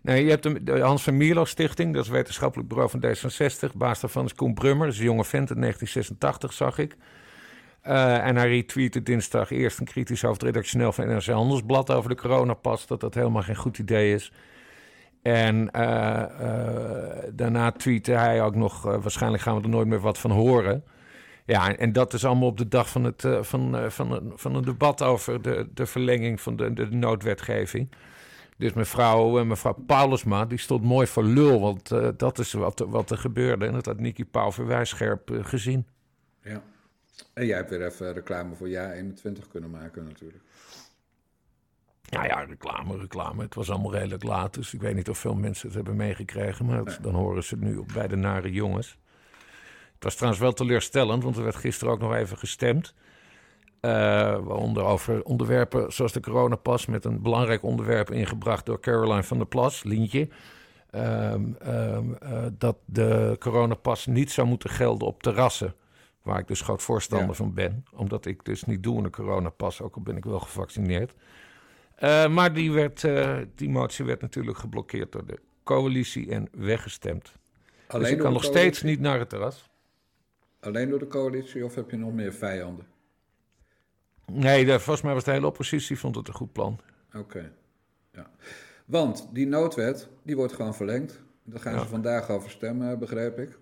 Nee, 0.00 0.24
je 0.24 0.30
hebt 0.30 0.42
de, 0.42 0.62
de 0.62 0.80
Hans 0.80 1.02
van 1.02 1.16
Mierlo 1.16 1.44
Stichting, 1.44 1.92
dat 1.92 2.02
is 2.02 2.08
het 2.08 2.16
wetenschappelijk 2.16 2.68
bureau 2.68 2.90
van 2.90 3.04
D66. 3.04 3.76
Baas 3.76 4.00
daarvan 4.00 4.24
is 4.24 4.34
Koen 4.34 4.54
Brummer, 4.54 4.86
dat 4.86 4.94
is 4.94 5.00
een 5.00 5.06
jonge 5.06 5.24
vent 5.24 5.50
in 5.50 5.60
1986, 5.60 6.52
zag 6.52 6.78
ik. 6.78 6.96
Uh, 7.88 8.26
en 8.26 8.36
hij 8.36 8.48
retweette 8.48 9.02
dinsdag 9.02 9.50
eerst 9.50 9.78
een 9.78 9.86
kritisch 9.86 10.24
over 10.24 10.36
het 10.36 10.42
redactioneel 10.42 10.92
van 10.92 11.06
NRC 11.06 11.26
Handelsblad 11.26 11.90
over 11.90 12.08
de 12.08 12.16
coronapas, 12.16 12.86
dat 12.86 13.00
dat 13.00 13.14
helemaal 13.14 13.42
geen 13.42 13.56
goed 13.56 13.78
idee 13.78 14.14
is. 14.14 14.32
En 15.22 15.68
uh, 15.76 16.22
uh, 16.40 17.22
daarna 17.32 17.72
tweette 17.72 18.12
hij 18.12 18.42
ook 18.42 18.54
nog, 18.54 18.82
waarschijnlijk 18.82 19.42
gaan 19.42 19.56
we 19.56 19.62
er 19.62 19.68
nooit 19.68 19.86
meer 19.86 20.00
wat 20.00 20.18
van 20.18 20.30
horen. 20.30 20.84
Ja, 21.46 21.76
en 21.76 21.92
dat 21.92 22.12
is 22.12 22.24
allemaal 22.24 22.48
op 22.48 22.58
de 22.58 22.68
dag 22.68 22.88
van, 22.88 23.04
het, 23.04 23.28
van, 23.40 23.90
van, 23.90 24.32
van 24.36 24.54
een 24.54 24.64
debat 24.64 25.02
over 25.02 25.42
de, 25.42 25.68
de 25.74 25.86
verlenging 25.86 26.40
van 26.40 26.56
de, 26.56 26.72
de 26.72 26.86
noodwetgeving. 26.90 27.90
Dus 28.56 28.72
mevrouw, 28.72 29.44
mevrouw 29.44 29.76
Paulusma, 29.86 30.44
die 30.44 30.58
stond 30.58 30.82
mooi 30.82 31.06
voor 31.06 31.24
lul, 31.24 31.60
want 31.60 31.88
dat 32.18 32.38
is 32.38 32.52
wat, 32.52 32.84
wat 32.88 33.10
er 33.10 33.18
gebeurde. 33.18 33.66
En 33.66 33.72
dat 33.72 33.86
had 33.86 34.00
Nicky 34.00 34.24
Pauw 34.24 34.50
scherp 34.82 35.38
gezien. 35.42 35.86
Ja. 36.42 36.62
En 37.32 37.46
jij 37.46 37.56
hebt 37.56 37.70
weer 37.70 37.86
even 37.86 38.12
reclame 38.12 38.54
voor 38.54 38.68
jaar 38.68 38.92
21 38.92 39.48
kunnen 39.48 39.70
maken 39.70 40.04
natuurlijk. 40.04 40.42
Ja, 42.02 42.24
ja, 42.24 42.40
reclame, 42.40 42.98
reclame. 42.98 43.42
Het 43.42 43.54
was 43.54 43.70
allemaal 43.70 43.92
redelijk 43.92 44.22
laat, 44.22 44.54
dus 44.54 44.74
ik 44.74 44.80
weet 44.80 44.94
niet 44.94 45.08
of 45.08 45.18
veel 45.18 45.34
mensen 45.34 45.66
het 45.66 45.76
hebben 45.76 45.96
meegekregen. 45.96 46.66
Maar 46.66 46.84
nee. 46.84 47.00
dan 47.00 47.14
horen 47.14 47.44
ze 47.44 47.54
het 47.54 47.64
nu 47.64 47.76
op 47.76 47.90
bij 47.94 48.08
de 48.08 48.16
nare 48.16 48.52
jongens. 48.52 48.98
Het 49.94 50.04
was 50.04 50.14
trouwens 50.14 50.42
wel 50.42 50.52
teleurstellend, 50.52 51.22
want 51.22 51.36
er 51.36 51.42
werd 51.42 51.56
gisteren 51.56 51.92
ook 51.92 52.00
nog 52.00 52.14
even 52.14 52.38
gestemd. 52.38 52.94
Uh, 53.80 53.90
waaronder 54.38 54.84
over 54.84 55.22
onderwerpen 55.22 55.92
zoals 55.92 56.12
de 56.12 56.20
coronapas... 56.20 56.86
met 56.86 57.04
een 57.04 57.22
belangrijk 57.22 57.62
onderwerp 57.62 58.10
ingebracht 58.10 58.66
door 58.66 58.80
Caroline 58.80 59.22
van 59.22 59.38
der 59.38 59.46
Plas, 59.46 59.82
Lientje... 59.82 60.28
Um, 60.90 61.56
um, 61.66 62.16
uh, 62.22 62.46
dat 62.58 62.76
de 62.84 63.36
coronapas 63.38 64.06
niet 64.06 64.32
zou 64.32 64.46
moeten 64.46 64.70
gelden 64.70 65.08
op 65.08 65.22
terrassen... 65.22 65.74
Waar 66.24 66.38
ik 66.38 66.48
dus 66.48 66.60
groot 66.60 66.82
voorstander 66.82 67.28
ja. 67.28 67.34
van 67.34 67.54
ben. 67.54 67.84
Omdat 67.92 68.26
ik 68.26 68.44
dus 68.44 68.64
niet 68.64 68.82
doe 68.82 68.96
in 68.96 69.02
de 69.02 69.10
coronapas, 69.10 69.80
ook 69.80 69.94
al 69.94 70.02
ben 70.02 70.16
ik 70.16 70.24
wel 70.24 70.40
gevaccineerd. 70.40 71.14
Uh, 72.02 72.28
maar 72.28 72.52
die, 72.52 72.72
werd, 72.72 73.02
uh, 73.02 73.38
die 73.54 73.68
motie 73.68 74.04
werd 74.04 74.20
natuurlijk 74.20 74.58
geblokkeerd 74.58 75.12
door 75.12 75.26
de 75.26 75.38
coalitie 75.62 76.30
en 76.30 76.48
weggestemd. 76.52 77.32
Alleen 77.86 78.02
dus 78.02 78.12
ik 78.12 78.18
kan 78.18 78.32
nog 78.32 78.42
coalitie? 78.42 78.62
steeds 78.62 78.82
niet 78.82 79.00
naar 79.00 79.18
het 79.18 79.28
terras. 79.28 79.70
Alleen 80.60 80.88
door 80.88 80.98
de 80.98 81.06
coalitie 81.06 81.64
of 81.64 81.74
heb 81.74 81.90
je 81.90 81.96
nog 81.96 82.12
meer 82.12 82.32
vijanden? 82.32 82.86
Nee, 84.26 84.64
de, 84.64 84.80
volgens 84.80 85.02
mij 85.02 85.14
was 85.14 85.24
de 85.24 85.30
hele 85.30 85.46
oppositie 85.46 85.98
vond 85.98 86.16
het 86.16 86.28
een 86.28 86.34
goed 86.34 86.52
plan. 86.52 86.80
Oké, 87.08 87.18
okay. 87.18 87.52
ja. 88.12 88.30
Want 88.84 89.28
die 89.32 89.46
noodwet, 89.46 90.08
die 90.22 90.36
wordt 90.36 90.52
gewoon 90.52 90.74
verlengd. 90.74 91.22
Daar 91.42 91.60
gaan 91.60 91.74
ja. 91.74 91.80
ze 91.80 91.88
vandaag 91.88 92.30
over 92.30 92.50
stemmen, 92.50 92.98
begreep 92.98 93.38
ik. 93.38 93.58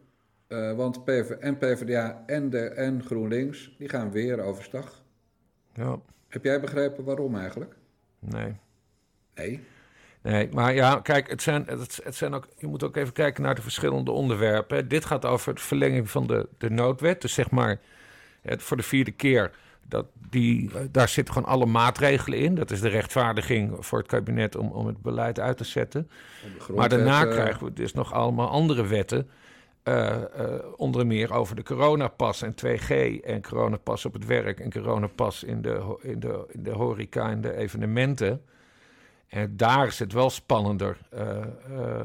Uh, 0.52 0.72
want 0.72 1.04
PV, 1.04 1.30
en 1.30 1.58
PvdA 1.58 2.22
en, 2.26 2.50
de, 2.50 2.58
en 2.58 3.02
GroenLinks, 3.02 3.74
die 3.78 3.88
gaan 3.88 4.10
weer 4.10 4.40
overstag. 4.40 5.03
Ja. 5.74 6.00
Heb 6.28 6.44
jij 6.44 6.61
begrepen 6.61 7.05
waarom 7.05 7.36
eigenlijk? 7.36 7.76
Nee. 8.18 8.57
Nee? 9.34 9.61
Nee, 10.22 10.48
maar 10.53 10.74
ja, 10.74 11.00
kijk, 11.00 11.30
het 11.30 11.42
zijn, 11.42 11.64
het, 11.66 12.00
het 12.05 12.14
zijn 12.14 12.34
ook, 12.34 12.48
je 12.59 12.66
moet 12.66 12.82
ook 12.82 12.96
even 12.96 13.12
kijken 13.12 13.42
naar 13.42 13.55
de 13.55 13.62
verschillende 13.62 14.11
onderwerpen. 14.11 14.88
Dit 14.88 15.05
gaat 15.05 15.24
over 15.24 15.55
de 15.55 15.61
verlenging 15.61 16.11
van 16.11 16.26
de, 16.26 16.48
de 16.59 16.70
noodwet. 16.70 17.20
Dus 17.20 17.34
zeg 17.34 17.50
maar, 17.50 17.80
het, 18.42 18.62
voor 18.62 18.76
de 18.76 18.82
vierde 18.82 19.12
keer, 19.12 19.50
dat 19.88 20.07
die, 20.30 20.70
daar 20.90 21.09
zitten 21.09 21.34
gewoon 21.34 21.48
alle 21.48 21.66
maatregelen 21.66 22.38
in. 22.38 22.55
Dat 22.55 22.70
is 22.70 22.80
de 22.80 22.88
rechtvaardiging 22.88 23.76
voor 23.78 23.98
het 23.98 24.09
kabinet 24.09 24.57
om, 24.57 24.70
om 24.70 24.86
het 24.86 25.03
beleid 25.03 25.40
uit 25.40 25.57
te 25.57 25.64
zetten. 25.64 26.11
Maar 26.74 26.88
daarna 26.88 27.26
uh... 27.26 27.30
krijgen 27.30 27.66
we 27.66 27.72
dus 27.72 27.92
nog 27.92 28.12
allemaal 28.12 28.48
andere 28.48 28.86
wetten... 28.86 29.30
Uh, 29.85 30.16
uh, 30.39 30.55
onder 30.76 31.07
meer 31.07 31.33
over 31.33 31.57
de 31.57 31.62
coronapas 31.62 32.43
en 32.43 32.55
2G 32.55 33.20
en 33.24 33.43
coronapas 33.43 34.05
op 34.05 34.12
het 34.12 34.26
werk 34.26 34.61
en 34.61 34.70
coronapas 34.70 35.45
in 35.45 35.62
de, 35.62 35.99
in 36.03 36.20
de, 36.20 36.45
in 36.49 36.62
de 36.62 36.70
horeca 36.70 37.30
en 37.30 37.41
de 37.41 37.57
evenementen. 37.57 38.45
En 39.28 39.57
daar 39.57 39.87
is 39.87 39.99
het 39.99 40.12
wel 40.12 40.30
spannender. 40.30 40.99
Uh, 41.14 42.01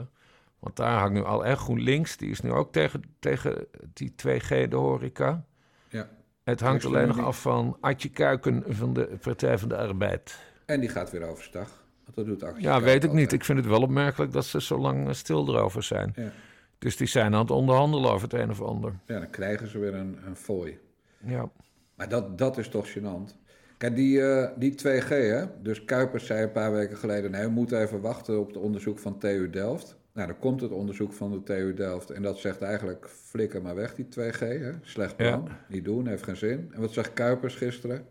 want 0.60 0.76
daar 0.76 1.00
hangt 1.00 1.14
nu 1.14 1.24
al 1.24 1.46
echt 1.46 1.60
GroenLinks, 1.60 2.18
die 2.18 2.30
is 2.30 2.42
nu 2.42 2.52
ook 2.52 2.72
tegen, 2.72 3.02
tegen 3.20 3.68
die 3.94 4.12
2G 4.12 4.48
in 4.48 4.70
de 4.70 4.76
horeca. 4.76 5.46
Ja. 5.90 6.08
Het 6.44 6.60
hangt 6.60 6.86
alleen 6.86 7.08
nog 7.08 7.20
af 7.20 7.42
van 7.42 7.78
Adje 7.82 8.10
Kuiken 8.10 8.64
van 8.68 8.94
de 8.94 9.18
Partij 9.22 9.58
van 9.58 9.70
de 9.70 9.78
Arbeid. 9.78 10.40
En 10.66 10.80
die 10.80 10.90
gaat 10.90 11.12
weer 11.12 11.24
overstag. 11.24 11.86
Want 12.04 12.16
dat 12.16 12.26
doet 12.26 12.44
Adje 12.44 12.62
Ja, 12.62 12.82
weet 12.82 13.04
ik 13.04 13.12
niet. 13.12 13.34
Ik 13.34 13.44
vind 13.44 13.58
het 13.58 13.68
wel 13.68 13.82
opmerkelijk 13.82 14.32
dat 14.32 14.46
ze 14.46 14.62
zo 14.62 14.78
lang 14.78 15.16
stil 15.16 15.48
erover 15.48 15.84
zijn. 15.84 16.14
Ja. 16.16 16.32
Dus 16.80 16.98
die 16.98 17.08
zijn 17.08 17.34
aan 17.34 17.40
het 17.42 17.52
onderhandelen 17.52 18.12
over 18.12 18.30
het 18.30 18.40
een 18.40 18.50
of 18.50 18.62
ander. 18.62 18.94
Ja, 19.06 19.20
dan 19.20 19.30
krijgen 19.30 19.68
ze 19.68 19.80
weer 19.80 19.94
een, 19.94 20.18
een 20.26 20.36
fooi. 20.36 20.80
Ja. 21.18 21.50
Maar 21.96 22.10
dat, 22.10 22.38
dat 22.38 22.58
is 22.58 22.70
toch 22.70 22.88
gênant. 22.98 23.36
Kijk, 23.78 23.96
die, 23.96 24.22
eh, 24.22 24.52
die 24.58 24.72
2G, 24.72 25.08
hè? 25.08 25.46
dus 25.62 25.86
Kuipers 25.86 26.26
zei 26.26 26.44
een 26.44 26.52
paar 26.52 26.72
weken 26.72 26.98
geleden... 26.98 27.32
nee, 27.32 27.44
we 27.44 27.50
moeten 27.50 27.82
even 27.82 28.02
wachten 28.02 28.40
op 28.40 28.48
het 28.48 28.58
onderzoek 28.58 29.00
van 29.00 29.18
TU 29.20 29.50
Delft. 29.50 29.98
Nou, 30.14 30.28
dan 30.28 30.40
komt 30.40 30.62
het 30.62 30.72
onderzoek 30.72 31.14
van 31.14 31.32
de 31.32 31.44
TU 31.44 31.74
Delft... 31.74 32.10
en 32.10 32.22
dat 32.22 32.38
zegt 32.40 32.62
eigenlijk, 32.62 33.10
flikker 33.10 33.62
maar 33.62 33.76
weg, 33.76 33.96
die 33.96 34.06
2G. 34.06 34.40
Hè? 34.40 34.72
Slecht 34.82 35.16
plan, 35.16 35.44
Ja. 35.48 35.66
niet 35.70 35.86
doen, 35.86 36.08
heeft 36.08 36.24
geen 36.24 36.36
zin. 36.38 36.70
En 36.74 36.82
wat 36.82 36.94
zegt 36.94 37.14
Kuipers 37.14 37.56
gisteren? 37.56 38.06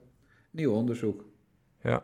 Nieuw 0.51 0.73
onderzoek. 0.73 1.25
Ja. 1.83 2.03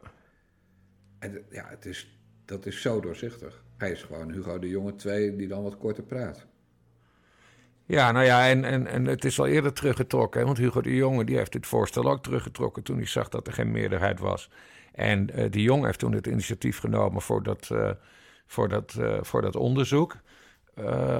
En, 1.19 1.43
ja, 1.51 1.67
het 1.69 1.87
is, 1.87 2.21
dat 2.45 2.67
is 2.67 2.81
zo 2.83 3.01
doorzichtig. 3.01 3.65
Hij 3.77 3.91
is 3.91 4.03
gewoon 4.03 4.33
Hugo 4.33 4.59
de 4.59 4.69
Jonge 4.69 4.95
2 4.95 5.37
die 5.37 5.49
dan 5.49 5.63
wat 5.63 5.77
korter 5.79 6.05
praat. 6.05 6.47
Ja, 7.93 8.12
nou 8.12 8.24
ja, 8.24 8.49
en, 8.49 8.64
en, 8.64 8.86
en 8.86 9.07
het 9.07 9.24
is 9.24 9.38
al 9.40 9.47
eerder 9.47 9.72
teruggetrokken. 9.72 10.40
Hè, 10.40 10.47
want 10.47 10.59
Hugo 10.59 10.80
de 10.80 10.95
Jonge 10.95 11.24
die 11.24 11.36
heeft 11.36 11.53
dit 11.53 11.66
voorstel 11.66 12.11
ook 12.11 12.22
teruggetrokken 12.22 12.82
toen 12.82 12.97
hij 12.97 13.07
zag 13.07 13.28
dat 13.28 13.47
er 13.47 13.53
geen 13.53 13.70
meerderheid 13.70 14.20
was. 14.20 14.51
En 14.93 15.30
eh 15.30 15.51
de 15.51 15.62
Jonge 15.62 15.86
heeft 15.86 15.99
toen 15.99 16.12
het 16.12 16.26
initiatief 16.26 16.78
genomen 16.78 17.22
voor 17.22 17.43
dat, 17.43 17.68
eh, 17.72 17.90
voor 18.47 18.68
dat, 18.68 18.97
eh, 19.01 19.18
voor 19.20 19.43
dat 19.43 19.57
onderzoek 19.57 20.16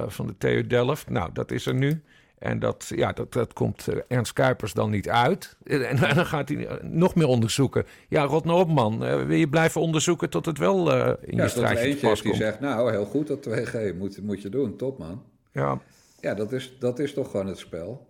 van 0.07 0.27
de 0.27 0.37
TU 0.37 0.67
Delft. 0.67 1.09
Nou, 1.09 1.29
dat 1.33 1.51
is 1.51 1.65
er 1.65 1.73
nu. 1.73 2.03
En 2.37 2.59
dat, 2.59 2.91
ja, 2.95 3.11
dat, 3.11 3.33
dat 3.33 3.53
komt 3.53 3.87
Ernst 4.07 4.33
Kuipers 4.33 4.73
dan 4.73 4.89
niet 4.89 5.09
uit. 5.09 5.57
En, 5.63 5.83
en 5.83 6.15
dan 6.15 6.25
gaat 6.25 6.49
hij 6.49 6.79
nog 6.81 7.15
meer 7.15 7.27
onderzoeken. 7.27 7.85
Ja, 8.09 8.23
rot 8.23 8.45
nou 8.45 8.59
op, 8.59 8.69
man. 8.69 8.99
Wil 8.99 9.37
je 9.37 9.49
blijven 9.49 9.81
onderzoeken 9.81 10.29
tot 10.29 10.45
het 10.45 10.57
wel 10.57 10.91
in 10.91 10.97
Ja, 10.97 11.17
je 11.21 11.41
er 11.41 11.49
straatje 11.49 11.75
te 11.75 11.81
eentje 11.81 12.07
pas 12.07 12.11
is 12.11 12.21
die 12.21 12.31
komt? 12.31 12.43
zegt, 12.43 12.59
nou, 12.59 12.91
heel 12.91 13.05
goed 13.05 13.27
dat 13.27 13.49
2G, 13.49 13.97
moet, 13.97 14.21
moet 14.21 14.41
je 14.41 14.49
doen, 14.49 14.75
top 14.75 14.97
man. 14.97 15.23
Ja. 15.51 15.81
Ja, 16.23 16.33
dat 16.33 16.51
is, 16.51 16.77
dat 16.79 16.99
is 16.99 17.13
toch 17.13 17.31
gewoon 17.31 17.47
het 17.47 17.57
spel. 17.57 18.07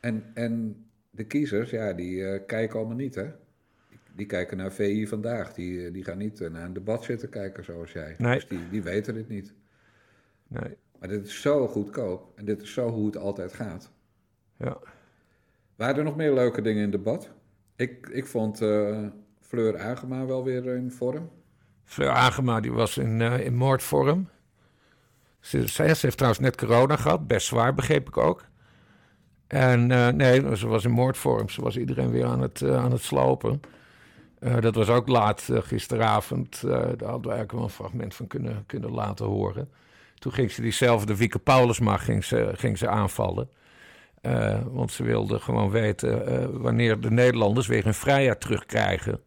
En, 0.00 0.30
en 0.34 0.84
de 1.10 1.24
kiezers, 1.24 1.70
ja, 1.70 1.92
die 1.92 2.24
eh, 2.24 2.46
kijken 2.46 2.78
allemaal 2.78 2.96
niet, 2.96 3.14
hè. 3.14 3.30
Die, 4.14 4.26
kijken 4.26 4.56
naar 4.56 4.72
VI 4.72 5.06
vandaag, 5.06 5.54
die, 5.54 5.86
eh, 5.86 5.92
die 5.92 6.04
gaan 6.04 6.18
niet 6.18 6.40
eh, 6.40 6.50
naar 6.50 6.64
een 6.64 6.72
debat 6.72 7.04
zitten 7.04 7.28
kijken 7.28 7.64
zoals 7.64 7.92
jij. 7.92 8.14
Nee. 8.18 8.34
Dus 8.34 8.48
die, 8.48 8.68
die 8.70 8.82
weten 8.82 9.14
dit 9.14 9.28
niet. 9.28 9.54
Nee. 10.48 10.76
Maar 10.98 11.08
dit 11.08 11.26
is 11.26 11.40
zo 11.40 11.68
goedkoop 11.68 12.32
en 12.38 12.44
dit 12.44 12.62
is 12.62 12.72
zo 12.72 12.88
hoe 12.88 13.06
het 13.06 13.16
altijd 13.16 13.52
gaat. 13.52 13.90
Ja. 14.56 14.78
Waren 15.76 15.96
er 15.96 16.04
nog 16.04 16.16
meer 16.16 16.34
leuke 16.34 16.62
dingen 16.62 16.82
in 16.82 16.90
debat? 16.90 17.30
Ik, 17.76 18.08
ik 18.08 18.26
vond 18.26 18.58
Fleur 19.40 19.78
Agema 19.78 20.26
wel 20.26 20.44
weer 20.44 20.66
in 20.66 20.90
vorm. 20.90 21.30
Fleur 21.84 22.10
Agema 22.10 22.60
die 22.60 22.72
was 22.72 22.98
in, 22.98 23.20
eh, 23.20 23.44
in 23.44 23.54
moordvorm. 23.54 24.28
Ze, 25.42 25.82
heeft 25.82 26.16
trouwens 26.16 26.42
net 26.42 26.56
corona 26.56 26.96
gehad, 26.96 27.26
best 27.26 27.46
zwaar 27.46 27.74
begreep 27.74 28.08
ik 28.08 28.16
ook. 28.16 28.44
En 29.52 29.90
eh, 29.90 30.08
nee, 30.08 30.56
ze 30.56 30.66
was 30.66 30.84
in 30.84 30.90
moordvorm. 30.90 31.48
Ze 31.48 31.62
was 31.62 31.76
iedereen 31.76 32.10
weer 32.10 32.24
aan 32.24 32.40
het, 32.40 32.62
eh, 32.62 32.76
aan 32.76 32.92
het 32.92 33.02
slopen. 33.02 33.60
Eh, 34.38 34.60
dat 34.60 34.74
was 34.74 34.88
ook 34.88 35.08
laat 35.08 35.48
gisteravond. 35.52 36.60
Daar 36.62 36.78
hadden 36.80 36.98
we 36.98 37.08
eigenlijk 37.08 37.52
wel 37.52 37.62
een 37.62 37.68
fragment 37.68 38.14
van 38.14 38.26
kunnen, 38.26 38.64
kunnen 38.66 38.90
laten 38.90 39.26
horen. 39.26 39.70
Toen 40.14 40.32
ging 40.32 40.50
ze 40.50 40.62
diezelfde 40.62 41.16
Wieke 41.16 41.38
Paulusma 41.38 41.96
ging 41.96 42.24
ze, 42.24 42.50
ging 42.54 42.78
ze 42.78 42.88
aanvallen. 42.88 43.48
Want 44.64 44.92
ze 44.92 45.02
wilde 45.02 45.38
gewoon 45.38 45.70
weten 45.70 46.60
wanneer 46.62 47.00
de 47.00 47.10
Nederlanders 47.10 47.66
weer 47.66 47.84
hun 47.84 47.94
vrijheid 47.94 48.40
terugkrijgen. 48.40 49.20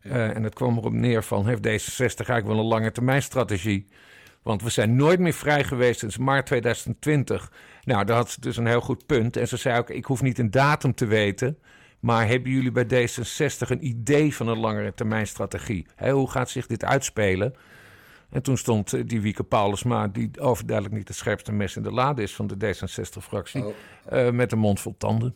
En 0.00 0.42
het 0.42 0.54
kwam 0.54 0.76
erop 0.76 0.92
neer 0.92 1.22
van, 1.22 1.46
heeft 1.46 1.66
D66 1.66 2.00
eigenlijk 2.00 2.46
wel 2.46 2.58
een 2.58 2.64
lange 2.64 2.92
termijn 2.92 3.22
strategie? 3.22 3.86
Want 4.44 4.62
we 4.62 4.70
zijn 4.70 4.96
nooit 4.96 5.20
meer 5.20 5.32
vrij 5.32 5.64
geweest 5.64 5.98
sinds 5.98 6.18
maart 6.18 6.46
2020. 6.46 7.52
Nou, 7.84 8.04
daar 8.04 8.16
had 8.16 8.30
ze 8.30 8.40
dus 8.40 8.56
een 8.56 8.66
heel 8.66 8.80
goed 8.80 9.06
punt. 9.06 9.36
En 9.36 9.48
ze 9.48 9.56
zei 9.56 9.78
ook, 9.78 9.90
ik 9.90 10.04
hoef 10.04 10.22
niet 10.22 10.38
een 10.38 10.50
datum 10.50 10.94
te 10.94 11.06
weten... 11.06 11.58
maar 12.00 12.26
hebben 12.28 12.50
jullie 12.50 12.72
bij 12.72 12.84
D66 13.08 13.68
een 13.68 13.86
idee 13.86 14.34
van 14.34 14.48
een 14.48 14.58
langere 14.58 14.94
termijn 14.94 15.26
strategie? 15.26 15.86
Hoe 16.10 16.30
gaat 16.30 16.50
zich 16.50 16.66
dit 16.66 16.84
uitspelen? 16.84 17.54
En 18.30 18.42
toen 18.42 18.56
stond 18.58 18.92
eh, 18.92 19.02
die 19.06 19.20
Wieke 19.20 19.44
Paulusma... 19.44 20.08
die 20.08 20.40
overduidelijk 20.40 20.96
niet 20.96 21.08
het 21.08 21.16
scherpste 21.16 21.52
mes 21.52 21.76
in 21.76 21.82
de 21.82 21.92
lade 21.92 22.22
is 22.22 22.34
van 22.34 22.46
de 22.46 22.54
D66-fractie... 22.74 23.64
Oh. 23.64 23.74
eh, 24.06 24.30
met 24.30 24.52
een 24.52 24.58
mond 24.58 24.80
vol 24.80 24.94
tanden. 24.98 25.34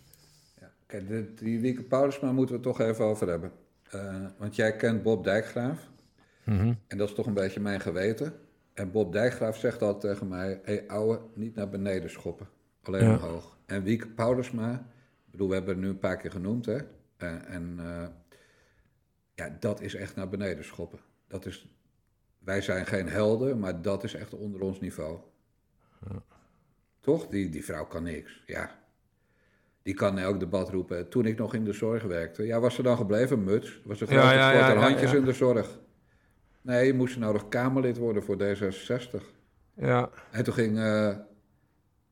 Kijk, 0.87 1.09
dit- 1.09 1.39
die 1.39 1.61
Wieke 1.61 1.83
Paulusma 1.83 2.33
moeten 2.33 2.55
we 2.57 2.61
toch 2.63 2.81
even 2.81 3.05
over 3.05 3.29
hebben. 3.29 3.53
Eh, 3.91 4.15
want 4.39 4.57
jij 4.57 4.77
kent 4.77 5.03
Bob 5.03 5.25
Dijkgraaf. 5.25 5.79
Mhm. 6.45 6.73
En 6.87 6.99
dat 6.99 7.09
is 7.09 7.15
toch 7.15 7.27
een 7.27 7.35
beetje 7.35 7.61
mijn 7.61 7.81
geweten. 7.81 8.33
En 8.79 8.91
Bob 8.91 9.13
Dijkgraaf 9.13 9.57
zegt 9.57 9.83
altijd 9.83 10.01
tegen 10.01 10.29
mij... 10.29 10.61
Hé, 10.63 10.75
hey, 10.75 10.89
ouwe, 10.89 11.21
niet 11.35 11.55
naar 11.55 11.69
beneden 11.69 12.11
schoppen. 12.11 12.49
Alleen 12.83 13.05
Ja. 13.05 13.15
omhoog. 13.15 13.57
En 13.67 13.83
Wieke 13.83 14.09
Paulusma... 14.09 14.73
Ik 15.25 15.31
bedoel, 15.31 15.49
we 15.49 15.55
hebben 15.55 15.75
het 15.75 15.83
nu 15.83 15.89
een 15.89 15.99
paar 15.99 16.17
keer 16.17 16.31
genoemd, 16.31 16.67
hè. 16.67 16.79
En, 17.17 17.47
en 17.47 17.75
eh, 17.79 18.07
ja, 19.35 19.57
dat 19.61 19.81
is 19.81 19.95
echt 19.95 20.17
naar 20.17 20.29
beneden 20.29 20.65
schoppen. 20.65 20.99
Dat 21.27 21.47
is... 21.47 21.77
Wij 22.39 22.61
zijn 22.61 22.87
geen 22.87 23.09
helden, 23.09 23.59
maar 23.59 23.83
dat 23.83 24.05
is 24.05 24.15
echt 24.15 24.35
onder 24.35 24.61
ons 24.61 24.81
niveau. 24.81 25.19
Toch? 27.01 27.27
Die, 27.27 27.49
die 27.49 27.65
vrouw 27.65 27.87
kan 27.87 28.03
niks, 28.03 28.43
ja. 28.47 28.79
Die 29.83 29.95
kan 29.95 30.19
elk 30.19 30.41
debat 30.41 30.71
roepen. 30.71 31.09
Toen 31.09 31.27
ik 31.27 31.39
nog 31.39 31.55
in 31.55 31.65
de 31.65 31.73
zorg 31.73 32.03
werkte. 32.03 32.47
Ja, 32.47 32.61
was 32.61 32.75
ze 32.75 32.83
dan 32.83 32.97
gebleven, 32.97 33.45
muts? 33.45 33.81
Was 33.85 33.99
Ja, 33.99 34.07
grote 34.07 34.21
ja, 34.21 34.53
ja, 34.53 34.69
ja, 34.69 34.77
handjes 34.77 35.11
ja. 35.11 35.17
in 35.17 35.25
de 35.25 35.33
zorg? 35.33 35.79
Nee, 36.69 36.87
je 36.87 36.95
moest 36.95 37.19
nou 37.19 37.33
nog 37.33 37.49
Kamerlid 37.49 37.97
worden 37.97 38.23
voor 38.23 38.37
D66. 38.37 39.23
Ja. 39.75 40.11
En 40.31 40.45
toen 40.45 40.55
ging, 40.55 40.79
eh, 40.79 41.17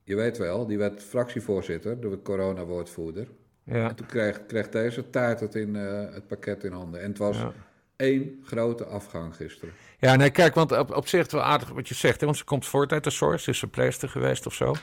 je 0.02 0.14
weet 0.16 0.38
wel, 0.38 0.66
die 0.66 0.78
werd 0.78 1.02
fractievoorzitter, 1.02 2.00
de 2.00 2.22
corona-woordvoerder. 2.22 3.28
Ja. 3.64 3.88
En 3.88 3.94
toen 3.94 4.06
kreeg, 4.06 4.46
kreeg 4.46 4.68
deze 4.68 5.10
taart 5.10 5.40
het, 5.40 5.54
in, 5.54 5.76
eh, 5.76 6.14
het 6.14 6.26
pakket 6.26 6.64
in 6.64 6.72
handen. 6.72 7.00
En 7.00 7.08
het 7.08 7.18
was 7.18 7.36
Ja. 7.36 7.52
één 7.96 8.40
grote 8.44 8.84
afgang 8.84 9.36
gisteren. 9.36 9.74
Ja, 9.98 10.16
nee, 10.16 10.30
kijk, 10.30 10.54
want 10.54 10.78
op, 10.78 10.94
op 10.96 11.08
zich 11.08 11.22
het 11.22 11.32
wel 11.32 11.42
aardig 11.42 11.68
wat 11.68 11.88
je 11.88 11.94
zegt. 11.94 12.20
Hè, 12.20 12.26
want 12.26 12.38
ze 12.38 12.44
komt 12.44 12.66
voort 12.66 12.92
uit 12.92 13.04
de 13.04 13.10
zorg. 13.10 13.40
Ze 13.40 13.50
is 13.50 13.58
verpleegster 13.58 14.08
geweest 14.08 14.46
of 14.46 14.54
zo. 14.54 14.74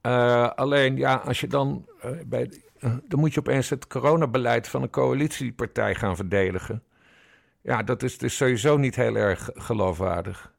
Eh, 0.00 0.50
alleen, 0.50 0.96
ja, 0.96 1.14
als 1.14 1.40
je 1.40 1.46
dan... 1.46 1.86
bij, 2.26 2.50
dan 2.80 3.20
moet 3.20 3.34
je 3.34 3.40
opeens 3.40 3.68
het 3.70 3.86
coronabeleid 3.86 4.68
van 4.68 4.82
een 4.82 4.90
coalitiepartij 4.90 5.94
gaan 5.94 6.16
verdedigen. 6.16 6.82
Ja, 7.68 7.82
dat 7.82 8.02
is 8.02 8.18
dus 8.18 8.36
sowieso 8.36 8.76
niet 8.76 8.96
heel 8.96 9.16
erg 9.16 9.50
geloofwaardig. 9.54 10.52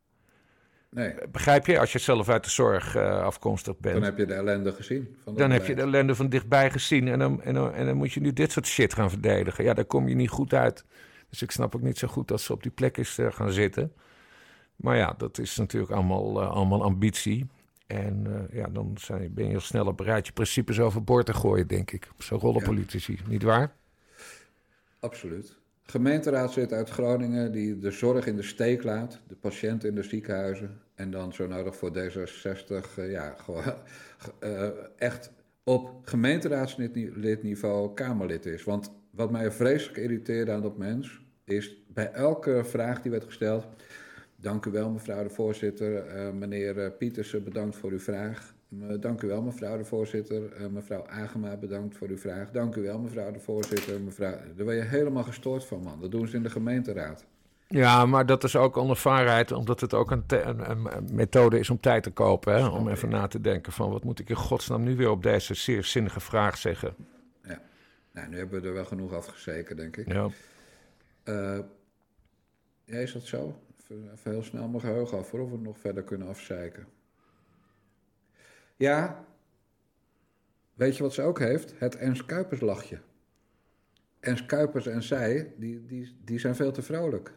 Nee, 0.90 1.14
Begrijp 1.32 1.66
je? 1.66 1.80
Als 1.80 1.92
je 1.92 2.00
zelf 2.00 2.30
uit 2.30 2.44
de 2.44 2.50
zorg 2.50 2.96
eh, 2.96 3.22
afkomstig 3.22 3.78
bent. 3.78 3.94
dan 3.96 4.04
heb 4.04 4.18
je 4.18 4.26
de 4.26 4.34
ellende 4.34 4.72
gezien. 4.74 5.18
Van 5.24 5.36
Dan 5.36 5.52
heb 5.52 5.66
je 5.66 5.76
de 5.76 5.82
ellende 5.82 6.16
van 6.16 6.30
dichtbij 6.30 6.72
gezien 6.72 7.08
en 7.08 7.20
dan, 7.20 7.42
en, 7.42 7.54
dan, 7.54 7.74
en 7.74 7.86
dan 7.86 7.98
moet 7.98 8.12
je 8.14 8.20
nu 8.20 8.34
dit 8.34 8.52
soort 8.52 8.68
shit 8.68 8.94
gaan 8.94 9.10
verdedigen. 9.10 9.64
Ja, 9.64 9.74
daar 9.74 9.86
kom 9.86 10.08
je 10.08 10.16
niet 10.16 10.30
goed 10.30 10.54
uit. 10.54 10.86
Dus 11.30 11.42
ik 11.42 11.52
snap 11.52 11.76
ook 11.76 11.82
niet 11.82 11.98
zo 11.98 12.08
goed 12.08 12.28
dat 12.28 12.42
ze 12.42 12.54
op 12.54 12.64
die 12.64 12.72
plek 12.72 12.98
is 12.98 13.18
eh, 13.18 13.32
gaan 13.32 13.52
zitten. 13.52 13.94
Maar 14.76 14.98
ja, 14.98 15.14
dat 15.18 15.38
is 15.38 15.56
natuurlijk 15.58 15.92
allemaal, 15.92 16.42
eh, 16.42 16.50
allemaal 16.50 16.84
ambitie. 16.84 17.48
En 17.88 18.48
ja, 18.52 18.68
dan 18.68 18.98
zijn, 19.00 19.34
ben 19.34 19.44
je 19.44 19.50
heel 19.50 19.60
snel 19.60 19.94
bereid 19.94 20.26
je 20.28 20.34
principes 20.34 20.80
overboord 20.80 21.26
te 21.26 21.34
gooien, 21.34 21.68
denk 21.68 21.92
ik. 21.92 22.10
Zo 22.18 22.36
rollen 22.36 22.60
Ja. 22.62 22.66
politici, 22.68 23.20
niet 23.28 23.44
waar? 23.44 23.76
Absoluut. 25.00 25.59
Gemeenteraadslid 25.90 26.74
uit 26.74 26.90
Groningen 26.90 27.52
die 27.52 27.80
de 27.80 27.92
zorg 27.92 28.26
in 28.26 28.36
de 28.36 28.42
steek 28.42 28.84
laat, 28.84 29.22
de 29.28 29.36
patiënten 29.36 29.90
in 29.90 29.96
de 29.96 30.04
ziekenhuizen. 30.04 30.82
En 30.96 31.12
dan 31.12 31.34
zo 31.34 31.48
nodig 31.48 31.76
voor 31.76 31.92
D66, 31.98 32.98
eh, 32.98 33.12
ja, 33.12 33.36
gewoon 33.38 33.64
eh, 34.40 34.70
echt 34.98 35.32
op 35.64 35.92
gemeenteraadslidniveau 36.04 37.94
Kamerlid 37.94 38.46
is. 38.46 38.64
Want 38.64 38.92
wat 39.12 39.32
mij 39.32 39.52
vreselijk 39.52 39.98
irriteerde 39.98 40.52
aan 40.52 40.62
dat 40.62 40.78
mens, 40.78 41.22
is 41.44 41.84
bij 41.88 42.12
elke 42.12 42.64
vraag 42.64 43.02
die 43.02 43.12
werd 43.12 43.24
gesteld. 43.24 43.68
Dank 44.36 44.66
u 44.66 44.72
wel, 44.72 44.90
mevrouw 44.90 45.24
de 45.24 45.30
voorzitter. 45.30 46.08
Eh, 46.08 46.32
meneer 46.32 46.92
Pietersen, 46.92 47.44
bedankt 47.44 47.76
voor 47.76 47.92
uw 47.92 48.00
vraag. 48.00 48.54
Eh, 48.72 48.96
dank 49.00 49.22
u 49.22 49.28
wel, 49.28 49.42
mevrouw 49.42 49.78
de 49.78 49.86
voorzitter. 49.86 50.52
Eh, 50.54 50.68
mevrouw 50.68 51.08
Agema, 51.08 51.58
bedankt 51.58 51.98
voor 51.98 52.08
uw 52.08 52.18
vraag. 52.18 52.52
Dank 52.52 52.76
u 52.76 52.82
wel, 52.82 53.00
mevrouw 53.00 53.32
de 53.32 53.40
voorzitter. 53.40 54.02
Mevrouw... 54.02 54.38
Daar 54.56 54.66
ben 54.66 54.76
je 54.76 54.82
helemaal 54.82 55.24
gestoord 55.24 55.66
van, 55.66 55.82
man. 55.82 56.00
Dat 56.02 56.12
doen 56.12 56.28
ze 56.28 56.36
in 56.36 56.44
de 56.44 56.50
gemeenteraad. 56.50 57.26
Ja, 57.68 58.06
maar 58.06 58.26
dat 58.26 58.44
is 58.44 58.56
ook 58.56 58.78
onervarenheid, 58.78 59.52
omdat 59.52 59.80
het 59.82 59.94
ook 59.94 60.12
een, 60.12 60.24
een, 60.28 60.72
een- 60.72 61.10
methode 61.14 61.60
is 61.60 61.70
om 61.70 61.80
tijd 61.80 62.04
te 62.04 62.12
kopen. 62.12 62.54
Hè? 62.56 62.68
Om 62.68 62.90
even 62.90 63.10
na 63.10 63.28
te 63.28 63.42
denken 63.42 63.72
van 63.74 63.92
wat 63.92 64.04
moet 64.04 64.20
ik 64.20 64.30
in 64.30 64.36
godsnaam 64.36 64.84
nu 64.84 64.96
weer 64.96 65.10
op 65.10 65.24
deze 65.24 65.54
zeer 65.54 65.84
zinnige 65.84 66.20
vraag 66.20 66.58
zeggen. 66.58 66.96
Ja. 67.44 67.62
Nou, 68.14 68.28
nu 68.28 68.38
hebben 68.38 68.62
we 68.62 68.68
er 68.68 68.74
wel 68.74 68.86
genoeg 68.86 69.14
afgezeken, 69.14 69.76
denk 69.76 69.98
ik. 69.98 70.08
Ja. 70.08 70.30
Eh, 71.24 71.60
ja, 72.86 72.98
is 72.98 73.14
dat 73.14 73.24
zo? 73.24 73.56
Even, 73.90 74.32
heel 74.32 74.44
snel 74.44 74.68
mijn 74.68 74.82
geheugen 74.82 75.18
af, 75.18 75.32
hoor, 75.32 75.40
of 75.40 75.50
we 75.52 75.58
nog 75.58 75.78
verder 75.80 76.04
kunnen 76.04 76.28
afzeiken. 76.28 76.88
Ja, 78.80 79.26
weet 80.74 80.98
je 80.98 81.04
wat 81.04 81.14
ze 81.14 81.22
ook 81.22 81.40
heeft? 81.40 81.74
Het 81.80 81.96
Ernst 81.96 82.26
Kuipers 82.26 82.62
lachje. 82.62 83.00
Ernst 84.20 84.46
Kuipers 84.46 84.86
en 84.88 85.04
zij, 85.04 85.54
die, 85.58 85.86
die, 85.86 86.16
die 86.24 86.40
zijn 86.40 86.56
veel 86.56 86.72
te 86.72 86.82
vrolijk. 86.82 87.34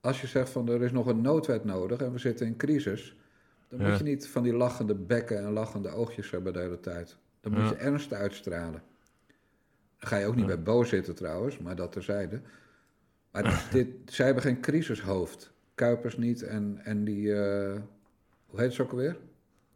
Als 0.00 0.20
je 0.20 0.26
zegt 0.26 0.50
van 0.50 0.68
er 0.68 0.82
is 0.82 0.92
nog 0.92 1.06
een 1.06 1.20
noodwet 1.20 1.64
nodig 1.64 2.00
en 2.00 2.12
we 2.12 2.18
zitten 2.18 2.46
in 2.46 2.56
crisis, 2.56 3.16
dan 3.68 3.80
Ja. 3.80 3.88
moet 3.88 3.98
je 3.98 4.04
niet 4.04 4.28
van 4.28 4.42
die 4.42 4.52
lachende 4.54 4.94
bekken 4.94 5.38
en 5.38 5.52
lachende 5.52 5.88
oogjes 5.88 6.30
hebben 6.30 6.52
de 6.52 6.58
hele 6.58 6.80
tijd. 6.80 7.16
Dan 7.40 7.52
moet 7.52 7.68
je 7.68 7.74
ernst 7.74 8.12
uitstralen. 8.12 8.82
Dan 9.98 10.08
ga 10.08 10.16
je 10.16 10.26
ook 10.26 10.36
niet 10.36 10.46
bij 10.46 10.62
Bo 10.62 10.84
zitten 10.84 11.14
trouwens, 11.14 11.58
maar 11.58 11.76
dat 11.76 11.92
terzijde. 11.92 12.40
Maar 13.30 13.66
dit, 13.72 13.88
zij 14.04 14.24
hebben 14.24 14.42
geen 14.44 14.60
crisishoofd. 14.60 15.52
Kuipers 15.74 16.16
niet 16.16 16.42
en, 16.42 16.80
en 16.84 17.04
die, 17.04 17.34
eh, 17.34 17.80
hoe 18.46 18.60
heet 18.60 18.72
ze 18.72 18.82
ook 18.82 18.90
alweer? 18.90 19.16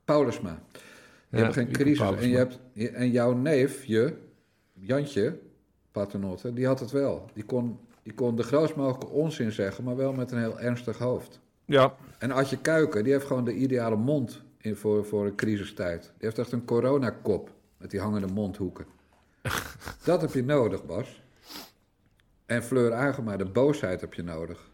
Paulusma. 0.04 0.62
Ja, 1.36 1.44
hebben 1.44 1.64
geen 1.64 1.72
crisis. 1.72 1.98
En, 2.22 2.28
je 2.28 2.36
hebt, 2.36 2.58
je- 2.72 2.90
en 2.90 3.10
jouw 3.10 3.32
neef, 3.32 3.84
je, 3.84 4.14
Jantje 4.72 5.38
Paternotte, 5.92 6.52
die 6.52 6.66
had 6.66 6.80
het 6.80 6.90
wel. 6.90 7.30
Die 7.34 7.44
kon, 7.44 7.78
die 8.02 8.12
kon 8.14 8.36
de 8.36 8.42
grootst 8.42 8.76
mogelijke 8.76 9.06
onzin 9.06 9.52
zeggen, 9.52 9.84
maar 9.84 9.96
wel 9.96 10.12
met 10.12 10.30
een 10.32 10.38
heel 10.38 10.60
ernstig 10.60 10.98
hoofd. 10.98 11.40
Ja. 11.64 11.94
En 12.18 12.30
Adje 12.30 12.58
Kuiken, 12.58 13.04
die 13.04 13.12
heeft 13.12 13.26
gewoon 13.26 13.44
de 13.44 13.54
ideale 13.54 13.96
mond 13.96 14.42
in 14.58 14.76
voor, 14.76 15.04
voor 15.04 15.26
een 15.26 15.34
crisistijd. 15.34 16.02
Die 16.02 16.12
heeft 16.18 16.38
echt 16.38 16.52
een 16.52 16.64
coronakop 16.64 17.50
met 17.76 17.90
die 17.90 18.00
hangende 18.00 18.26
mondhoeken. 18.32 18.84
Dat 20.04 20.20
heb 20.20 20.32
je 20.32 20.44
nodig, 20.44 20.84
Bas. 20.84 21.22
En 22.46 22.62
Fleur 22.62 22.92
Agema, 22.92 23.36
de 23.36 23.44
boosheid 23.44 24.00
heb 24.00 24.14
je 24.14 24.22
nodig. 24.22 24.70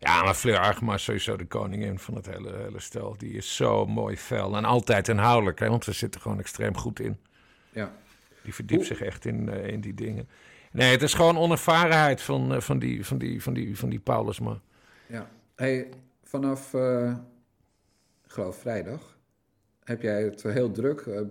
Ja, 0.00 0.22
maar 0.22 0.34
Fleur 0.34 0.58
Agema 0.58 0.94
is 0.94 1.04
sowieso 1.04 1.36
de 1.36 1.46
koningin 1.46 1.98
van 1.98 2.14
het 2.14 2.26
hele, 2.26 2.56
hele 2.56 2.80
stel. 2.80 3.14
Die 3.18 3.32
is 3.32 3.56
zo 3.56 3.86
mooi 3.86 4.16
fel 4.16 4.56
en 4.56 4.64
altijd 4.64 5.08
inhoudelijk, 5.08 5.58
hè, 5.58 5.68
want 5.68 5.84
ze 5.84 5.92
zit 5.92 6.14
er 6.14 6.20
gewoon 6.20 6.38
extreem 6.38 6.76
goed 6.76 7.00
in. 7.00 7.18
Ja. 7.70 7.92
Die 8.42 8.54
verdiept 8.54 8.86
zich 8.86 9.00
echt 9.00 9.24
in, 9.24 9.48
eh, 9.48 9.66
in 9.66 9.80
die 9.80 9.94
dingen. 9.94 10.28
Nee, 10.72 10.90
het 10.90 11.02
is 11.02 11.14
gewoon 11.14 11.38
onervarenheid 11.38 12.22
van, 12.22 12.54
eh, 12.54 12.60
van, 12.60 12.78
die, 12.78 13.06
van, 13.06 13.18
die, 13.18 13.42
van, 13.42 13.54
die, 13.54 13.78
van 13.78 13.88
die 13.88 13.98
Paulusma. 13.98 14.60
Ja. 15.06 15.30
Hey, 15.54 15.88
vanaf, 16.22 16.74
eh, 16.74 17.16
ik 18.24 18.30
geloof 18.30 18.56
vrijdag, 18.56 19.18
heb 19.84 20.02
jij 20.02 20.22
het 20.22 20.42
heel 20.42 20.70
druk 20.70 21.24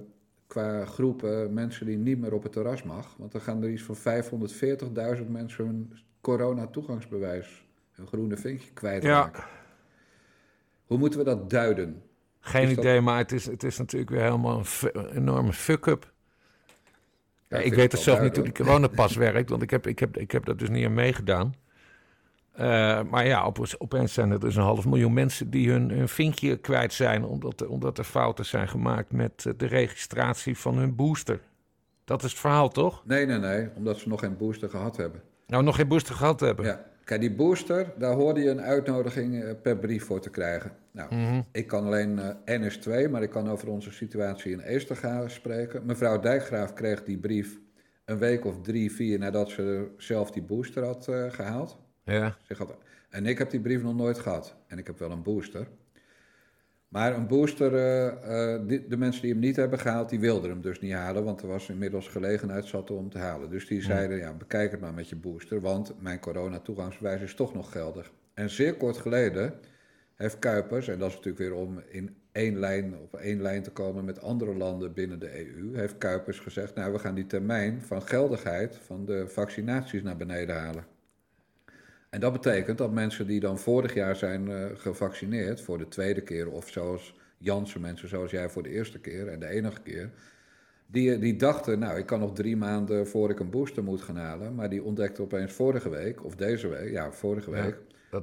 qua 0.47 0.86
groepen 0.86 1.53
mensen 1.53 1.86
die 1.86 1.97
niet 1.97 2.20
meer 2.20 2.34
op 2.34 2.43
het 2.43 2.51
terras 2.51 2.84
mag. 2.84 3.15
Want 3.18 3.32
dan 3.32 3.41
gaan 3.41 3.63
er 3.63 3.70
iets 3.70 3.84
van 3.84 3.95
540.000 3.95 5.30
mensen 5.30 5.65
hun 5.65 5.99
corona-toegangsbewijs, 6.22 7.66
hun 7.98 8.08
groene 8.08 8.38
vinkje 8.38 8.72
kwijtraken. 8.74 9.43
Hoe 10.86 10.98
moeten 10.98 11.20
we 11.20 11.26
dat 11.26 11.50
duiden? 11.50 12.02
Geen 12.39 12.70
dat- 12.70 12.78
idee, 12.78 13.02
maar 13.02 13.18
het 13.18 13.32
is, 13.32 13.45
het 13.45 13.64
is 13.64 13.78
natuurlijk 13.78 14.12
weer 14.12 14.22
helemaal 14.22 14.60
een, 14.60 14.89
een 14.93 15.10
enorme 15.16 15.54
fuck-up. 15.54 16.12
Ja, 17.48 17.58
ik 17.58 17.74
weet 17.74 17.91
het 17.91 18.02
zelf 18.02 18.22
niet 18.22 18.36
hoe 18.36 18.43
die 18.43 18.54
duidelijk. 18.54 18.82
coronapas 18.88 19.16
werkt, 19.32 19.50
want 19.50 19.62
ik 19.62 19.70
heb, 19.70 19.88
ik, 19.88 20.00
heb, 20.00 20.18
ik 20.18 20.32
heb 20.32 20.45
dat 20.45 20.60
dus 20.60 20.70
niet 20.70 20.86
aan 20.86 20.93
meegedaan. 20.93 21.54
Eh, 22.52 23.02
maar 23.04 23.26
ja, 23.26 23.45
op, 23.45 23.60
opeens 23.78 24.14
zijn 24.14 24.32
er 24.32 24.39
dus 24.39 24.56
een 24.56 24.62
half 24.64 24.86
miljoen 24.86 25.14
mensen 25.14 25.50
die 25.50 25.70
hun, 25.72 25.89
hun 25.89 26.08
vinkje 26.10 26.58
kwijt 26.58 26.93
zijn... 26.93 27.24
Omdat, 27.24 27.62
er- 27.62 27.70
omdat 27.70 27.98
er 27.98 28.04
fouten 28.04 28.45
zijn 28.45 28.68
gemaakt 28.68 29.12
met 29.12 29.45
eh, 29.45 29.54
de 29.58 29.66
registratie 29.66 30.58
van 30.58 30.78
hun 30.78 30.95
booster. 30.95 31.39
Dat 32.04 32.24
is 32.24 32.32
het 32.32 32.39
verhaal, 32.39 32.70
toch? 32.70 33.06
Nee, 33.06 33.26
nee, 33.26 33.38
nee, 33.39 33.70
omdat 33.76 33.98
ze 33.98 34.08
nog 34.08 34.20
geen 34.20 34.38
booster 34.38 34.70
gehad 34.70 34.98
hebben. 34.98 35.22
Nou, 35.48 35.64
nog 35.64 35.76
geen 35.76 35.88
booster 35.88 36.16
gehad 36.16 36.39
hebben. 36.39 36.66
Ja, 36.66 36.86
kijk, 37.08 37.22
die 37.22 37.32
booster, 37.36 37.93
daar 37.97 38.14
hoorde 38.14 38.41
je 38.41 38.49
een 38.49 38.62
uitnodiging 38.62 39.43
eh, 39.43 39.51
per 39.62 39.78
brief 39.78 40.03
voor 40.05 40.20
te 40.20 40.30
krijgen. 40.30 40.72
Nou, 40.91 41.16
Mhm. 41.16 41.41
ik 41.51 41.68
kan 41.68 41.86
alleen 41.86 42.20
eh, 42.20 42.60
NS2, 42.62 43.10
maar 43.10 43.22
ik 43.24 43.30
kan 43.30 43.49
over 43.49 43.70
onze 43.70 43.91
situatie 43.91 44.51
in 44.51 44.60
Eesterga 44.60 45.28
spreken. 45.28 45.86
Mevrouw 45.86 46.20
Dijkgraaf 46.20 46.74
kreeg 46.74 47.03
die 47.03 47.18
brief 47.18 47.60
een 48.05 48.18
week 48.18 48.45
of 48.45 48.62
drie, 48.62 48.91
vier 48.91 49.20
nadat 49.20 49.49
ze 49.49 49.88
zelf 49.97 50.32
die 50.32 50.43
booster 50.43 50.84
had 50.84 51.08
eh, 51.08 51.32
gehaald. 51.32 51.78
Ja. 52.03 52.38
Ze 52.47 52.53
had, 52.58 52.76
en 53.10 53.26
ik 53.26 53.38
heb 53.38 53.49
die 53.49 53.60
brief 53.60 53.82
nog 53.84 53.95
nooit 53.95 54.20
gehad. 54.20 54.55
En 54.68 54.78
ik 54.78 54.88
heb 54.88 54.99
wel 54.99 55.12
een 55.12 55.24
booster. 55.24 55.68
Maar 56.88 57.16
een 57.16 57.28
booster, 57.28 57.76
eh, 57.76 58.54
eh, 58.56 58.68
die- 58.68 58.88
de 58.88 58.98
mensen 58.98 59.22
die 59.22 59.32
hem 59.32 59.40
niet 59.40 59.56
hebben 59.56 59.80
gehaald, 59.80 60.10
die 60.10 60.20
wilden 60.20 60.50
hem 60.50 60.62
dus 60.62 60.80
niet 60.80 60.94
halen. 60.94 61.24
Want 61.24 61.42
er 61.42 61.48
was 61.48 61.70
inmiddels 61.70 62.08
gelegenheid 62.08 62.66
zat 62.66 62.92
om 62.92 63.10
te 63.10 63.18
halen. 63.18 63.50
Dus 63.50 63.68
die 63.68 63.82
zeiden, 63.82 64.18
ja, 64.18 64.34
bekijk 64.34 64.72
het 64.72 64.80
maar 64.82 64.94
met 64.94 65.10
je 65.10 65.16
booster. 65.16 65.62
Want 65.62 65.94
mijn 66.02 66.20
corona-toegangsbewijs 66.20 67.22
is 67.22 67.34
toch 67.36 67.54
nog 67.54 67.72
geldig. 67.72 68.12
En 68.34 68.50
zeer 68.50 68.76
kort 68.76 68.98
geleden 68.98 69.54
heeft 70.16 70.40
Kuipers, 70.40 70.88
en 70.88 71.00
dat 71.00 71.10
is 71.10 71.16
natuurlijk 71.16 71.44
weer 71.44 71.54
om 71.54 71.82
in 71.90 72.16
één 72.32 72.60
lijn, 72.60 72.98
op 72.98 73.16
één 73.16 73.42
lijn 73.42 73.64
te 73.64 73.72
komen 73.72 74.06
met 74.06 74.22
andere 74.22 74.56
landen 74.56 74.94
binnen 74.94 75.20
de 75.20 75.40
EU, 75.40 75.78
heeft 75.78 75.98
Kuipers 75.98 76.40
gezegd, 76.40 76.76
nou, 76.76 76.92
we 76.92 77.00
gaan 77.00 77.16
die 77.16 77.26
termijn 77.26 77.82
van 77.82 78.02
geldigheid 78.02 78.76
van 78.76 79.06
de 79.06 79.28
vaccinaties 79.28 80.02
naar 80.04 80.18
beneden 80.18 80.56
halen. 80.56 80.86
En 82.10 82.20
dat 82.20 82.34
betekent 82.34 82.78
dat 82.78 82.91
mensen 82.91 83.28
die 83.28 83.39
dan 83.39 83.60
vorig 83.60 83.93
jaar 83.93 84.16
zijn 84.16 84.51
eh, 84.51 84.66
gevaccineerd 84.74 85.62
voor 85.62 85.78
de 85.78 85.88
tweede 85.88 86.22
keer, 86.22 86.51
of 86.51 86.70
zoals 86.70 87.16
Janssen 87.38 87.82
mensen 87.82 88.10
zoals 88.10 88.32
jij 88.32 88.49
voor 88.49 88.64
de 88.64 88.70
eerste 88.70 88.99
keer 88.99 89.28
en 89.28 89.39
de 89.39 89.47
enige 89.47 89.82
keer, 89.82 90.12
die, 90.86 91.20
die 91.20 91.36
dachten, 91.36 91.80
nou, 91.80 91.97
ik 91.97 92.05
kan 92.05 92.20
nog 92.20 92.34
drie 92.34 92.58
maanden 92.58 93.08
voor 93.08 93.30
ik 93.30 93.39
een 93.39 93.49
booster 93.49 93.84
moet 93.84 94.01
gaan 94.01 94.18
halen, 94.18 94.55
maar 94.55 94.70
die 94.70 94.84
ontdekten 94.84 95.24
opeens 95.24 95.53
vorige 95.53 95.89
week, 95.89 96.24
of 96.24 96.36
deze 96.36 96.68
week, 96.68 96.91
ja, 96.91 97.12
vorige 97.12 97.51
week, 97.51 97.78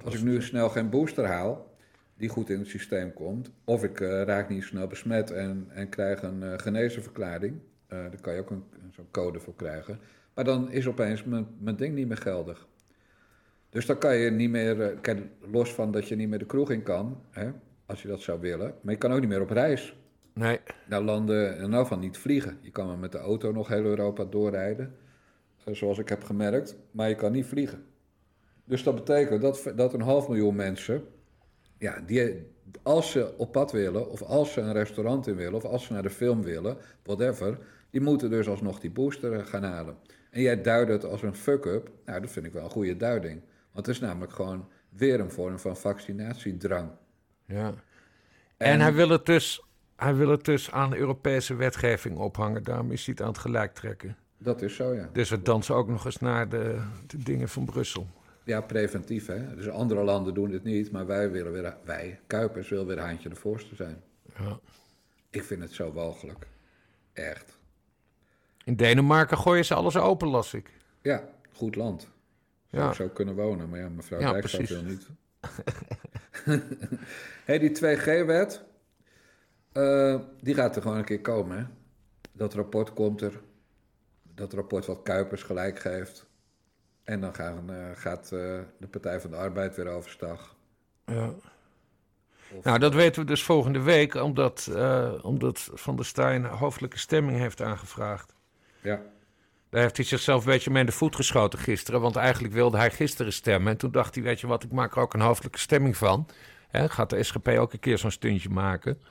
als 0.04 0.14
ik 0.14 0.22
nu 0.22 0.42
snel 0.42 0.68
geen 0.68 0.90
booster 0.90 1.26
haal, 1.26 1.72
die 2.16 2.28
goed 2.28 2.50
in 2.50 2.58
het 2.58 2.68
systeem 2.68 3.12
komt, 3.12 3.50
of 3.64 3.84
ik 3.84 4.00
eh, 4.00 4.22
raak 4.22 4.48
niet 4.48 4.62
snel 4.62 4.86
besmet 4.86 5.30
en, 5.30 5.66
en 5.68 5.88
krijg 5.88 6.22
een 6.22 6.42
eh 6.42 6.58
genezenverklaring, 6.58 7.58
eh 7.86 7.98
daar 7.98 8.20
kan 8.20 8.34
je 8.34 8.40
ook 8.40 8.50
een, 8.50 8.64
zo'n 8.90 9.10
code 9.10 9.40
voor 9.40 9.54
krijgen, 9.54 9.98
maar 10.34 10.44
dan 10.44 10.70
is 10.70 10.86
opeens 10.86 11.24
mijn, 11.24 11.46
mijn 11.58 11.76
ding 11.76 11.94
niet 11.94 12.08
meer 12.08 12.16
geldig. 12.16 12.66
Dus 13.74 13.86
dan 13.86 13.98
kan 13.98 14.16
je 14.16 14.30
niet 14.30 14.50
meer, 14.50 14.80
eh, 14.80 15.16
los 15.50 15.72
van 15.72 15.92
dat 15.92 16.08
je 16.08 16.16
niet 16.16 16.28
meer 16.28 16.38
de 16.38 16.46
kroeg 16.46 16.70
in 16.70 16.82
kan, 16.82 17.20
hè, 17.30 17.50
als 17.86 18.02
je 18.02 18.08
dat 18.08 18.20
zou 18.20 18.40
willen, 18.40 18.74
maar 18.80 18.92
je 18.92 18.98
kan 18.98 19.12
ook 19.12 19.20
niet 19.20 19.28
meer 19.28 19.40
op 19.40 19.50
reis. 19.50 19.96
Nee. 20.32 20.60
Naar 20.88 21.00
landen, 21.00 21.58
en 21.58 21.70
nou 21.70 21.86
van 21.86 22.00
niet 22.00 22.18
vliegen. 22.18 22.58
Je 22.60 22.70
kan 22.70 22.86
maar 22.86 22.98
met 22.98 23.12
de 23.12 23.18
auto 23.18 23.52
nog 23.52 23.68
heel 23.68 23.84
Europa 23.84 24.24
doorrijden, 24.24 24.94
eh, 25.64 25.74
zoals 25.74 25.98
ik 25.98 26.08
heb 26.08 26.24
gemerkt, 26.24 26.76
maar 26.90 27.08
je 27.08 27.14
kan 27.14 27.32
niet 27.32 27.46
vliegen. 27.46 27.84
Dus 28.64 28.82
dat 28.82 28.94
betekent 28.94 29.42
dat, 29.42 29.72
dat 29.76 29.94
een 29.94 30.00
half 30.00 30.28
miljoen 30.28 30.56
mensen, 30.56 31.04
ja, 31.78 32.00
die, 32.06 32.46
als 32.82 33.10
ze 33.10 33.34
op 33.36 33.52
pad 33.52 33.72
willen, 33.72 34.10
of 34.10 34.22
als 34.22 34.52
ze 34.52 34.60
een 34.60 34.72
restaurant 34.72 35.26
in 35.26 35.36
willen, 35.36 35.54
of 35.54 35.64
als 35.64 35.84
ze 35.84 35.92
naar 35.92 36.02
de 36.02 36.10
film 36.10 36.42
willen, 36.42 36.76
whatever, 37.02 37.58
die 37.90 38.00
moeten 38.00 38.30
dus 38.30 38.48
alsnog 38.48 38.80
die 38.80 38.90
booster 38.90 39.32
eh, 39.32 39.46
gaan 39.46 39.62
halen. 39.62 39.96
En 40.30 40.42
jij 40.42 40.62
duidt 40.62 40.90
het 40.90 41.04
als 41.04 41.22
een 41.22 41.34
fuck-up, 41.34 41.90
nou, 42.04 42.20
dat 42.20 42.30
vind 42.30 42.46
ik 42.46 42.52
wel 42.52 42.64
een 42.64 42.70
goede 42.70 42.96
duiding. 42.96 43.40
Want 43.74 43.86
het 43.86 43.94
is 43.94 44.00
namelijk 44.00 44.32
gewoon 44.32 44.68
weer 44.88 45.20
een 45.20 45.30
vorm 45.30 45.58
van 45.58 45.76
vaccinatiedrang. 45.76 46.90
Ja. 47.44 47.74
En, 48.56 48.80
hij, 48.80 48.92
wil 48.92 49.08
het 49.08 49.26
dus, 49.26 49.64
hij 49.96 50.14
wil 50.14 50.28
het 50.28 50.44
dus 50.44 50.70
aan 50.70 50.94
Europese 50.94 51.54
wetgeving 51.54 52.18
ophangen. 52.18 52.62
Daarom 52.62 52.92
is 52.92 53.04
hij 53.04 53.14
het 53.14 53.22
aan 53.22 53.32
het 53.32 53.38
gelijk 53.38 53.74
trekken. 53.74 54.16
Dat 54.38 54.62
is 54.62 54.74
zo, 54.74 54.94
ja. 54.94 55.08
Dus 55.12 55.30
we 55.30 55.42
dansen 55.42 55.74
ook 55.74 55.88
nog 55.88 56.04
eens 56.04 56.18
naar 56.18 56.48
de, 56.48 56.82
de 57.06 57.18
dingen 57.18 57.48
van 57.48 57.64
Brussel. 57.64 58.06
Ja, 58.44 58.60
preventief, 58.60 59.26
hè. 59.26 59.54
Dus 59.54 59.68
andere 59.68 60.02
landen 60.02 60.34
doen 60.34 60.50
dit 60.50 60.64
niet, 60.64 60.90
maar 60.90 61.06
wij 61.06 61.30
willen 61.30 61.52
weer, 61.52 61.76
wij, 61.84 62.20
Kuipers, 62.26 62.68
willen 62.68 62.86
weer 62.86 63.00
handje 63.00 63.28
de 63.28 63.34
voorste 63.34 63.74
zijn. 63.74 64.02
Ja. 64.38 64.58
Ik 65.30 65.44
vind 65.44 65.62
het 65.62 65.72
zo 65.72 65.92
walgelijk. 65.92 66.46
Echt. 67.12 67.58
In 68.64 68.76
Denemarken 68.76 69.38
gooien 69.38 69.64
ze 69.64 69.74
alles 69.74 69.96
open, 69.96 70.28
las 70.28 70.54
ik. 70.54 70.70
Ja, 71.02 71.28
goed 71.52 71.76
land. 71.76 72.12
Zou 72.74 72.86
Ja. 72.86 72.90
ik 72.90 72.96
zo 72.96 73.08
kunnen 73.08 73.34
wonen, 73.34 73.68
maar 73.68 73.78
ja, 73.78 73.88
mevrouw 73.88 74.20
Ja, 74.20 74.40
wil 74.66 74.82
niet. 74.82 75.08
hey, 77.44 77.58
die 77.58 77.70
2G-wet, 77.70 78.64
eh, 79.72 80.20
die 80.40 80.54
gaat 80.54 80.76
er 80.76 80.82
gewoon 80.82 80.96
een 80.96 81.04
keer 81.04 81.20
komen, 81.20 81.58
hè. 81.58 81.64
Dat 82.32 82.54
rapport 82.54 82.92
komt 82.92 83.20
er. 83.20 83.40
Dat 84.34 84.52
rapport 84.52 84.86
wat 84.86 85.02
Kuipers 85.02 85.42
gelijk 85.42 85.78
geeft. 85.78 86.26
En 87.04 87.20
dan 87.20 87.34
gaan, 87.34 87.70
eh, 87.70 87.90
gaat 87.94 88.24
eh, 88.24 88.58
de 88.78 88.86
Partij 88.90 89.20
van 89.20 89.30
de 89.30 89.36
Arbeid 89.36 89.76
weer 89.76 89.88
overstag. 89.88 90.56
Ja. 91.04 91.30
Nou, 92.62 92.78
dat 92.78 92.94
weten 92.94 93.22
we 93.22 93.26
dus 93.26 93.42
volgende 93.44 93.80
week, 93.80 94.14
omdat, 94.14 94.70
omdat 95.22 95.70
Van 95.72 95.96
der 95.96 96.04
Staaij 96.04 96.34
een 96.36 96.44
hoofdelijke 96.44 96.98
stemming 96.98 97.38
heeft 97.38 97.62
aangevraagd. 97.62 98.34
Ja. 98.80 99.02
Daar 99.74 99.82
heeft 99.82 99.96
hij 99.96 100.06
zichzelf 100.06 100.44
een 100.44 100.50
beetje 100.50 100.70
mee 100.70 100.80
in 100.80 100.86
de 100.86 100.92
voet 100.92 101.16
geschoten 101.16 101.58
gisteren, 101.58 102.00
want 102.00 102.16
eigenlijk 102.16 102.54
wilde 102.54 102.76
hij 102.76 102.90
gisteren 102.90 103.32
stemmen. 103.32 103.72
En 103.72 103.78
toen 103.78 103.90
dacht 103.90 104.14
hij, 104.14 104.24
weet 104.24 104.40
je 104.40 104.46
wat, 104.46 104.62
ik 104.62 104.72
maak 104.72 104.96
er 104.96 105.02
ook 105.02 105.14
een 105.14 105.20
hoofdelijke 105.20 105.58
stemming 105.58 105.96
van. 105.96 106.26
Gaat 106.72 107.10
de 107.10 107.22
SGP 107.22 107.48
ook 107.48 107.72
een 107.72 107.78
keer 107.78 107.98
zo'n 107.98 108.10
stuntje 108.10 108.48
maken. 108.48 109.02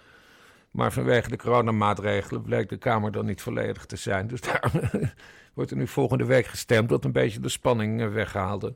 Maar 0.71 0.91
vanwege 0.91 1.29
de 1.29 1.37
coronamaatregelen 1.37 2.41
bleek 2.41 2.69
de 2.69 2.77
Kamer 2.77 3.11
dan 3.11 3.25
niet 3.25 3.41
volledig 3.41 3.85
te 3.85 3.95
zijn. 3.95 4.27
Dus 4.27 4.41
daar 4.41 4.71
wordt 5.53 5.71
er 5.71 5.77
nu 5.77 5.87
volgende 5.87 6.25
week 6.25 6.45
gestemd, 6.45 6.89
dat 6.89 7.05
een 7.05 7.11
beetje 7.11 7.39
de 7.39 7.49
spanning 7.49 8.01
eh, 8.01 8.07
weghaalde. 8.07 8.75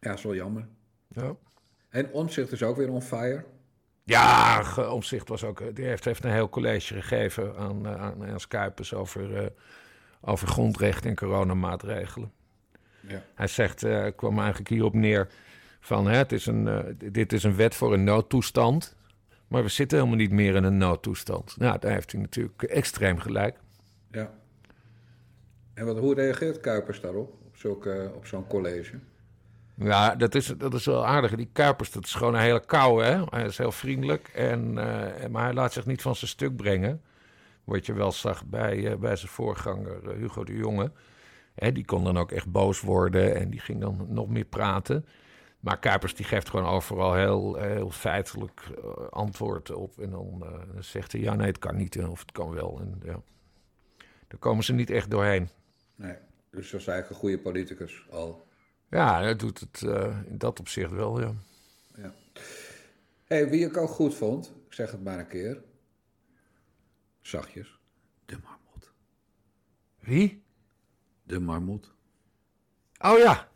Ja, 0.00 0.12
is 0.12 0.22
wel 0.22 0.34
jammer. 0.34 0.68
Ja. 1.08 1.36
En 1.88 2.12
Omtzigt 2.12 2.52
is 2.52 2.62
ook 2.62 2.76
weer 2.76 2.90
on 2.90 3.02
fire. 3.02 3.44
Ja, 4.04 4.64
Omtzigt 4.90 5.28
was 5.28 5.44
ook. 5.44 5.74
Die 5.76 5.84
heeft, 5.84 6.04
heeft 6.04 6.24
een 6.24 6.32
heel 6.32 6.48
college 6.48 6.94
gegeven 6.94 7.56
aan, 7.56 7.86
eh, 7.86 8.02
aan 8.02 8.38
Kuipers 8.48 8.94
over, 8.94 9.36
eh, 9.36 9.46
over 10.20 10.48
grondrechten 10.48 11.10
en 11.10 11.16
coronamaatregelen. 11.16 12.32
Ja. 13.00 13.22
Hij 13.34 13.46
zegt, 13.46 13.82
eh 13.82 14.06
kwam 14.16 14.38
eigenlijk 14.38 14.68
hierop 14.68 14.94
neer 14.94 15.28
van 15.80 16.06
hè, 16.06 16.16
het 16.16 16.32
is 16.32 16.46
een, 16.46 16.68
eh, 16.68 17.10
dit 17.12 17.32
is 17.32 17.42
een 17.42 17.56
wet 17.56 17.74
voor 17.74 17.92
een 17.92 18.04
noodtoestand. 18.04 18.96
Maar 19.48 19.62
we 19.62 19.68
zitten 19.68 19.98
helemaal 19.98 20.18
niet 20.18 20.32
meer 20.32 20.54
in 20.54 20.64
een 20.64 20.78
noodtoestand. 20.78 21.56
Nou, 21.56 21.78
daar 21.78 21.92
heeft 21.92 22.12
hij 22.12 22.20
natuurlijk 22.20 22.62
extreem 22.62 23.18
gelijk. 23.18 23.56
Ja. 24.10 24.30
En 25.74 25.86
wat, 25.86 25.98
hoe 25.98 26.14
reageert 26.14 26.60
Kuipers 26.60 27.00
daarop, 27.00 27.32
op, 27.46 27.56
zulke, 27.56 28.12
op 28.14 28.26
zo'n 28.26 28.46
college? 28.46 28.98
Ja, 29.74 30.14
dat 30.14 30.34
is, 30.34 30.46
dat 30.46 30.74
is 30.74 30.84
wel 30.84 31.06
aardig. 31.06 31.34
Die 31.34 31.48
Kuipers, 31.52 31.90
dat 31.90 32.04
is 32.04 32.14
gewoon 32.14 32.34
een 32.34 32.40
hele 32.40 32.64
kou, 32.64 33.04
hè. 33.04 33.24
Hij 33.30 33.44
is 33.44 33.58
heel 33.58 33.72
vriendelijk, 33.72 34.30
en, 34.34 34.78
eh, 34.78 35.28
maar 35.28 35.44
hij 35.44 35.52
laat 35.52 35.72
zich 35.72 35.86
niet 35.86 36.02
van 36.02 36.16
zijn 36.16 36.30
stuk 36.30 36.56
brengen. 36.56 37.02
Wat 37.64 37.86
je 37.86 37.92
wel 37.92 38.12
zag 38.12 38.46
bij, 38.46 38.90
eh, 38.90 38.96
bij 38.96 39.16
zijn 39.16 39.30
voorganger 39.30 40.08
eh, 40.08 40.16
Hugo 40.16 40.44
de 40.44 40.56
Jonge. 40.56 40.92
Hè, 41.54 41.72
die 41.72 41.84
kon 41.84 42.04
dan 42.04 42.18
ook 42.18 42.32
echt 42.32 42.50
boos 42.50 42.80
worden 42.80 43.34
en 43.34 43.50
die 43.50 43.60
ging 43.60 43.80
dan 43.80 44.06
nog 44.08 44.28
meer 44.28 44.44
praten. 44.44 45.06
Maar 45.60 45.78
Kuipers 45.78 46.14
die 46.14 46.24
geeft 46.24 46.50
gewoon 46.50 46.66
overal 46.66 47.14
heel, 47.14 47.56
heel 47.56 47.90
feitelijk 47.90 48.60
eh, 48.60 49.08
antwoord 49.08 49.70
op. 49.70 49.98
En 49.98 50.10
dan, 50.10 50.38
dan 50.72 50.84
zegt 50.84 51.12
hij, 51.12 51.20
ja 51.20 51.34
nee, 51.34 51.46
het 51.46 51.58
kan 51.58 51.76
niet 51.76 51.98
of 51.98 52.20
het 52.20 52.32
kan 52.32 52.50
wel. 52.50 52.80
En 52.80 53.00
ja, 53.02 53.22
daar 54.28 54.38
komen 54.38 54.64
ze 54.64 54.72
niet 54.72 54.90
echt 54.90 55.10
doorheen. 55.10 55.48
Nee, 55.94 56.16
dus 56.50 56.70
dat 56.70 56.80
is 56.80 56.86
eigenlijk 56.86 57.10
een 57.10 57.28
goede 57.28 57.38
politicus 57.38 58.06
al. 58.10 58.46
Ja, 58.88 59.20
hij 59.20 59.36
doet 59.36 59.60
het 59.60 59.82
in 60.26 60.38
dat 60.38 60.60
opzicht 60.60 60.90
wel, 60.90 61.20
ja. 61.20 61.34
Ja. 61.96 62.12
Hey, 63.24 63.48
wie 63.48 63.66
ik 63.66 63.76
ook 63.76 63.90
goed 63.90 64.14
vond, 64.14 64.52
ik 64.66 64.72
zeg 64.72 64.90
het 64.90 65.04
maar 65.04 65.18
een 65.18 65.26
keer. 65.26 65.62
Zachtjes. 67.20 67.78
De 68.26 68.36
marmot. 68.42 68.90
Wie? 70.00 70.42
De 71.22 71.40
marmot. 71.40 71.92
Oh 73.00 73.18
ja, 73.18 73.48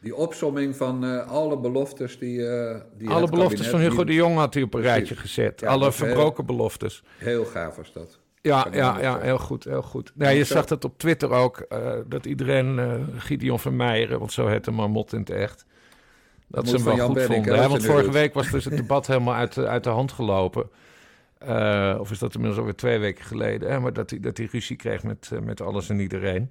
Die 0.00 0.14
opsomming 0.16 0.76
van 0.76 1.04
eh, 1.04 1.28
alle 1.28 1.58
beloftes 1.58 2.18
die... 2.18 2.46
eh 2.48 2.80
die 2.98 3.08
alle 3.08 3.20
het 3.22 3.30
beloftes 3.30 3.68
van 3.68 3.80
Hugo 3.80 4.04
de 4.04 4.14
Jong 4.14 4.36
had 4.36 4.54
hij 4.54 4.62
op 4.62 4.74
een 4.74 4.80
Precies. 4.80 4.96
rijtje 4.98 5.16
gezet. 5.16 5.60
Ja, 5.60 5.68
alle 5.68 5.82
heel- 5.82 5.92
verbroken 5.92 6.46
beloftes. 6.46 7.02
Heel 7.18 7.44
gaaf 7.44 7.76
was 7.76 7.92
dat. 7.92 8.18
Ja, 8.42 8.62
Kan 8.62 8.72
ja, 8.72 9.00
ja, 9.00 9.18
heel 9.20 9.38
goed, 9.38 9.64
heel 9.64 9.82
goed. 9.82 10.12
Nee, 10.14 10.36
je 10.36 10.44
Zo. 10.44 10.54
zag 10.54 10.64
dat 10.66 10.84
op 10.84 10.98
Twitter 10.98 11.30
ook, 11.30 11.58
eh, 11.58 11.92
dat 12.06 12.26
iedereen 12.26 12.78
eh, 12.78 12.94
Gideon 13.16 13.58
Vermeijeren, 13.58 14.18
want 14.18 14.32
zo 14.32 14.46
heet 14.46 14.64
de 14.64 14.70
marmot 14.70 15.12
in 15.12 15.18
het 15.18 15.30
echt, 15.30 15.64
dat 16.46 16.60
Moet 16.64 16.68
ze 16.70 16.76
hem 16.76 16.84
wel 16.84 16.96
Jan 16.96 17.06
goed 17.06 17.22
vonden. 17.22 17.58
hè, 17.62 17.68
want 17.68 17.84
vorige 17.84 18.10
week 18.10 18.34
was 18.34 18.50
dus 18.50 18.64
het 18.64 18.76
debat 18.76 19.06
helemaal 19.06 19.34
uit, 19.34 19.54
de- 19.54 19.66
uit 19.66 19.84
de 19.84 19.90
hand 19.90 20.12
gelopen. 20.12 20.70
Eh, 21.38 21.96
of 22.00 22.10
is 22.10 22.18
dat 22.18 22.34
inmiddels 22.34 22.60
alweer 22.60 22.76
twee 22.76 22.98
weken 22.98 23.24
geleden. 23.24 23.70
Hè? 23.70 23.80
Maar 23.80 23.92
dat 23.92 24.10
hij, 24.10 24.20
dat 24.20 24.36
hij 24.36 24.48
ruzie 24.50 24.76
kreeg 24.76 25.02
met, 25.02 25.30
eh, 25.32 25.38
met 25.38 25.60
alles 25.60 25.88
en 25.88 26.00
iedereen. 26.00 26.50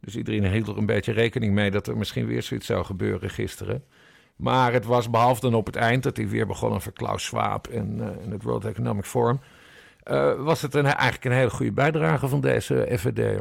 Dus 0.00 0.16
iedereen 0.16 0.44
hield 0.44 0.68
er 0.68 0.78
een 0.78 0.86
beetje 0.86 1.12
rekening 1.12 1.54
mee 1.54 1.70
dat 1.70 1.86
er 1.86 1.96
misschien 1.96 2.26
weer 2.26 2.42
zoiets 2.42 2.66
zou 2.66 2.84
gebeuren 2.84 3.30
gisteren. 3.30 3.84
Maar 4.36 4.72
het 4.72 4.84
was 4.84 5.10
behalve 5.10 5.40
dan 5.40 5.54
op 5.54 5.66
het 5.66 5.76
eind 5.76 6.02
dat 6.02 6.16
hij 6.16 6.28
weer 6.28 6.46
begon 6.46 6.72
over 6.72 6.92
Klaus 6.92 7.24
Schwab 7.24 7.66
en, 7.66 8.00
eh, 8.00 8.30
het 8.30 8.42
World 8.42 8.64
Economic 8.64 9.04
Forum. 9.04 9.40
was 10.38 10.62
het 10.62 10.74
een, 10.74 10.84
eigenlijk 10.84 11.24
een 11.24 11.32
hele 11.32 11.50
goede 11.50 11.72
bijdrage 11.72 12.28
van 12.28 12.40
deze 12.40 12.88
FVD. 12.98 13.40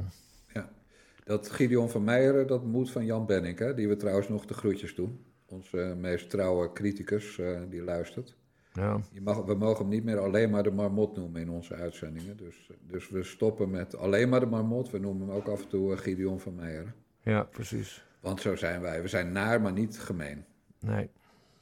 Dat 1.23 1.51
Gideon 1.51 1.89
van 1.89 2.03
Meijeren, 2.03 2.47
dat 2.47 2.63
moet 2.63 2.91
van 2.91 3.05
Jan 3.05 3.25
Benning, 3.25 3.59
hè, 3.59 3.73
die 3.73 3.87
we 3.87 3.95
trouwens 3.95 4.29
nog 4.29 4.45
de 4.45 4.53
groetjes 4.53 4.95
doen. 4.95 5.25
Onze 5.45 5.95
meest 5.97 6.29
trouwe 6.29 6.73
criticus 6.73 7.39
die 7.69 7.83
luistert. 7.83 8.35
Ja. 8.75 8.99
Je 9.11 9.21
mag, 9.21 9.45
we 9.45 9.55
mogen 9.55 9.79
hem 9.79 9.89
niet 9.89 10.03
meer 10.03 10.19
alleen 10.19 10.49
maar 10.49 10.63
de 10.63 10.71
marmot 10.71 11.15
noemen 11.15 11.41
in 11.41 11.49
onze 11.49 11.73
uitzendingen. 11.73 12.37
Dus, 12.37 12.71
dus 12.87 13.09
we 13.09 13.23
stoppen 13.23 13.69
met 13.69 13.95
alleen 13.97 14.29
maar 14.29 14.39
de 14.39 14.45
marmot. 14.45 14.89
We 14.89 14.99
noemen 14.99 15.27
hem 15.27 15.35
ook 15.35 15.47
af 15.47 15.61
en 15.61 15.67
toe 15.67 15.93
eh, 15.93 15.97
Gideon 15.97 16.39
van 16.39 16.55
Meijeren. 16.55 16.95
Ja, 17.21 17.43
precies. 17.43 18.05
Want 18.19 18.41
zo 18.41 18.55
zijn 18.55 18.81
wij. 18.81 19.01
We 19.01 19.07
zijn 19.07 19.31
naar, 19.31 19.61
maar 19.61 19.71
niet 19.71 19.99
gemeen. 19.99 20.45
Nee. 20.79 21.09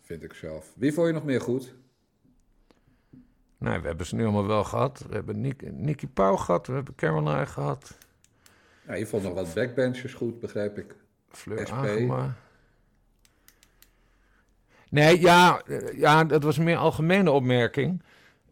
Vind 0.01 0.24
ik 0.24 0.34
zelf. 0.34 0.74
Wie 0.76 0.93
vond 0.93 1.07
je 1.07 1.14
nog 1.14 1.24
meer 1.24 1.41
goed? 1.41 1.76
Nee, 3.57 3.80
we 3.80 3.88
hebben 3.88 4.05
ze 4.05 4.16
nu 4.16 4.24
allemaal 4.24 4.47
wel 4.47 4.64
gehad. 4.64 5.05
We 5.09 5.16
hebben 5.16 5.41
Nick, 5.41 5.72
Nicky 5.72 6.07
Pauw 6.07 6.36
gehad, 6.36 6.68
we 6.68 6.74
hebben 6.74 6.95
Caroline 6.95 7.45
gehad. 7.45 7.97
Nou, 8.88 8.99
je 8.99 9.05
vond 9.05 9.24
nog 9.24 9.34
wat 9.34 9.53
backbenchers 9.53 10.14
goed, 10.14 10.39
begrijp 10.39 10.78
ik. 10.78 10.95
Fleur 11.30 11.68
SP. 11.68 11.74
Agema. 11.74 12.36
Nee, 14.94 15.22
ja, 15.22 15.62
eh, 15.68 15.98
ja, 16.00 16.24
dat 16.24 16.44
was 16.44 16.58
een 16.58 16.64
meer 16.64 16.78
algemene 16.78 17.32
opmerking. 17.32 18.04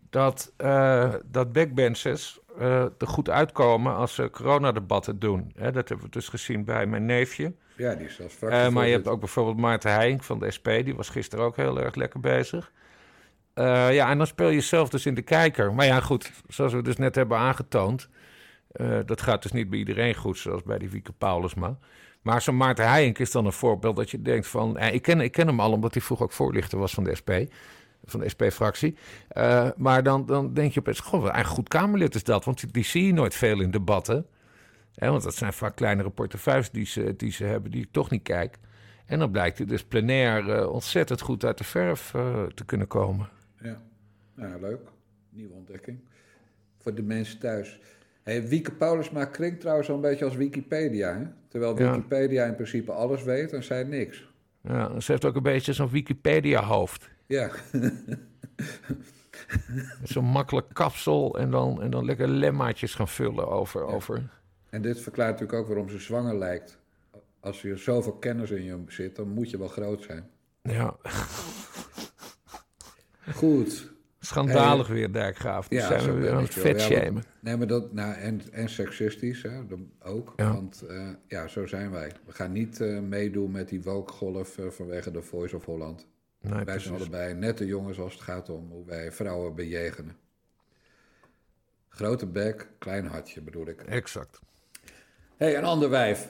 Dat, 0.10 0.54
eh, 0.58 1.14
dat 1.26 1.52
backbenchers 1.54 2.40
eh, 2.60 2.82
er 2.84 3.08
goed 3.08 3.30
uitkomen 3.30 3.96
als 3.96 4.16
ze 4.16 4.30
coronadebatten 4.30 5.20
doen. 5.20 5.52
Hè, 5.56 5.72
dat 5.72 5.88
hebben 5.90 6.06
we 6.06 6.12
dus 6.12 6.28
gezien 6.30 6.66
bij 6.66 6.86
mijn 6.86 7.06
neefje. 7.06 7.54
Ja, 7.76 7.96
die 7.96 8.06
is 8.06 8.16
zelfs 8.16 8.34
Eh, 8.34 8.40
fractievoorzitter. 8.40 8.74
maar 8.74 8.86
je 8.88 8.92
hebt 8.94 9.08
ook 9.08 9.20
bijvoorbeeld 9.20 9.58
Maarten 9.58 9.92
Heijink 9.92 10.24
van 10.24 10.40
de 10.40 10.52
SP. 10.58 10.68
Die 10.68 10.96
was 10.96 11.10
gisteren 11.10 11.46
ook 11.46 11.56
heel 11.56 11.82
erg 11.82 11.96
lekker 11.96 12.20
bezig. 12.20 12.72
Eh, 13.54 13.94
ja, 13.94 14.10
en 14.10 14.18
dan 14.18 14.28
speel 14.28 14.50
je 14.50 14.62
zelf 14.62 14.90
dus 14.90 15.06
in 15.06 15.14
de 15.14 15.22
kijker. 15.22 15.74
Maar 15.74 15.86
ja, 15.86 16.00
goed, 16.00 16.32
zoals 16.48 16.74
we 16.74 16.82
dus 16.82 16.98
net 16.98 17.16
hebben 17.16 17.38
aangetoond... 17.38 18.10
eh, 18.72 19.00
dat 19.06 19.22
gaat 19.22 19.42
dus 19.42 19.52
niet 19.52 19.70
bij 19.70 19.80
iedereen 19.80 20.16
goed, 20.16 20.38
zoals 20.38 20.64
bij 20.64 20.78
die 20.78 20.90
Wieke 20.90 21.12
Paulusma. 21.12 21.78
Maar 22.22 22.42
zo'n 22.42 22.58
Maarten 22.58 22.90
Heijink 22.90 23.20
is 23.20 23.32
dan 23.32 23.46
een 23.46 23.52
voorbeeld 23.54 23.96
dat 23.96 24.12
je 24.12 24.22
denkt 24.22 24.48
van... 24.48 24.78
eh, 24.78 24.94
ik, 24.94 25.02
ken, 25.02 25.22
ik 25.22 25.32
ken 25.32 25.48
hem 25.48 25.60
al, 25.60 25.72
omdat 25.72 25.94
hij 25.94 26.02
vroeger 26.04 26.26
ook 26.26 26.32
voorlichter 26.32 26.78
was 26.78 26.94
van 26.94 27.04
de 27.04 27.16
SP... 27.20 27.32
van 28.04 28.20
de 28.20 28.30
SP-fractie. 28.30 28.96
Eh, 29.28 29.70
maar 29.78 30.04
dan, 30.04 30.26
dan 30.26 30.54
denk 30.54 30.72
je 30.74 30.80
opeens, 30.80 31.00
goh, 31.00 31.20
wat 31.20 31.30
een 31.30 31.36
eigen 31.36 31.54
goed 31.54 31.68
Kamerlid 31.68 32.16
is 32.16 32.24
dat. 32.24 32.46
Want 32.46 32.74
die, 32.74 32.84
zie 32.84 33.06
je 33.06 33.14
nooit 33.14 33.36
veel 33.36 33.62
in 33.62 33.72
debatten. 33.72 34.26
Hè, 34.96 35.10
want 35.10 35.24
dat 35.24 35.36
zijn 35.36 35.54
vaak 35.54 35.76
kleinere 35.76 36.10
portefeuilles 36.10 36.72
die 36.72 36.86
ze, 36.86 37.14
die 37.18 37.32
ze 37.32 37.44
hebben, 37.44 37.72
die 37.72 37.82
ik 37.82 37.92
toch 37.92 38.10
niet 38.10 38.24
kijk. 38.24 38.58
En 39.06 39.20
dan 39.20 39.32
blijkt 39.32 39.58
hij 39.58 39.68
dus 39.68 39.84
plenair 39.84 40.50
eh, 40.50 40.70
ontzettend 40.70 41.22
goed 41.22 41.46
uit 41.46 41.58
de 41.58 41.64
verf 41.64 42.10
te 42.54 42.66
kunnen 42.66 42.88
komen. 42.88 43.30
Ja, 43.62 43.82
nou, 44.36 44.62
leuk. 44.62 44.82
Nieuwe 45.30 45.54
ontdekking. 45.54 46.00
Voor 46.78 46.96
de 46.96 47.02
mensen 47.04 47.40
thuis. 47.40 47.80
Hey, 48.24 48.48
Wieke 48.48 48.72
Paulusma 48.72 49.26
klinkt 49.26 49.60
trouwens 49.62 49.90
al 49.90 49.96
een 49.96 50.02
beetje 50.02 50.26
als 50.26 50.36
Wikipedia. 50.36 51.18
Hè? 51.18 51.26
Terwijl 51.48 51.80
Ja. 51.80 51.92
Wikipedia 51.92 52.46
in 52.46 52.56
principe 52.56 52.92
alles 52.92 53.24
weet 53.24 53.54
en 53.54 53.64
zij 53.64 53.84
niks. 53.84 54.30
Ja, 54.62 55.00
ze 55.00 55.12
heeft 55.12 55.26
ook 55.26 55.36
een 55.36 55.44
beetje 55.44 55.74
zo'n 55.74 55.90
Wikipedia-hoofd. 55.90 57.10
Ja. 57.26 57.50
Zo'n 60.04 60.26
makkelijk 60.26 60.68
kapsel 60.74 61.40
en 61.40 61.52
dan, 61.52 61.82
en 61.82 61.92
dan 61.92 62.06
lekker 62.06 62.28
lemmaatjes 62.28 62.96
gaan 62.96 63.08
vullen 63.08 63.48
over... 63.48 63.84
over. 63.86 64.30
En 64.70 64.82
dit 64.82 65.02
verklaart 65.02 65.32
natuurlijk 65.32 65.60
ook 65.60 65.68
waarom 65.68 65.90
ze 65.90 66.00
zwanger 66.00 66.38
lijkt. 66.38 66.78
Als 67.40 67.62
je 67.62 67.76
zoveel 67.76 68.14
kennis 68.14 68.52
in 68.52 68.64
je 68.64 68.84
zit, 68.88 69.16
dan 69.16 69.28
moet 69.28 69.50
je 69.50 69.58
wel 69.58 69.68
groot 69.68 70.04
zijn. 70.04 70.30
Ja, 70.62 70.96
Goed. 73.34 73.91
Schandalig 74.22 74.88
Hey, 74.88 74.96
weer, 74.96 75.12
Dijkgraaf. 75.12 75.68
Die 75.68 75.80
Ja, 75.80 75.88
zijn 75.88 76.14
we 76.14 76.20
weer 76.20 76.32
aan 76.32 76.44
het 76.44 76.54
joh. 76.54 76.90
Ja, 76.90 77.12
nee, 77.40 77.58
maar 77.58 77.68
dat, 77.68 77.94
nou, 77.94 78.14
en, 78.14 78.42
en 78.52 78.70
seksistisch 78.70 79.42
hè, 79.42 79.62
ook. 80.04 80.34
Ja. 80.36 80.54
Want 80.54 80.82
eh, 80.82 81.08
ja, 81.28 81.48
zo 81.48 81.66
zijn 81.66 81.92
wij. 81.92 82.12
We 82.26 82.32
gaan 82.32 82.52
niet 82.52 82.82
eh, 82.82 83.00
meedoen 83.00 83.52
met 83.52 83.70
die 83.70 83.84
wolkgolf 83.84 84.58
eh, 84.58 84.68
vanwege 84.68 85.12
de 85.12 85.22
Voice 85.22 85.56
of 85.56 85.66
Holland. 85.66 86.08
Nee, 86.42 86.54
wij 86.54 86.64
precies. 86.64 86.84
zijn 86.84 86.96
allebei 86.96 87.34
nette 87.34 87.66
jongens 87.66 88.00
als 88.00 88.14
het 88.14 88.22
gaat 88.22 88.50
om 88.50 88.70
hoe 88.72 88.86
wij 88.86 89.12
vrouwen 89.12 89.56
bejegenen. 89.56 90.18
Grote 91.90 92.26
bek, 92.26 92.68
klein 92.78 93.06
hartje 93.06 93.42
bedoel 93.42 93.68
ik. 93.68 93.82
Exact. 93.82 94.40
hey, 95.38 95.58
een 95.58 95.64
ander 95.64 95.90
wijf. 95.90 96.30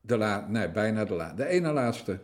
De 0.00 0.16
la 0.16 0.46
nee, 0.48 0.70
bijna 0.70 1.04
de 1.04 1.14
la 1.14 1.32
De 1.32 1.46
ene 1.46 1.72
laatste. 1.72 2.18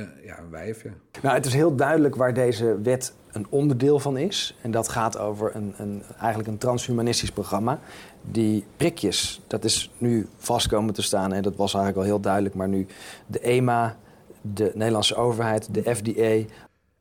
Eh, 0.00 0.24
ja, 0.24 0.38
een 0.38 0.50
wijf, 0.50 0.82
ja. 0.82 0.90
Nou, 1.22 1.34
het 1.34 1.46
is 1.46 1.52
heel 1.52 1.76
duidelijk 1.76 2.14
waar 2.14 2.34
deze 2.34 2.80
wet 2.80 3.12
een 3.32 3.46
onderdeel 3.48 3.98
van 3.98 4.16
is. 4.16 4.56
En 4.62 4.70
dat 4.70 4.88
gaat 4.88 5.18
over 5.18 5.56
een, 5.56 5.74
een, 5.76 6.02
eigenlijk 6.18 6.48
een 6.48 6.58
transhumanistisch 6.58 7.30
programma. 7.30 7.80
Die 8.22 8.64
prikjes, 8.76 9.40
dat 9.46 9.64
is 9.64 9.90
nu 9.98 10.26
vast 10.36 10.68
komen 10.68 10.94
te 10.94 11.02
staan. 11.02 11.32
En 11.32 11.42
dat 11.42 11.56
was 11.56 11.74
eigenlijk 11.74 12.04
al 12.04 12.12
heel 12.12 12.20
duidelijk. 12.20 12.54
Maar 12.54 12.68
nu 12.68 12.86
de 13.26 13.40
EMA, 13.40 13.96
de 14.40 14.70
Nederlandse 14.74 15.14
overheid, 15.14 15.74
de 15.74 15.94
FDA. 15.94 16.52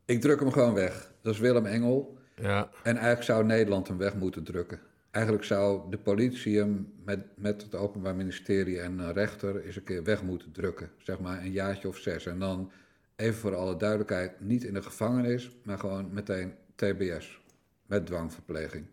Ik 0.06 0.22
druk 0.22 0.40
hem 0.40 0.52
gewoon 0.52 0.74
weg. 0.74 1.12
Dat 1.22 1.34
is 1.34 1.40
Willem 1.40 1.66
Engel. 1.66 2.18
Ja. 2.36 2.70
En 2.84 2.94
eigenlijk 2.94 3.24
zou 3.24 3.46
Nederland 3.46 3.88
hem 3.88 3.98
weg 3.98 4.16
moeten 4.16 4.44
drukken. 4.44 4.80
Eigenlijk 5.12 5.46
zou 5.46 5.90
de 5.90 5.98
politie 5.98 6.58
hem 6.58 6.94
met, 7.06 7.20
met 7.36 7.62
het 7.62 7.76
Openbaar 7.76 8.16
Ministerie 8.16 8.80
en 8.80 9.00
een 9.00 9.14
rechter 9.14 9.66
eens 9.66 9.76
een 9.76 9.84
keer 9.84 10.04
weg 10.04 10.24
moeten 10.24 10.52
drukken. 10.52 10.90
Zeg 10.98 11.20
maar 11.20 11.42
een 11.42 11.52
jaartje 11.52 11.88
of 11.88 11.98
zes. 11.98 12.26
En 12.26 12.40
dan, 12.40 12.72
even 13.20 13.40
voor 13.40 13.56
alle 13.56 13.78
duidelijkheid, 13.78 14.40
niet 14.40 14.64
in 14.64 14.74
de 14.74 14.82
gevangenis, 14.82 15.52
maar 15.64 15.80
gewoon 15.80 16.14
meteen 16.14 16.54
TBS. 16.76 17.42
Met 17.86 18.06
dwangverpleging. 18.06 18.86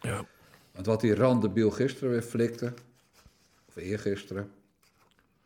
Ja. 0.00 0.26
Want 0.72 0.86
wat 0.86 1.00
die 1.00 1.14
randebiel 1.14 1.70
gisteren 1.70 2.10
weer 2.10 2.22
flikte, 2.22 2.72
of 3.68 3.76
eergisteren. 3.76 4.50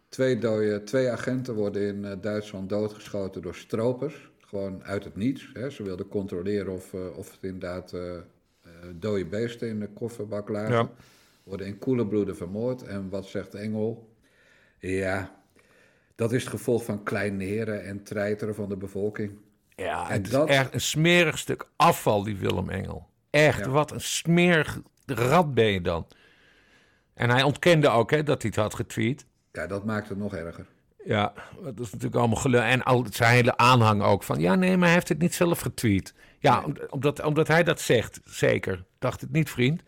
Twee, 0.08 0.38
dode, 0.38 0.82
twee 0.82 1.10
agenten 1.10 1.54
worden 1.54 1.82
in 1.82 2.04
eh, 2.04 2.12
Duitsland 2.20 2.68
doodgeschoten 2.68 3.42
door 3.42 3.54
stropers. 3.54 4.30
Gewoon 4.40 4.84
uit 4.84 5.04
het 5.04 5.16
niets. 5.16 5.50
Hè. 5.52 5.70
Ze 5.70 5.82
wilden 5.82 6.08
controleren 6.08 6.72
of, 6.72 6.94
eh, 6.94 7.16
of 7.16 7.30
het 7.30 7.42
inderdaad 7.42 7.92
eh, 7.92 8.00
dode 8.94 9.26
beesten 9.26 9.68
in 9.68 9.80
de 9.80 9.88
kofferbak 9.88 10.48
lagen. 10.48 10.74
Ja. 10.74 10.90
Worden 11.42 11.66
in 11.66 11.78
koele 11.78 12.06
bloeden 12.06 12.36
vermoord. 12.36 12.82
En 12.82 13.08
wat 13.08 13.26
zegt 13.26 13.54
Engel? 13.54 14.08
Ja, 14.78 15.41
dat 16.14 16.32
is 16.32 16.40
het 16.42 16.50
gevolg 16.50 16.84
van 16.84 17.02
kleineren 17.02 17.84
en 17.84 18.02
treiteren 18.02 18.54
van 18.54 18.68
de 18.68 18.76
bevolking. 18.76 19.38
Ja, 19.76 20.08
en 20.10 20.22
het 20.22 20.32
is 20.32 20.38
echt 20.44 20.74
een 20.74 20.80
smerig 20.80 21.38
stuk 21.38 21.68
afval, 21.76 22.22
die 22.22 22.36
Willem 22.36 22.70
Engel. 22.70 23.08
Echt, 23.30 23.58
Ja. 23.58 23.68
wat 23.70 23.90
een 23.90 24.00
smerig 24.00 24.80
rat 25.06 25.54
ben 25.54 25.66
je 25.66 25.80
dan. 25.80 26.06
En 27.14 27.30
hij 27.30 27.42
ontkende 27.42 27.88
ook 27.88 28.10
hè, 28.10 28.22
dat 28.22 28.42
hij 28.42 28.50
het 28.54 28.60
had 28.62 28.74
getweet. 28.74 29.26
Ja, 29.52 29.66
dat 29.66 29.84
maakt 29.84 30.08
het 30.08 30.18
nog 30.18 30.34
erger. 30.34 30.66
Ja, 31.04 31.32
dat 31.62 31.80
is 31.80 31.90
natuurlijk 31.90 32.14
allemaal 32.16 32.36
gelul. 32.36 32.60
En 32.60 32.82
al 32.82 33.06
zijn 33.10 33.34
hele 33.34 33.56
aanhang 33.56 34.02
ook 34.02 34.22
van... 34.22 34.40
ja, 34.40 34.54
nee, 34.54 34.76
maar 34.76 34.84
hij 34.86 34.94
heeft 34.94 35.08
het 35.08 35.18
niet 35.18 35.34
zelf 35.34 35.60
getweet. 35.60 36.14
Ja, 36.38 36.62
om- 36.64 36.76
omdat, 36.90 37.22
omdat 37.24 37.48
hij 37.48 37.62
dat 37.62 37.80
zegt, 37.80 38.20
zeker. 38.24 38.84
Dacht 38.98 39.20
het 39.20 39.32
niet, 39.32 39.50
vriend? 39.50 39.82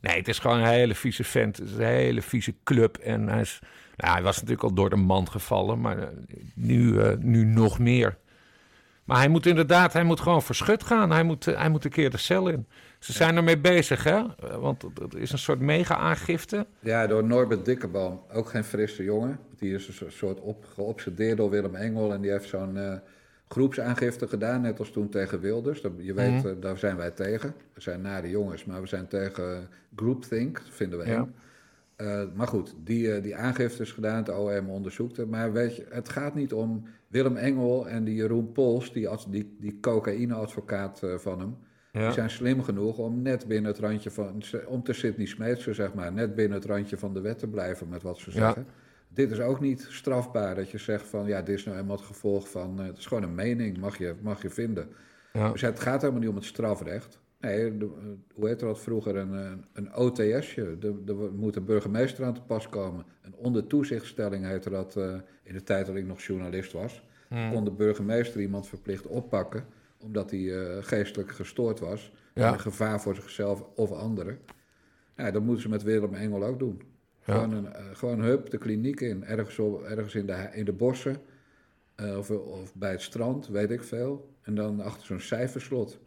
Nee, 0.00 0.16
het 0.16 0.28
is 0.28 0.38
gewoon 0.38 0.58
een 0.58 0.66
hele 0.66 0.94
vieze 0.94 1.24
vent. 1.24 1.56
Het 1.56 1.68
is 1.68 1.74
een 1.74 1.82
hele 1.84 2.22
vieze 2.22 2.54
club. 2.64 2.96
En 2.96 3.28
hij, 3.28 3.40
is, 3.40 3.58
nou, 3.98 4.12
hij 4.14 4.22
was 4.22 4.34
natuurlijk 4.36 4.62
al 4.62 4.74
door 4.74 4.90
de 4.90 4.96
mand 4.96 5.28
gevallen... 5.28 5.80
maar 5.80 5.98
eh, 5.98 6.08
nu, 6.54 7.00
eh, 7.00 7.16
nu 7.18 7.44
nog 7.44 7.78
meer. 7.78 8.16
Maar 9.04 9.16
hij 9.16 9.28
moet 9.28 9.46
inderdaad, 9.46 9.92
hij 9.92 10.04
moet 10.04 10.20
gewoon 10.20 10.42
verschut 10.42 10.82
gaan. 10.84 11.10
Hij 11.10 11.22
moet, 11.22 11.46
eh, 11.46 11.56
hij 11.58 11.68
moet 11.70 11.84
een 11.84 11.90
keer 11.90 12.10
de 12.10 12.16
cel 12.18 12.48
in. 12.48 12.66
Ze 12.98 13.12
zijn 13.12 13.36
ermee 13.36 13.58
bezig, 13.58 14.04
hè? 14.04 14.22
Want 14.60 14.82
het 14.82 15.14
is 15.14 15.32
een 15.32 15.38
soort 15.38 15.60
mega-aangifte. 15.60 16.66
Ja, 16.80 17.06
door 17.06 17.24
Norbert 17.24 17.64
Dikkeboom. 17.64 18.22
Ook 18.32 18.48
geen 18.48 18.64
frisse 18.64 19.04
jongen. 19.04 19.38
Die 19.56 19.74
is 19.74 19.88
een 19.88 19.94
so- 19.94 20.08
soort 20.10 20.40
op, 20.40 20.64
geobsedeerd 20.74 21.36
door 21.36 21.50
Willem 21.50 21.74
Engel. 21.74 22.12
En 22.12 22.20
die 22.20 22.30
heeft 22.30 22.48
zo'n 22.48 23.00
groepsaangifte 23.48 24.28
gedaan, 24.28 24.60
net 24.60 24.78
als 24.78 24.90
toen 24.90 25.08
tegen 25.08 25.40
Wilders. 25.40 25.80
Dat, 25.80 25.92
je 25.98 26.14
weet, 26.14 26.42
Mhm. 26.44 26.60
daar 26.60 26.78
zijn 26.78 26.96
wij 26.96 27.10
tegen. 27.10 27.54
We 27.74 27.80
zijn 27.80 28.00
nare 28.00 28.30
jongens, 28.30 28.64
maar 28.64 28.80
we 28.80 28.86
zijn 28.86 29.08
tegen 29.08 29.68
groupthink, 29.96 30.54
dat 30.64 30.74
vinden 30.74 30.98
we 30.98 31.06
Ja. 31.06 31.16
eng. 31.16 31.34
Eh, 31.98 32.22
maar 32.34 32.46
goed, 32.46 32.74
die, 32.84 33.12
eh, 33.12 33.22
die 33.22 33.36
aangifte 33.36 33.82
is 33.82 33.92
gedaan, 33.92 34.16
het 34.16 34.28
OM 34.28 34.70
onderzoekt 34.70 35.16
het. 35.16 35.30
Maar 35.30 35.52
weet 35.52 35.76
je, 35.76 35.86
het 35.90 36.08
gaat 36.08 36.34
niet 36.34 36.52
om 36.52 36.84
Willem 37.08 37.36
Engel 37.36 37.88
en 37.88 38.04
die 38.04 38.14
Jeroen 38.14 38.52
Pols, 38.52 38.92
die, 38.92 39.08
die, 39.28 39.56
die 39.60 39.80
cocaïneadvocaat 39.80 41.02
eh, 41.02 41.14
van 41.18 41.40
hem. 41.40 41.56
Ja. 41.92 42.04
Die 42.04 42.12
zijn 42.12 42.30
slim 42.30 42.62
genoeg 42.62 42.98
om 42.98 43.22
net 43.22 43.46
binnen 43.46 43.70
het 43.70 43.80
randje 43.80 44.10
van, 44.10 44.42
om 44.66 44.82
te 44.82 44.92
Sidney 44.92 45.26
Smeetsen, 45.26 45.74
zeg 45.74 45.94
maar, 45.94 46.12
net 46.12 46.34
binnen 46.34 46.58
het 46.58 46.66
randje 46.66 46.98
van 46.98 47.14
de 47.14 47.20
wet 47.20 47.38
te 47.38 47.46
blijven 47.48 47.88
met 47.88 48.02
wat 48.02 48.18
ze 48.18 48.30
Ja. 48.30 48.36
zeggen. 48.36 48.66
Dit 49.08 49.30
is 49.30 49.40
ook 49.40 49.60
niet 49.60 49.86
strafbaar 49.90 50.54
dat 50.54 50.70
je 50.70 50.78
zegt 50.78 51.06
van, 51.08 51.26
ja, 51.26 51.42
dit 51.42 51.56
is 51.56 51.64
nou 51.64 51.78
eenmaal 51.78 51.96
het 51.96 52.04
gevolg 52.04 52.50
van, 52.50 52.78
het 52.78 52.98
is 52.98 53.06
gewoon 53.06 53.22
een 53.22 53.34
mening, 53.34 53.78
mag 53.78 53.98
je, 53.98 54.14
mag 54.22 54.42
je 54.42 54.50
vinden. 54.50 54.88
Ja. 55.32 55.52
Dus 55.52 55.60
het 55.60 55.80
gaat 55.80 56.00
helemaal 56.00 56.20
niet 56.20 56.30
om 56.30 56.36
het 56.36 56.44
strafrecht. 56.44 57.20
Nee, 57.40 57.78
hoe 58.34 58.46
heette 58.46 58.64
dat 58.64 58.80
vroeger? 58.80 59.16
Een, 59.16 59.34
eh, 59.34 59.52
een 59.72 59.96
OTS'je. 59.96 60.76
Er 61.06 61.32
moet 61.32 61.56
een 61.56 61.64
burgemeester 61.64 62.24
aan 62.24 62.34
te 62.34 62.42
pas 62.42 62.68
komen. 62.68 63.04
Een 63.22 63.34
ondertoezichtstelling 63.34 64.46
heette 64.46 64.70
dat 64.70 64.96
eh, 64.96 65.14
in 65.42 65.54
de 65.54 65.62
tijd 65.62 65.86
dat 65.86 65.96
ik 65.96 66.06
nog 66.06 66.22
journalist 66.22 66.72
was. 66.72 67.02
Hmm. 67.28 67.52
Kon 67.52 67.64
de 67.64 67.70
burgemeester 67.70 68.40
iemand 68.40 68.68
verplicht 68.68 69.06
oppakken, 69.06 69.64
omdat 69.98 70.30
hij 70.30 70.60
eh, 70.60 70.82
geestelijk 70.84 71.30
gestoord 71.30 71.80
was. 71.80 72.12
Ja. 72.34 72.46
En 72.46 72.52
een 72.52 72.60
gevaar 72.60 73.00
voor 73.00 73.14
zichzelf 73.14 73.64
of 73.74 73.92
anderen. 73.92 74.38
Ja, 75.16 75.30
dat 75.30 75.42
moeten 75.42 75.62
ze 75.62 75.68
met 75.68 75.82
Willem 75.82 76.14
Engel 76.14 76.44
ook 76.44 76.58
doen. 76.58 76.82
Ja. 77.24 77.34
Gewoon, 77.34 77.52
een, 77.52 77.96
gewoon 77.96 78.20
hup, 78.20 78.50
de 78.50 78.58
kliniek 78.58 79.00
in, 79.00 79.24
ergens, 79.24 79.58
op, 79.58 79.82
ergens 79.82 80.14
in, 80.14 80.26
de, 80.26 80.48
in 80.52 80.64
de 80.64 80.72
bossen. 80.72 81.16
of, 81.96 82.30
of 82.30 82.74
bij 82.74 82.90
het 82.90 83.02
strand, 83.02 83.48
weet 83.48 83.70
ik 83.70 83.82
veel. 83.82 84.34
En 84.42 84.54
dan 84.54 84.80
achter 84.80 85.06
zo'n 85.06 85.20
cijferslot. 85.20 85.98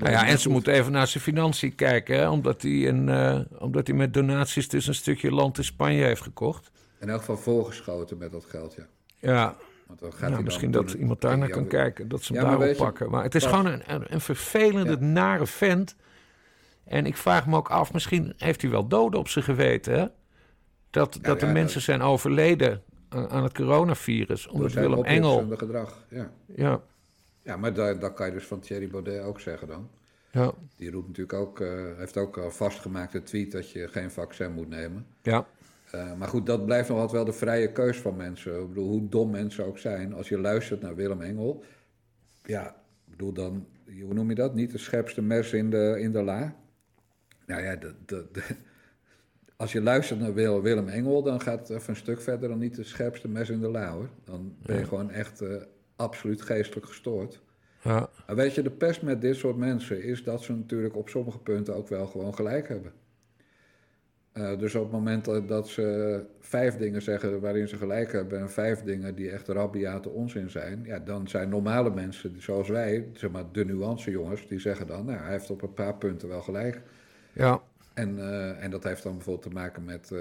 Nou 0.00 0.12
ja, 0.12 0.26
en 0.26 0.38
ze 0.38 0.42
goed. 0.44 0.52
moeten 0.52 0.72
even 0.72 0.92
naar 0.92 1.06
zijn 1.06 1.22
financiën 1.22 1.74
kijken, 1.74 2.16
hè, 2.16 2.28
omdat, 2.28 2.62
hij 2.62 2.88
een, 2.88 3.08
eh, 3.08 3.40
omdat 3.58 3.86
hij 3.86 3.96
met 3.96 4.14
donaties 4.14 4.68
dus 4.68 4.86
een 4.86 4.94
stukje 4.94 5.30
land 5.30 5.58
in 5.58 5.64
Spanje 5.64 6.04
heeft 6.04 6.22
gekocht. 6.22 6.70
In 7.00 7.08
elk 7.08 7.18
geval 7.18 7.36
voorgeschoten 7.36 8.18
met 8.18 8.30
dat 8.32 8.44
geld, 8.44 8.74
ja. 8.74 8.86
Ja, 9.18 9.56
Want 9.86 10.00
dan 10.00 10.12
gaat 10.12 10.30
dan 10.32 10.44
misschien 10.44 10.70
dat 10.70 10.92
iemand 10.92 11.20
daar 11.20 11.38
naar 11.38 11.48
kan 11.48 11.66
kijken, 11.66 12.08
dat 12.08 12.22
ze 12.22 12.32
hem 12.32 12.42
Ja, 12.42 12.56
daarop 12.56 12.76
pakken. 12.76 13.10
Maar 13.10 13.22
het 13.22 13.34
is 13.34 13.44
gewoon 13.44 13.66
een, 13.66 13.82
een, 13.86 14.04
een 14.08 14.20
vervelende, 14.20 15.00
nare 15.00 15.46
vent. 15.46 15.96
En 16.84 17.06
ik 17.06 17.16
vraag 17.16 17.46
me 17.46 17.56
ook 17.56 17.70
af, 17.70 17.92
misschien 17.92 18.34
heeft 18.36 18.62
hij 18.62 18.70
wel 18.70 18.86
doden 18.88 19.20
op 19.20 19.28
zijn 19.28 19.44
geweten, 19.44 19.98
hè? 19.98 20.06
Dat, 20.90 21.18
dat 21.22 21.42
er 21.42 21.48
mensen 21.48 21.74
dat- 21.74 21.82
zijn 21.82 22.02
overleden 22.02 22.82
aan, 23.08 23.28
aan 23.30 23.42
het 23.42 23.54
coronavirus, 23.54 24.46
omdat 24.46 24.72
Willem 24.72 25.04
Engel... 25.04 25.46
gedrag, 25.56 26.04
ja. 26.10 26.30
Ja. 26.56 26.80
Ja, 27.42 27.56
maar 27.56 27.74
dat, 27.74 28.00
dat 28.00 28.14
kan 28.14 28.26
je 28.26 28.32
dus 28.32 28.46
van 28.46 28.60
Thierry 28.60 28.88
Baudet 28.88 29.22
ook 29.22 29.40
zeggen 29.40 29.68
dan. 29.68 29.90
Ja. 30.30 30.52
Die 30.76 30.90
roept 30.90 31.06
natuurlijk 31.06 31.38
ook, 31.38 31.60
eh, 31.60 31.96
heeft 31.96 32.16
ook 32.16 32.38
al 32.38 32.50
vastgemaakt 32.50 33.14
een 33.14 33.22
tweet 33.22 33.52
dat 33.52 33.70
je 33.70 33.88
geen 33.88 34.10
vaccin 34.10 34.52
moet 34.52 34.68
nemen. 34.68 35.06
Ja. 35.22 35.46
Eh, 35.90 36.14
maar 36.14 36.28
goed, 36.28 36.46
dat 36.46 36.64
blijft 36.64 36.88
nog 36.88 36.98
altijd 36.98 37.16
wel 37.16 37.32
de 37.32 37.38
vrije 37.38 37.72
keus 37.72 37.96
van 38.00 38.16
mensen. 38.16 38.60
Ik 38.60 38.68
bedoel, 38.68 38.88
hoe 38.88 39.08
dom 39.08 39.30
mensen 39.30 39.66
ook 39.66 39.78
zijn. 39.78 40.14
Als 40.14 40.28
je 40.28 40.38
luistert 40.38 40.80
naar 40.80 40.94
Willem 40.94 41.20
Engel, 41.20 41.64
ja, 42.44 42.68
ik 43.04 43.10
bedoel 43.10 43.32
dan, 43.32 43.66
hoe 44.02 44.14
noem 44.14 44.28
je 44.28 44.34
dat? 44.34 44.54
Niet 44.54 44.70
de 44.72 44.78
scherpste 44.78 45.22
mes 45.22 45.52
in 45.52 45.70
de, 45.70 45.96
in 46.00 46.12
de 46.12 46.22
la. 46.22 46.54
Nou 47.46 47.62
ja, 47.62 47.76
de, 47.76 47.94
de, 48.06 48.26
de- 48.32 48.42
als 49.56 49.72
je 49.72 49.80
luistert 49.82 50.20
naar 50.20 50.34
Wil- 50.34 50.62
Willem 50.62 50.88
Engel, 50.88 51.22
dan 51.22 51.40
gaat 51.40 51.58
het 51.68 51.70
even 51.70 51.90
een 51.90 51.96
stuk 51.96 52.20
verder 52.20 52.48
dan 52.48 52.58
niet 52.58 52.76
de 52.76 52.84
scherpste 52.84 53.28
mes 53.28 53.50
in 53.50 53.60
de 53.60 53.68
la 53.70 53.92
hoor. 53.92 54.08
Dan 54.24 54.54
ben 54.62 54.74
je 54.76 54.82
Ja. 54.82 54.88
gewoon 54.88 55.10
echt 55.10 55.40
eh, 55.40 55.56
absoluut 56.02 56.42
geestelijk 56.42 56.86
gestoord. 56.86 57.40
Ja. 57.82 58.08
Maar 58.26 58.36
weet 58.36 58.54
je, 58.54 58.62
de 58.62 58.70
pest 58.70 59.02
met 59.02 59.20
dit 59.20 59.36
soort 59.36 59.56
mensen 59.56 60.02
is 60.02 60.24
dat 60.24 60.42
ze 60.42 60.52
natuurlijk 60.52 60.96
op 60.96 61.08
sommige 61.08 61.38
punten 61.38 61.74
ook 61.74 61.88
wel 61.88 62.06
gewoon 62.06 62.34
gelijk 62.34 62.68
hebben. 62.68 62.92
Eh, 64.32 64.58
dus 64.58 64.74
op 64.74 64.82
het 64.82 64.92
moment 64.92 65.24
dat, 65.48 65.68
ze 65.68 66.20
vijf 66.40 66.76
dingen 66.76 67.02
zeggen 67.02 67.40
waarin 67.40 67.68
ze 67.68 67.76
gelijk 67.76 68.12
hebben 68.12 68.38
en 68.40 68.50
vijf 68.50 68.82
dingen 68.82 69.14
die 69.14 69.30
echt 69.30 69.48
rabiate 69.48 70.08
onzin 70.08 70.50
zijn, 70.50 70.82
ja, 70.84 70.98
dan 70.98 71.28
zijn 71.28 71.48
normale 71.48 71.90
mensen 71.90 72.42
zoals 72.42 72.68
wij, 72.68 73.08
zeg 73.12 73.30
maar 73.30 73.44
de 73.52 73.64
nuancejongens, 73.64 74.48
die 74.48 74.58
zeggen 74.58 74.86
dan, 74.86 75.04
nou, 75.04 75.18
hij 75.18 75.30
heeft 75.30 75.50
op 75.50 75.62
een 75.62 75.74
paar 75.74 75.94
punten 75.94 76.28
wel 76.28 76.42
gelijk. 76.42 76.80
Ja. 77.32 77.62
En, 77.94 78.18
eh, 78.18 78.64
en 78.64 78.70
dat 78.70 78.84
heeft 78.84 79.02
dan 79.02 79.14
bijvoorbeeld 79.14 79.46
te 79.46 79.58
maken 79.58 79.84
met 79.84 80.10
eh, 80.10 80.20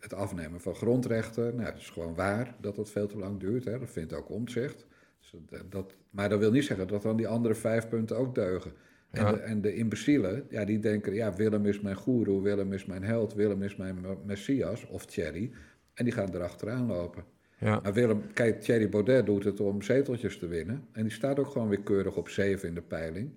het 0.00 0.14
afnemen 0.14 0.60
van 0.60 0.74
grondrechten. 0.74 1.56
Nou, 1.56 1.68
het 1.68 1.78
is 1.78 1.90
gewoon 1.90 2.14
waar 2.14 2.54
dat 2.60 2.76
dat 2.76 2.90
veel 2.90 3.06
te 3.06 3.18
lang 3.18 3.40
duurt. 3.40 3.64
Hè? 3.64 3.78
Dat 3.78 3.90
vindt 3.90 4.12
ook 4.12 4.30
omzicht. 4.30 4.86
Dus 5.32 5.40
dat, 5.50 5.70
dat, 5.70 5.94
maar 6.10 6.28
dat 6.28 6.38
wil 6.38 6.50
niet 6.50 6.64
zeggen 6.64 6.88
dat 6.88 7.02
dan 7.02 7.16
die 7.16 7.28
andere 7.28 7.54
vijf 7.54 7.88
punten 7.88 8.16
ook 8.16 8.34
deugen. 8.34 8.72
En, 9.10 9.24
Ja. 9.24 9.32
de, 9.32 9.38
en 9.38 9.60
de 9.60 9.74
imbecielen, 9.74 10.46
ja, 10.48 10.64
die 10.64 10.78
denken... 10.78 11.14
ja, 11.14 11.34
Willem 11.34 11.66
is 11.66 11.80
mijn 11.80 11.96
goeroe, 11.96 12.42
Willem 12.42 12.72
is 12.72 12.84
mijn 12.86 13.04
held... 13.04 13.34
Willem 13.34 13.62
is 13.62 13.76
mijn 13.76 14.00
me- 14.00 14.16
messias, 14.24 14.86
of 14.86 15.06
Thierry. 15.06 15.50
En 15.94 16.04
die 16.04 16.12
gaan 16.14 16.34
erachteraan 16.34 16.86
lopen. 16.86 17.24
Ja. 17.58 17.80
Maar 17.82 17.92
Willem, 17.92 18.32
kijk, 18.32 18.60
Thierry 18.60 18.88
Baudet 18.88 19.26
doet 19.26 19.44
het 19.44 19.60
om 19.60 19.82
zeteltjes 19.82 20.38
te 20.38 20.46
winnen. 20.46 20.84
En 20.92 21.02
die 21.02 21.12
staat 21.12 21.38
ook 21.38 21.46
gewoon 21.50 21.68
weer 21.68 21.82
keurig 21.82 22.16
op 22.16 22.28
zeven 22.28 22.68
in 22.68 22.74
de 22.74 22.82
peiling. 22.82 23.30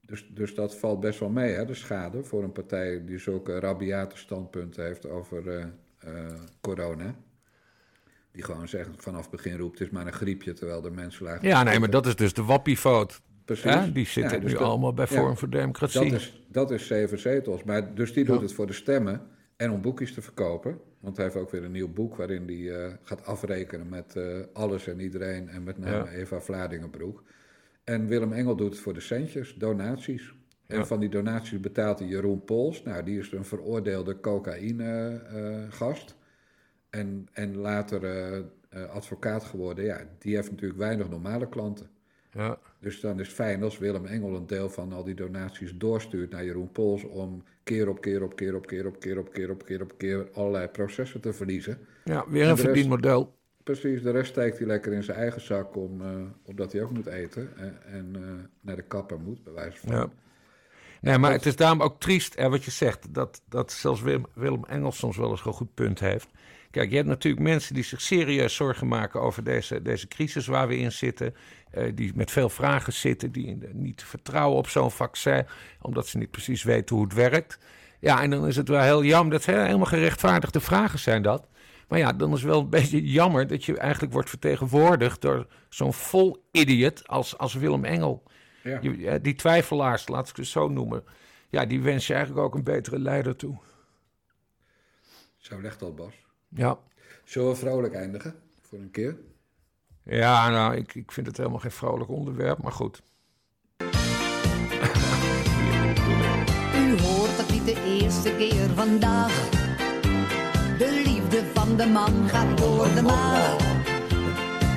Dus, 0.00 0.30
dus 0.34 0.54
dat 0.54 0.76
valt 0.76 1.00
best 1.00 1.18
wel 1.20 1.30
mee, 1.30 1.52
hè, 1.52 1.64
de 1.64 1.74
schade 1.74 2.24
voor 2.24 2.42
een 2.42 2.52
partij 2.52 3.04
die 3.04 3.18
zulke 3.18 3.58
rabiate 3.60 4.16
standpunten 4.16 4.84
heeft 4.84 5.06
over 5.08 5.48
eh, 5.48 5.64
eh, 5.98 6.40
corona. 6.60 7.14
Die 8.32 8.42
gewoon 8.42 8.68
zegt 8.68 8.88
vanaf 8.96 9.20
het 9.20 9.30
begin 9.30 9.56
roept, 9.58 9.78
het 9.78 9.88
is 9.88 9.94
maar 9.94 10.06
een 10.06 10.12
griepje, 10.12 10.52
terwijl 10.52 10.80
de 10.80 10.90
mensen 10.90 11.24
lagen... 11.24 11.48
Ja, 11.48 11.62
nee, 11.62 11.78
maar 11.78 11.90
dat 11.90 12.06
is 12.06 12.16
dus 12.16 12.32
de 12.34 12.42
wappiefoot. 12.44 13.20
Precies. 13.44 13.92
Die 13.92 14.06
zitten 14.06 14.32
Ja, 14.36 14.38
dus 14.42 14.52
nu 14.52 14.58
dat- 14.58 14.66
allemaal 14.68 14.92
bij 14.94 15.06
ja, 15.10 15.16
Forum 15.16 15.36
voor 15.36 15.50
Democratie. 15.50 16.10
Dat 16.10 16.20
is, 16.20 16.42
dat 16.48 16.70
is 16.70 16.86
zeven 16.86 17.18
zetels. 17.18 17.62
Maar, 17.64 17.94
dus 17.94 18.12
die 18.12 18.24
doet 18.24 18.36
Ja. 18.36 18.42
het 18.42 18.52
voor 18.52 18.66
de 18.66 18.72
stemmen 18.72 19.20
en 19.56 19.70
om 19.70 19.80
boekjes 19.80 20.14
te 20.14 20.22
verkopen. 20.22 20.78
Want 21.00 21.16
hij 21.16 21.24
heeft 21.24 21.36
ook 21.36 21.50
weer 21.50 21.64
een 21.64 21.72
nieuw 21.72 21.92
boek 21.92 22.16
waarin 22.16 22.46
hij 22.46 22.70
eh, 22.86 22.92
gaat 23.02 23.24
afrekenen 23.26 23.88
met 23.88 24.16
eh, 24.16 24.24
alles 24.52 24.86
en 24.86 25.00
iedereen. 25.00 25.48
En 25.48 25.62
met 25.62 25.78
name 25.78 25.96
Ja. 25.96 26.08
Eva 26.10 26.40
Vladingenbroek. 26.40 27.22
En 27.84 28.06
Willem 28.06 28.32
Engel 28.32 28.56
doet 28.56 28.70
het 28.70 28.78
voor 28.80 28.94
de 28.94 29.00
centjes, 29.00 29.54
donaties. 29.54 30.32
En 30.66 30.78
Ja. 30.78 30.84
van 30.84 31.00
die 31.00 31.08
donaties 31.08 31.60
betaalt 31.60 31.98
hij 31.98 32.08
Jeroen 32.08 32.44
Pols. 32.44 32.82
Nou, 32.82 33.02
die 33.04 33.18
is 33.18 33.32
een 33.32 33.44
veroordeelde 33.44 34.20
cocaïne-gast. 34.20 36.14
En, 36.92 37.28
en 37.32 37.56
later 37.56 38.04
eh, 38.04 38.38
eh, 38.68 38.90
advocaat 38.90 39.44
geworden. 39.44 39.84
Ja, 39.84 40.00
die 40.18 40.34
heeft 40.34 40.50
natuurlijk 40.50 40.78
weinig 40.78 41.08
normale 41.08 41.48
klanten. 41.48 41.90
Ja. 42.32 42.58
Dus 42.78 43.00
dan 43.00 43.20
is 43.20 43.26
het 43.26 43.36
fijn 43.36 43.62
als 43.62 43.78
Willem 43.78 44.06
Engel 44.06 44.36
een 44.36 44.46
deel 44.46 44.70
van 44.70 44.92
al 44.92 45.04
die 45.04 45.14
donaties 45.14 45.72
doorstuurt 45.76 46.30
naar 46.30 46.44
Jeroen 46.44 46.72
Pols 46.72 47.04
om 47.04 47.44
keer 47.62 47.88
op 47.88 48.00
keer 48.00 48.22
op 48.22 48.36
keer 48.36 48.54
op 48.54 48.66
keer 48.66 48.86
op 48.86 49.00
keer 49.00 49.18
op 49.18 49.32
keer 49.32 49.50
op 49.50 49.64
keer 49.64 49.82
op 49.82 49.92
keer 49.98 50.28
allerlei 50.32 50.68
processen 50.68 51.20
te 51.20 51.32
verliezen. 51.32 51.78
Ja, 52.04 52.24
weer 52.28 52.44
En 52.44 52.50
een 52.50 52.56
verdienmodel. 52.56 53.34
Precies, 53.62 54.02
de 54.02 54.10
rest 54.10 54.30
steekt 54.30 54.58
hij 54.58 54.66
lekker 54.66 54.92
in 54.92 55.02
zijn 55.02 55.18
eigen 55.18 55.40
zak 55.40 55.76
om, 55.76 56.00
eh, 56.00 56.08
omdat 56.42 56.72
hij 56.72 56.82
ook 56.82 56.92
moet 56.92 57.06
eten 57.06 57.56
en, 57.56 57.82
en 57.84 58.16
naar 58.60 58.76
de 58.76 58.82
kapper 58.82 59.20
moet, 59.20 59.44
bij 59.44 59.52
wijze 59.52 59.78
van. 59.78 59.94
Ja. 59.94 60.10
Nee, 61.00 61.18
maar 61.18 61.32
het 61.32 61.46
is 61.46 61.56
daarom 61.56 61.82
ook 61.82 62.00
triest, 62.00 62.38
hè, 62.38 62.48
wat 62.48 62.64
je 62.64 62.70
zegt, 62.70 63.14
dat, 63.14 63.42
dat 63.48 63.72
zelfs 63.72 64.02
Willem, 64.02 64.26
Willem 64.34 64.64
Engels 64.64 64.98
soms 64.98 65.16
wel 65.16 65.30
eens 65.30 65.44
een 65.44 65.52
goed 65.52 65.74
punt 65.74 66.00
heeft. 66.00 66.28
Kijk, 66.72 66.90
je 66.90 66.96
hebt 66.96 67.08
natuurlijk 67.08 67.42
mensen 67.42 67.74
die 67.74 67.84
zich 67.84 68.00
serieus 68.00 68.54
zorgen 68.54 68.88
maken 68.88 69.20
over 69.20 69.44
deze, 69.44 69.82
deze 69.82 70.08
crisis 70.08 70.46
waar 70.46 70.68
we 70.68 70.76
in 70.76 70.92
zitten. 70.92 71.34
eh, 71.70 71.92
die 71.94 72.12
met 72.14 72.30
veel 72.30 72.48
vragen 72.48 72.92
zitten, 72.92 73.32
die 73.32 73.58
niet 73.72 74.02
vertrouwen 74.04 74.58
op 74.58 74.68
zo'n 74.68 74.90
vaccin, 74.90 75.46
omdat 75.80 76.06
ze 76.06 76.18
niet 76.18 76.30
precies 76.30 76.62
weten 76.62 76.96
hoe 76.96 77.04
het 77.04 77.14
werkt. 77.14 77.58
Ja, 78.00 78.22
en 78.22 78.30
dan 78.30 78.46
is 78.46 78.56
het 78.56 78.68
wel 78.68 78.80
heel 78.80 79.04
jammer, 79.04 79.32
dat 79.32 79.42
zijn 79.42 79.64
helemaal 79.66 79.86
gerechtvaardigde 79.86 80.60
vragen 80.60 80.98
zijn 80.98 81.22
dat. 81.22 81.48
Maar 81.88 81.98
ja, 81.98 82.12
dan 82.12 82.32
is 82.32 82.40
het 82.42 82.50
wel 82.50 82.60
een 82.60 82.68
beetje 82.70 83.02
jammer 83.02 83.46
dat 83.46 83.64
je 83.64 83.78
eigenlijk 83.78 84.12
wordt 84.12 84.28
vertegenwoordigd 84.28 85.20
door 85.20 85.46
zo'n 85.68 85.92
vol 85.92 86.44
idiot 86.50 87.08
als, 87.08 87.38
als 87.38 87.54
Willem 87.54 87.84
Engel. 87.84 88.22
Ja. 88.62 88.78
Je- 88.82 89.08
eh, 89.08 89.18
die 89.22 89.34
twijfelaars, 89.34 90.08
laat 90.08 90.28
ik 90.28 90.36
het 90.36 90.46
zo 90.46 90.68
noemen. 90.68 91.04
Ja, 91.48 91.66
die 91.66 91.80
wens 91.82 92.06
je 92.06 92.14
eigenlijk 92.14 92.44
ook 92.46 92.54
een 92.54 92.64
betere 92.64 92.98
leider 92.98 93.36
toe. 93.36 93.58
Zo 95.36 95.60
legt 95.60 95.78
dat, 95.80 95.96
Bas. 95.96 96.14
Ja. 96.54 96.78
Zullen 97.24 97.48
we 97.48 97.56
vrolijk 97.56 97.94
eindigen 97.94 98.34
voor 98.60 98.78
een 98.78 98.90
keer? 98.90 99.16
Ja, 100.02 100.48
nou, 100.48 100.76
ik, 100.76 100.94
ik 100.94 101.12
vind 101.12 101.26
het 101.26 101.36
helemaal 101.36 101.58
geen 101.58 101.70
vrolijk 101.70 102.10
onderwerp, 102.10 102.62
maar 102.62 102.72
goed. 102.72 103.02
U 106.74 107.00
hoort 107.00 107.36
het 107.36 107.50
niet 107.50 107.66
de 107.66 108.00
eerste 108.00 108.36
keer 108.36 108.68
vandaag. 108.74 109.50
De 110.78 111.02
liefde 111.04 111.42
van 111.54 111.76
de 111.76 111.86
man 111.86 112.28
gaat 112.28 112.58
door 112.58 112.94
de 112.94 113.02
maag. 113.02 113.56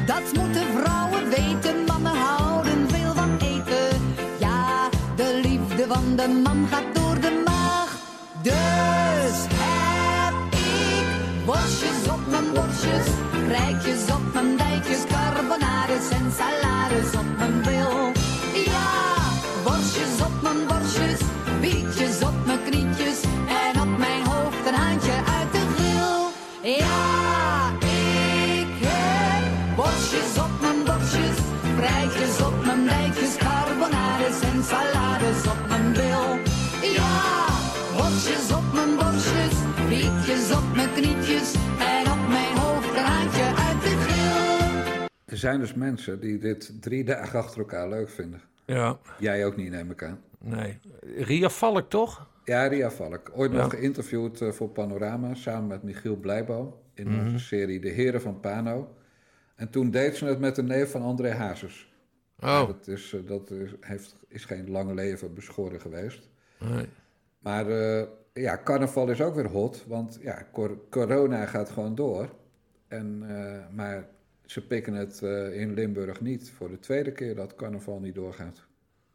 Dat 0.06 0.34
moeten 0.34 0.66
vrouwen 0.66 1.30
weten, 1.30 1.84
mannen 1.86 2.16
houden 2.16 2.90
veel 2.90 3.14
van 3.14 3.38
eten. 3.38 4.16
Ja, 4.40 4.90
de 5.16 5.40
liefde 5.44 5.88
van 5.88 6.16
de 6.16 6.42
man 6.44 6.68
gaat 6.68 6.96
door 6.96 7.22
de 7.22 7.44
maag. 7.46 8.00
Dus 8.42 9.05
worstjes 12.56 14.14
op 14.16 14.34
mijn 14.34 14.58
dijkjes, 14.58 15.04
carbonades 15.08 16.10
en 16.10 16.32
salades 16.38 17.10
op 17.22 17.38
mijn 17.38 17.62
bil. 17.62 18.12
Ja, 18.66 18.92
worstjes 19.64 20.22
op 20.28 20.42
mijn 20.42 20.62
borstjes, 20.68 21.20
bietjes 21.62 22.22
op 22.22 22.46
mijn 22.46 22.64
knietjes 22.64 23.20
en 23.64 23.82
op 23.82 23.98
mijn 23.98 24.26
hoofd 24.26 24.68
een 24.68 24.74
handje 24.74 25.16
uit 25.38 25.52
de 25.52 25.64
grill. 25.76 26.22
Ja, 26.78 27.70
ik 28.60 28.72
heb 28.88 29.76
worstjes 29.76 30.32
op 30.46 30.54
mijn 30.62 30.84
borstjes, 30.86 31.38
rijtjes 31.80 32.42
op 32.48 32.66
mijn 32.66 32.86
dijkjes, 32.86 33.36
carbonades 33.36 34.40
en 34.52 34.64
salades 34.64 35.42
op 35.54 35.62
mijn 35.68 35.75
Er 45.36 45.42
zijn 45.42 45.60
dus 45.60 45.74
mensen 45.74 46.20
die 46.20 46.38
dit 46.38 46.82
drie 46.82 47.04
dagen 47.04 47.40
achter 47.40 47.60
elkaar 47.60 47.90
leuk 47.90 48.10
vinden. 48.10 48.42
Ja. 48.66 49.00
Jij 49.20 49.46
ook 49.46 49.56
niet, 49.56 49.72
neem 49.72 49.92
ik 49.92 50.04
aan. 50.04 50.20
Nee. 50.40 50.80
Ria 51.18 51.50
Valk, 51.50 51.90
toch? 51.90 52.28
Ja, 52.44 52.68
Ria 52.68 52.92
Valk. 52.92 53.32
Ooit 53.34 53.52
Ja. 53.52 53.58
nog 53.58 53.70
geïnterviewd 53.70 54.42
eh, 54.42 54.52
voor 54.52 54.70
Panorama 54.70 55.34
samen 55.34 55.68
met 55.68 55.84
Michiel 55.84 56.16
Blijboom 56.16 56.74
in 56.94 57.08
Mhm. 57.12 57.20
onze 57.26 57.40
serie 57.40 57.80
De 57.80 57.90
Heren 57.90 58.22
van 58.22 58.40
Pano. 58.40 58.96
En 59.56 59.70
toen 59.70 59.92
deed 59.92 60.16
ze 60.16 60.26
het 60.26 60.40
met 60.40 60.56
de 60.56 60.64
neef 60.64 60.92
van 60.92 61.02
André 61.02 61.32
Hazes. 61.32 61.94
Oh. 62.40 62.68
Dat 62.68 62.88
is, 62.88 63.14
eh, 63.14 63.20
dat 63.28 63.52
is, 63.52 63.74
heeft, 63.80 64.16
is 64.28 64.46
geen 64.46 64.70
lang 64.70 64.92
leven 64.94 65.34
beschoren 65.34 65.82
geweest. 65.82 66.30
Nee. 66.60 66.86
Maar 67.40 67.70
eh, 67.70 68.06
ja, 68.34 68.62
carnaval 68.64 69.10
is 69.10 69.22
ook 69.22 69.36
weer 69.36 69.48
hot, 69.50 69.84
want 69.88 70.18
ja, 70.22 70.48
cor- 70.54 70.80
corona 70.90 71.46
gaat 71.46 71.70
gewoon 71.70 71.96
door. 71.96 72.30
En, 72.88 73.24
maar 73.76 74.08
ze 74.46 74.62
pikken 74.68 74.94
het 74.94 75.22
eh, 75.22 75.62
in 75.62 75.74
Limburg 75.74 76.22
niet 76.22 76.52
voor 76.52 76.70
de 76.70 76.80
tweede 76.80 77.12
keer 77.12 77.36
dat 77.36 77.56
carnaval 77.56 78.00
niet 78.00 78.16
doorgaat. 78.16 78.66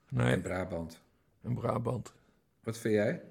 Nee. 0.09 0.33
In 0.33 0.43
Brabant. 0.43 1.01
In 1.43 1.55
Brabant. 1.55 2.13
Wat 2.63 2.79
vind 2.79 2.95
jij? 2.95 3.23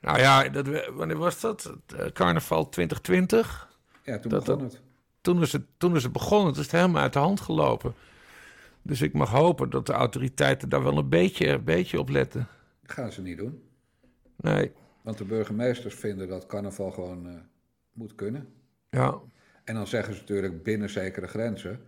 Nou 0.00 0.18
ja, 0.18 0.48
dat, 0.48 0.86
wanneer 0.94 1.16
was 1.16 1.40
dat? 1.40 1.74
Eh, 1.96 2.06
Carnaval 2.06 2.68
2020? 2.68 3.76
Ja, 4.04 4.18
toen 4.18 4.30
Dat- 4.30 4.44
begon 4.44 4.62
het. 4.62 4.80
Toen 5.20 5.42
is, 5.42 5.52
het, 5.52 5.62
toen 5.76 5.96
is 5.96 6.02
het 6.02 6.12
begonnen, 6.12 6.48
het 6.48 6.56
is 6.56 6.70
helemaal 6.72 7.02
uit 7.02 7.12
de 7.12 7.18
hand 7.18 7.40
gelopen. 7.40 7.94
Dus 8.82 9.00
ik 9.00 9.12
mag 9.12 9.30
hopen 9.30 9.70
dat 9.70 9.86
de 9.86 9.92
autoriteiten 9.92 10.68
daar 10.68 10.82
wel 10.82 10.98
een 10.98 11.08
beetje, 11.08 11.48
een 11.48 11.64
beetje 11.64 11.98
op 11.98 12.08
letten. 12.08 12.48
Dat 12.82 12.92
gaan 12.92 13.12
ze 13.12 13.22
niet 13.22 13.38
doen. 13.38 13.62
Nee, 14.36 14.72
Want 15.02 15.18
de 15.18 15.24
burgemeesters 15.24 15.94
vinden 15.94 16.28
dat 16.28 16.46
carnaval 16.46 16.90
gewoon 16.90 17.28
eh, 17.28 17.34
moet 17.92 18.14
kunnen. 18.14 18.48
ja. 18.90 19.18
En 19.68 19.74
dan 19.74 19.86
zeggen 19.86 20.14
ze 20.14 20.20
natuurlijk 20.20 20.62
binnen 20.62 20.90
zekere 20.90 21.26
grenzen. 21.26 21.80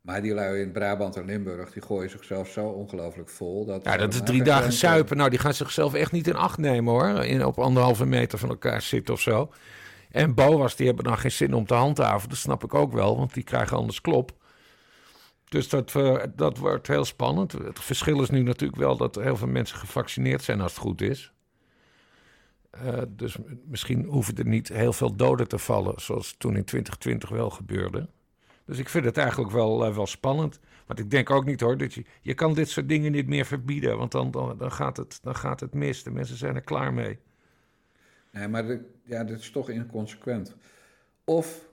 Maar 0.00 0.22
die 0.22 0.34
lui 0.34 0.60
in 0.60 0.72
Brabant 0.72 1.16
en 1.16 1.24
Limburg, 1.24 1.72
die 1.72 1.82
gooien 1.82 2.10
zichzelf 2.10 2.48
zo 2.48 2.66
ongelooflijk 2.66 3.28
vol. 3.28 3.64
Dat 3.66 3.84
Ja, 3.84 3.96
dat 3.96 4.14
is 4.14 4.20
drie 4.24 4.42
dagen 4.42 4.60
grenzen- 4.62 4.88
suipen. 4.88 5.16
Nou, 5.16 5.30
die 5.30 5.38
gaan 5.38 5.54
zichzelf 5.54 5.94
echt 5.94 6.12
niet 6.12 6.26
in 6.26 6.36
acht 6.36 6.58
nemen 6.58 6.92
hoor. 6.92 7.24
In, 7.24 7.44
op 7.44 7.58
anderhalve 7.58 8.06
meter 8.06 8.38
van 8.38 8.48
elkaar 8.48 8.82
zitten 8.82 9.14
of 9.14 9.20
zo. 9.20 9.52
En 10.10 10.34
BOA's, 10.34 10.76
die 10.76 10.86
hebben 10.86 11.04
dan 11.04 11.18
geen 11.18 11.30
zin 11.30 11.54
om 11.54 11.66
te 11.66 11.74
handhaven. 11.74 12.28
Dat 12.28 12.38
snap 12.38 12.64
ik 12.64 12.74
ook 12.74 12.92
wel, 12.92 13.16
want 13.16 13.34
die 13.34 13.44
krijgen 13.44 13.76
anders 13.76 14.00
klop. 14.00 14.32
Dus 15.48 15.68
dat, 15.68 15.94
eh, 15.94 16.16
dat 16.34 16.58
wordt 16.58 16.86
heel 16.86 17.04
spannend. 17.04 17.52
Het 17.52 17.80
verschil 17.80 18.22
is 18.22 18.30
nu 18.30 18.42
natuurlijk 18.42 18.78
wel 18.78 18.96
dat 18.96 19.16
er 19.16 19.22
heel 19.22 19.36
veel 19.36 19.48
mensen 19.48 19.78
gevaccineerd 19.78 20.42
zijn 20.42 20.60
als 20.60 20.72
het 20.72 20.80
goed 20.80 21.00
is. 21.00 21.32
Eh, 22.70 23.02
dus 23.08 23.36
misschien 23.64 24.04
hoeven 24.04 24.36
er 24.36 24.46
niet 24.46 24.68
heel 24.68 24.92
veel 24.92 25.16
doden 25.16 25.48
te 25.48 25.58
vallen, 25.58 26.00
zoals 26.00 26.34
toen 26.38 26.56
in 26.56 26.64
2020 26.64 27.28
wel 27.28 27.50
gebeurde. 27.50 28.08
Dus 28.64 28.78
ik 28.78 28.88
vind 28.88 29.04
het 29.04 29.16
eigenlijk 29.16 29.50
wel, 29.50 29.84
eh, 29.84 29.94
wel 29.94 30.06
spannend. 30.06 30.60
Want 30.86 30.98
ik 30.98 31.10
denk 31.10 31.30
ook 31.30 31.44
niet 31.44 31.60
hoor, 31.60 31.78
dat 31.78 31.94
je, 31.94 32.04
je 32.20 32.34
kan 32.34 32.54
dit 32.54 32.68
soort 32.68 32.88
dingen 32.88 33.12
niet 33.12 33.26
meer 33.26 33.46
verbieden, 33.46 33.98
want 33.98 34.12
dan, 34.12 34.30
dan, 34.30 34.58
dan, 34.58 34.72
gaat 34.72 34.96
het, 34.96 35.18
dan 35.22 35.36
gaat 35.36 35.60
het 35.60 35.74
mis. 35.74 36.02
De 36.02 36.10
mensen 36.10 36.36
zijn 36.36 36.54
er 36.54 36.60
klaar 36.60 36.92
mee. 36.92 37.18
Nee, 38.32 38.48
maar 38.48 38.80
ja, 39.02 39.24
dit 39.24 39.38
is 39.38 39.50
toch 39.50 39.68
inconsequent. 39.70 40.56
Of 41.24 41.68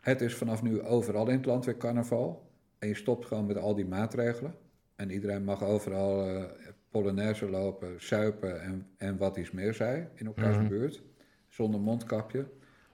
het 0.00 0.20
is 0.20 0.34
vanaf 0.34 0.62
nu 0.62 0.82
overal 0.82 1.28
in 1.28 1.36
het 1.36 1.46
land 1.46 1.64
weer 1.64 1.76
carnaval. 1.76 2.50
En 2.78 2.88
je 2.88 2.94
stopt 2.94 3.26
gewoon 3.26 3.46
met 3.46 3.56
al 3.56 3.74
die 3.74 3.86
maatregelen. 3.86 4.54
En 4.96 5.10
iedereen 5.10 5.44
mag 5.44 5.62
overal 5.64 6.46
polonaise 6.90 7.50
lopen, 7.50 8.00
suipen 8.00 8.62
en, 8.62 8.86
en 8.96 9.16
wat 9.16 9.36
iets 9.36 9.50
meer 9.50 9.74
zij 9.74 10.08
in 10.14 10.26
elkaars 10.26 10.56
Mhm. 10.56 10.68
buurt. 10.68 11.02
Zonder 11.48 11.80
mondkapje. 11.80 12.46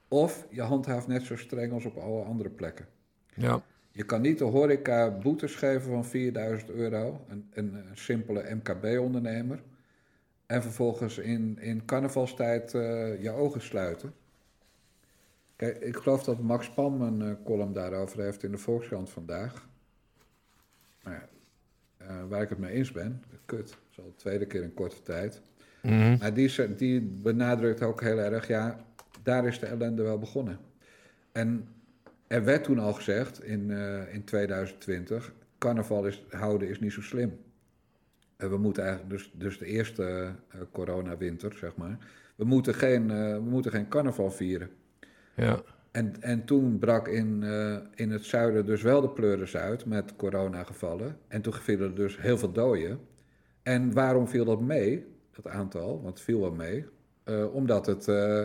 Of 0.09 0.47
je 0.51 0.63
handhaaft 0.63 1.07
net 1.07 1.23
zo 1.23 1.37
streng 1.37 1.73
als 1.73 1.85
op 1.85 1.97
alle 1.97 2.23
andere 2.23 2.51
plekken. 2.51 2.87
Ja. 3.35 3.63
Je 3.91 4.05
kan 4.05 4.21
niet 4.21 4.39
de 4.39 4.45
horeca 4.45 5.11
boetes 5.19 5.55
geven 5.55 5.91
van 5.91 6.05
4000 6.05 6.71
euro, 6.71 7.25
een, 7.29 7.47
een, 7.51 7.75
een 7.75 7.97
simpele 7.97 8.55
MKB-ondernemer, 8.55 9.63
en 10.47 10.63
vervolgens 10.63 11.19
in, 11.19 11.59
in 11.61 11.85
carnavalstijd 11.85 12.75
eh, 12.75 13.23
je 13.23 13.31
ogen 13.31 13.61
sluiten. 13.61 14.15
Kijk, 15.57 15.79
ik 15.79 15.97
geloof 15.97 16.25
dat 16.25 16.39
Max 16.39 16.71
Pam 16.71 17.03
een 17.03 17.23
eh, 17.23 17.45
column 17.45 17.73
daarover 17.73 18.23
heeft 18.23 18.43
in 18.43 18.51
de 18.51 18.59
Volkskrant 18.59 19.11
vandaag. 19.11 19.69
Nou 21.03 21.17
ja, 21.17 21.29
waar 22.29 22.43
ik 22.43 22.49
het 22.49 22.59
mee 22.59 22.73
eens 22.73 22.93
ben, 22.93 23.23
kut, 23.45 23.69
dat 23.69 23.79
is 23.91 23.99
al 23.99 24.05
de 24.05 24.17
tweede 24.17 24.47
keer 24.47 24.63
in 24.63 24.75
korte 24.75 25.03
tijd. 25.03 25.41
Mhm. 25.83 26.19
Maar 26.19 26.35
die, 26.35 26.75
die 26.75 27.01
benadrukt 27.01 27.83
ook 27.83 28.01
heel 28.01 28.19
erg, 28.19 28.47
ja, 28.47 28.85
daar 29.23 29.47
is 29.47 29.59
de 29.59 29.67
ellende 29.67 30.03
wel 30.03 30.19
begonnen. 30.19 30.59
En 31.33 31.69
er 32.27 32.45
werd 32.45 32.65
toen 32.65 32.79
al 32.79 32.93
gezegd 32.93 33.45
in, 33.45 33.71
eh, 33.71 34.15
in 34.15 34.25
2020, 34.25 35.33
carnaval 35.59 36.07
is, 36.07 36.25
houden 36.31 36.69
is 36.69 36.81
niet 36.81 36.93
zo 36.93 37.03
slim. 37.03 37.39
En 38.37 38.51
we 38.51 38.57
moeten 38.57 38.83
eigenlijk, 38.83 39.13
dus, 39.13 39.31
dus 39.35 39.59
de 39.59 39.67
eerste 39.67 40.33
eh, 40.49 40.61
coronawinter, 40.73 41.53
zeg 41.53 41.77
maar, 41.77 41.99
we 42.37 42.45
moeten 42.45 42.75
geen, 42.75 43.11
eh, 43.11 43.33
we 43.33 43.41
moeten 43.51 43.71
geen 43.71 43.89
carnaval 43.89 44.31
vieren. 44.31 44.71
Ja. 45.35 45.63
En, 45.99 46.15
en 46.21 46.45
toen 46.45 46.79
brak 46.79 47.09
in, 47.09 47.43
eh, 47.43 47.77
in 47.95 48.11
het 48.11 48.25
zuiden 48.25 48.67
dus 48.67 48.83
wel 48.83 49.01
de 49.01 49.09
pleuris 49.09 49.57
uit 49.57 49.87
met 49.87 50.17
coronagevallen. 50.17 51.17
En 51.29 51.43
toen 51.43 51.53
vielen 51.53 51.89
er 51.89 51.95
dus 51.95 52.21
heel 52.21 52.39
veel 52.39 52.53
doden. 52.53 53.01
En 53.63 53.93
waarom 53.93 54.29
viel 54.29 54.45
dat 54.45 54.61
mee, 54.61 55.07
dat 55.31 55.47
aantal? 55.53 56.03
Want 56.03 56.15
het 56.15 56.21
viel 56.21 56.41
wel 56.41 56.53
mee. 56.53 56.87
Eh, 57.25 57.55
omdat 57.55 57.87
het 57.87 58.09
eh, 58.09 58.45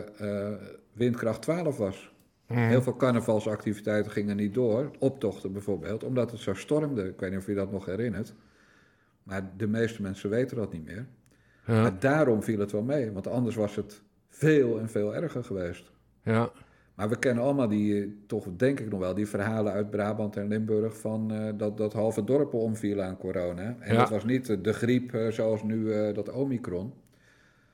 windkracht 0.93 1.41
12 1.41 1.77
was. 1.77 2.11
Mhm. 2.47 2.59
Heel 2.59 2.81
veel 2.81 2.95
carnavalsactiviteiten 2.95 4.11
gingen 4.11 4.35
niet 4.35 4.53
door. 4.53 4.91
Optochten 4.99 5.51
bijvoorbeeld, 5.51 6.03
omdat 6.03 6.31
het 6.31 6.39
zo 6.39 6.53
stormde. 6.53 7.07
Ik 7.07 7.19
weet 7.19 7.29
niet 7.29 7.39
of 7.39 7.47
je 7.47 7.53
dat 7.55 7.71
nog 7.71 7.85
herinnert. 7.85 8.33
Maar 9.23 9.51
de 9.57 9.67
meeste 9.67 10.01
mensen 10.01 10.29
weten 10.29 10.57
dat 10.57 10.73
niet 10.73 10.85
meer. 10.85 11.05
Ja. 11.65 11.81
Maar 11.81 11.99
daarom 11.99 12.43
viel 12.43 12.59
het 12.59 12.71
wel 12.71 12.83
mee. 12.83 13.11
Want 13.11 13.27
anders 13.27 13.55
was 13.55 13.75
het 13.75 14.01
veel 14.29 14.79
en 14.79 14.89
veel 14.89 15.15
erger 15.15 15.43
geweest. 15.43 15.91
Ja. 16.23 16.51
Maar 16.95 17.09
we 17.09 17.19
kennen 17.19 17.43
allemaal 17.43 17.67
die, 17.67 18.01
eh, 18.01 18.07
toch 18.27 18.47
denk 18.57 18.79
ik 18.79 18.89
nog 18.89 18.99
wel, 18.99 19.13
die 19.13 19.27
verhalen 19.27 19.73
uit 19.73 19.89
Brabant 19.89 20.37
en 20.37 20.47
Limburg 20.47 20.97
van 20.99 21.31
eh, 21.31 21.53
dat, 21.57 21.77
dat 21.77 21.93
halve 21.93 22.23
dorpen 22.23 22.59
omvielen 22.59 23.05
aan 23.05 23.17
corona. 23.17 23.75
En 23.79 23.93
Ja. 23.93 23.99
dat 23.99 24.09
was 24.09 24.25
niet 24.25 24.49
eh, 24.49 24.57
de 24.61 24.73
griep 24.73 25.27
zoals 25.29 25.63
nu 25.63 26.13
dat 26.13 26.31
Omicron. 26.31 26.93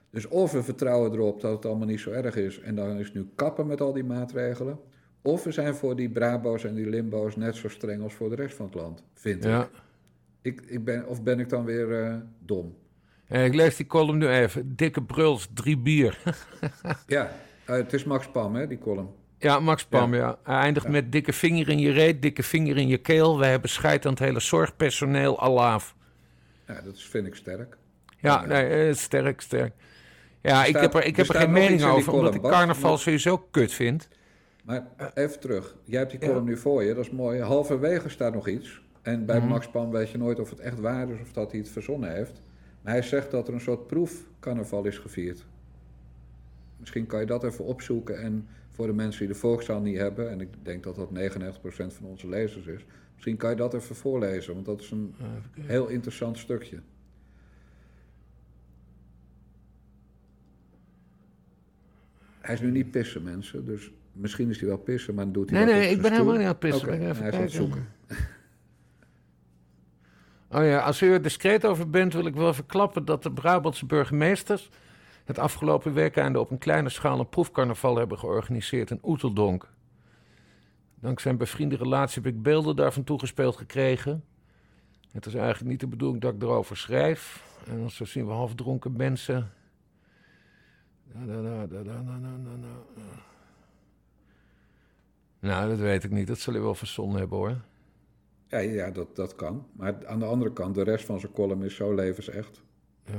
Dus 0.09 0.27
of 0.27 0.51
we 0.51 0.63
vertrouwen 0.63 1.11
erop 1.13 1.41
dat 1.41 1.51
het 1.51 1.65
allemaal 1.65 1.87
niet 1.87 1.99
zo 1.99 2.11
erg 2.11 2.35
is 2.35 2.59
en 2.59 2.75
dan 2.75 2.97
is 2.97 3.05
het 3.05 3.15
nu 3.15 3.27
kappen 3.35 3.67
met 3.67 3.81
al 3.81 3.93
die 3.93 4.03
maatregelen. 4.03 4.79
Of 5.21 5.43
we 5.43 5.51
zijn 5.51 5.75
voor 5.75 5.95
die 5.95 6.09
Brabo's 6.09 6.63
en 6.63 6.75
die 6.75 6.89
Limbo's 6.89 7.35
net 7.35 7.55
zo 7.55 7.69
streng 7.69 8.01
als 8.01 8.13
voor 8.13 8.29
de 8.29 8.35
rest 8.35 8.55
van 8.55 8.65
het 8.65 8.75
land, 8.75 9.03
vind 9.13 9.43
Ja. 9.43 9.63
ik. 9.63 9.69
ik, 10.41 10.61
ik 10.67 10.83
ben, 10.83 11.07
of 11.07 11.23
ben 11.23 11.39
ik 11.39 11.49
dan 11.49 11.65
weer 11.65 12.21
dom? 12.45 12.75
Ik 13.27 13.53
lees 13.53 13.75
die 13.75 13.85
column 13.85 14.17
nu 14.17 14.27
even. 14.27 14.75
Dikke 14.75 15.03
bruls, 15.03 15.49
drie 15.53 15.77
bier. 15.77 16.21
Ja, 17.07 17.31
eh, 17.69 17.75
het 17.75 17.93
is 17.93 18.03
Max 18.03 18.27
Pam, 18.27 18.55
hè, 18.55 18.67
die 18.67 18.77
column. 18.77 19.09
Ja, 19.37 19.59
Max 19.59 19.85
Pam, 19.85 20.15
ja. 20.15 20.37
Hij 20.43 20.55
eindigt 20.55 20.87
met 20.87 21.11
dikke 21.11 21.33
vinger 21.33 21.69
in 21.69 21.79
je 21.79 21.91
reet, 21.91 22.21
dikke 22.21 22.43
vinger 22.43 22.77
in 22.77 22.87
je 22.87 22.97
keel. 22.97 23.39
We 23.39 23.45
hebben 23.45 23.69
scheid 23.69 24.05
aan 24.05 24.11
het 24.11 24.19
hele 24.19 24.39
zorgpersoneel, 24.39 25.39
alaaf. 25.41 25.95
Ja, 26.67 26.81
dat 26.81 26.95
is, 26.95 27.05
vind 27.07 27.27
ik 27.27 27.35
sterk. 27.35 27.77
Ja, 28.17 28.45
nee, 28.45 28.87
eh, 28.87 28.93
sterk, 28.95 29.41
sterk. 29.41 29.73
Ja, 30.41 30.65
ik 30.65 30.75
heb 30.75 30.93
er, 30.93 31.05
ik 31.05 31.15
heb 31.15 31.27
er 31.29 31.35
geen 31.35 31.51
mening 31.51 31.83
over, 31.83 32.13
omdat 32.13 32.35
ik 32.35 32.41
carnaval 32.41 32.97
sowieso 32.97 33.37
kut 33.51 33.73
vind. 33.73 34.07
Maar 34.63 34.87
even 35.13 35.39
terug. 35.39 35.75
Jij 35.83 35.99
hebt 35.99 36.11
die 36.11 36.19
column 36.19 36.45
nu 36.45 36.57
voor 36.57 36.83
je, 36.83 36.93
dat 36.93 37.05
is 37.05 37.11
mooi. 37.11 37.41
Halverwege 37.41 38.09
staat 38.09 38.33
nog 38.33 38.47
iets. 38.47 38.81
En 39.01 39.25
bij 39.25 39.37
Mhm. 39.39 39.47
Max 39.47 39.67
Pan 39.69 39.91
weet 39.91 40.09
je 40.09 40.17
nooit 40.17 40.39
of 40.39 40.49
het 40.49 40.59
echt 40.59 40.79
waar 40.79 41.09
is 41.09 41.21
of 41.21 41.31
dat 41.31 41.51
hij 41.51 41.59
het 41.59 41.69
verzonnen 41.69 42.15
heeft. 42.15 42.41
Maar 42.81 42.93
hij 42.93 43.01
zegt 43.01 43.31
dat 43.31 43.47
er 43.47 43.53
een 43.53 43.61
soort 43.61 43.87
proefcarnaval 43.87 44.85
is 44.85 44.97
gevierd. 44.97 45.45
Misschien 46.79 47.05
kan 47.05 47.19
je 47.19 47.25
dat 47.25 47.43
even 47.43 47.65
opzoeken 47.65 48.19
en 48.21 48.47
voor 48.69 48.87
de 48.87 48.93
mensen 48.93 49.19
die 49.19 49.33
de 49.33 49.39
Volkszaal 49.39 49.81
niet 49.81 49.97
hebben... 49.97 50.29
en 50.29 50.41
ik 50.41 50.49
denk 50.63 50.83
dat 50.83 50.95
dat 50.95 51.09
99% 51.09 51.11
van 51.71 52.05
onze 52.05 52.29
lezers 52.29 52.65
is... 52.65 52.85
misschien 53.13 53.37
kan 53.37 53.49
je 53.49 53.55
dat 53.55 53.73
even 53.73 53.95
voorlezen, 53.95 54.53
want 54.53 54.65
dat 54.65 54.81
is 54.81 54.91
een 54.91 55.15
heel 55.59 55.87
interessant 55.87 56.37
stukje. 56.37 56.79
Hij 62.39 62.53
is 62.53 62.61
nu 62.61 62.71
niet 62.71 62.91
pissen, 62.91 63.23
mensen. 63.23 63.65
Dus 63.65 63.91
misschien 64.11 64.49
is 64.49 64.59
hij 64.59 64.67
wel 64.67 64.77
pissen, 64.77 65.15
maar 65.15 65.23
dan 65.23 65.33
doet 65.33 65.49
hij 65.49 65.65
Nee, 65.65 65.73
nee, 65.73 65.89
ik 65.89 66.01
ben 66.01 66.11
helemaal 66.11 66.33
niet 66.33 66.41
aan 66.41 66.47
het 66.47 66.59
pissen. 66.59 66.87
Hij 66.87 67.09
is 67.09 67.19
aan 67.19 67.41
het 67.41 67.51
zoeken. 67.51 67.87
Oh 70.51 70.63
ja, 70.65 70.79
als 70.79 71.01
u 71.01 71.11
er 71.11 71.21
discreet 71.21 71.65
over 71.65 71.89
bent, 71.89 72.13
wil 72.13 72.25
ik 72.25 72.35
wel 72.35 72.53
verklappen 72.53 73.05
dat 73.05 73.23
de 73.23 73.31
Brabantse 73.31 73.85
burgemeesters 73.85 74.69
het 75.29 75.39
afgelopen 75.39 75.93
weekend 75.93 76.37
op 76.37 76.51
een 76.51 76.57
kleine 76.57 76.89
schaal 76.89 77.19
een 77.19 77.29
proefcarnaval 77.29 77.95
hebben 77.95 78.19
georganiseerd 78.19 78.91
in 78.91 78.99
Oeteldonk. 79.03 79.69
Dankzij 80.95 81.31
een 81.31 81.37
bevriende 81.37 81.75
relatie 81.75 82.21
heb 82.21 82.33
ik 82.33 82.41
beelden 82.41 82.75
daarvan 82.75 83.03
toegespeeld 83.03 83.55
gekregen. 83.57 84.23
Het 85.11 85.25
is 85.25 85.33
eigenlijk 85.33 85.71
niet 85.71 85.79
de 85.79 85.87
bedoeling 85.87 86.21
dat 86.21 86.33
ik 86.33 86.41
erover 86.41 86.77
schrijf. 86.77 87.43
En 87.67 87.89
zo 87.89 88.05
zien 88.05 88.25
we 88.25 88.31
halfdronken 88.31 88.95
mensen. 88.95 89.51
Nou, 95.39 95.69
dat 95.69 95.79
weet 95.79 96.03
ik 96.03 96.11
niet. 96.11 96.27
Dat 96.27 96.39
zal 96.39 96.53
hij 96.53 96.61
wel 96.61 96.75
verzonnen 96.75 97.19
hebben 97.19 97.37
hoor. 97.37 97.57
Ja, 98.47 98.57
ja 98.57 98.91
dat, 98.91 99.15
dat 99.15 99.35
kan. 99.35 99.67
Maar 99.71 100.07
aan 100.07 100.19
de 100.19 100.25
andere 100.25 100.53
kant, 100.53 100.75
de 100.75 100.83
rest 100.83 101.05
van 101.05 101.19
zijn 101.19 101.31
column 101.31 101.63
is 101.63 101.75
zo 101.75 101.93
levensecht. 101.93 102.61
Ja. 103.05 103.13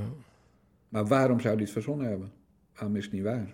Maar 0.91 1.05
waarom 1.05 1.39
zou 1.39 1.53
hij 1.53 1.63
het 1.63 1.71
verzonnen 1.71 2.07
hebben? 2.07 2.31
Waarom 2.73 2.95
is 2.95 3.03
het 3.03 3.13
niet 3.13 3.23
waar? 3.23 3.53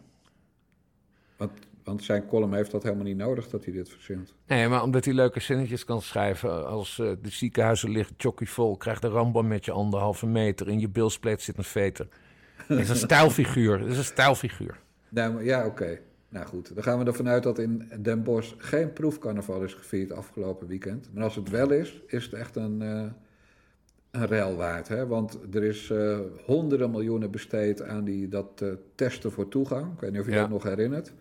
Want, 1.38 1.52
want 1.84 2.04
zijn 2.04 2.26
column 2.26 2.54
heeft 2.54 2.72
dat 2.72 2.84
helemaal 2.84 3.04
niet 3.06 3.18
nodig 3.18 3.50
dat 3.50 3.64
hij 3.64 3.74
dit 3.74 3.90
verzint. 3.90 4.34
Nee, 4.48 4.68
maar 4.68 4.84
omdat 4.84 5.06
hij 5.06 5.14
leuke 5.14 5.40
zinnetjes 5.40 5.86
kan 5.86 6.02
schrijven. 6.02 6.68
Als 6.68 7.00
eh, 7.00 7.12
de 7.22 7.30
ziekenhuizen 7.30 7.90
liggen 7.90 8.16
chocky 8.18 8.46
vol, 8.46 8.78
krijgt 8.78 9.02
de 9.02 9.08
rambam 9.08 9.48
met 9.48 9.66
je 9.66 9.72
anderhalve 9.72 10.28
meter. 10.28 10.70
In 10.70 10.80
je 10.80 10.90
bilspleet 10.90 11.42
zit 11.42 11.58
een 11.58 11.64
veter. 11.64 12.08
Dat 12.68 12.80
is 12.80 12.90
een 12.90 12.96
stijlfiguur. 13.10 13.88
Is 13.88 13.98
een 13.98 14.04
stijlfiguur. 14.04 14.80
Nou, 15.10 15.44
ja, 15.44 15.66
oké. 15.66 16.00
Nou 16.30 16.46
goed, 16.46 16.76
dan 16.76 16.84
gaan 16.84 17.00
we 17.00 17.06
ervan 17.06 17.28
uit 17.28 17.44
dat 17.44 17.60
in 17.60 17.92
Den 18.00 18.24
Bosch 18.24 18.54
geen 18.58 18.94
proefcarnaval 18.94 19.64
is 19.64 19.74
gevierd 19.74 20.12
afgelopen 20.12 20.68
weekend. 20.68 21.10
Maar 21.14 21.24
als 21.24 21.36
het 21.36 21.50
wel 21.50 21.72
is, 21.72 22.02
is 22.08 22.24
het 22.24 22.34
echt 22.34 22.56
een, 22.56 22.82
eh 22.82 23.06
een 24.22 24.56
waard. 24.56 24.88
Hè? 24.88 25.08
Want 25.08 25.40
er 25.54 25.64
is 25.64 25.90
eh, 25.90 26.20
honderden 26.46 26.92
miljoenen 26.92 27.32
besteed 27.32 27.82
aan 27.82 28.04
die, 28.04 28.28
dat 28.28 28.62
eh, 28.62 28.70
testen 28.96 29.32
voor 29.32 29.48
toegang. 29.48 29.94
Ik 29.94 30.00
weet 30.00 30.12
niet 30.12 30.20
of 30.20 30.26
je 30.26 30.32
Ja. 30.32 30.40
dat 30.40 30.50
nog 30.50 30.64
herinnert. 30.64 31.14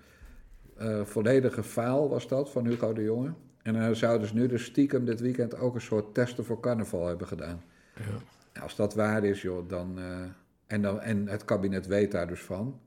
Eh, 0.77 1.05
volledige 1.05 1.63
faal 1.63 2.09
was 2.09 2.29
dat 2.29 2.51
van 2.51 2.67
Hugo 2.67 2.93
de 2.93 3.03
Jonge. 3.03 3.33
En 3.63 3.73
dan 3.73 3.97
zouden 3.97 4.29
ze 4.29 4.35
nu 4.35 4.47
dus 4.47 4.65
stiekem 4.65 5.05
dit 5.05 5.21
weekend 5.21 5.59
ook 5.59 5.75
een 5.75 5.81
soort 5.81 6.15
testen 6.15 6.45
voor 6.45 6.61
carnaval 6.61 7.07
hebben 7.07 7.27
gedaan. 7.27 7.63
Ja. 7.97 8.03
Nou, 8.53 8.65
als 8.65 8.77
dat 8.77 8.95
waar 8.95 9.25
is, 9.25 9.43
joh, 9.43 9.69
dan, 9.69 9.99
en, 10.67 10.83
dan... 10.83 11.01
En 11.01 11.29
het 11.29 11.45
kabinet 11.45 11.87
weet 11.87 12.13
daar 12.13 12.27
dus 12.27 12.41
van. 12.43 12.81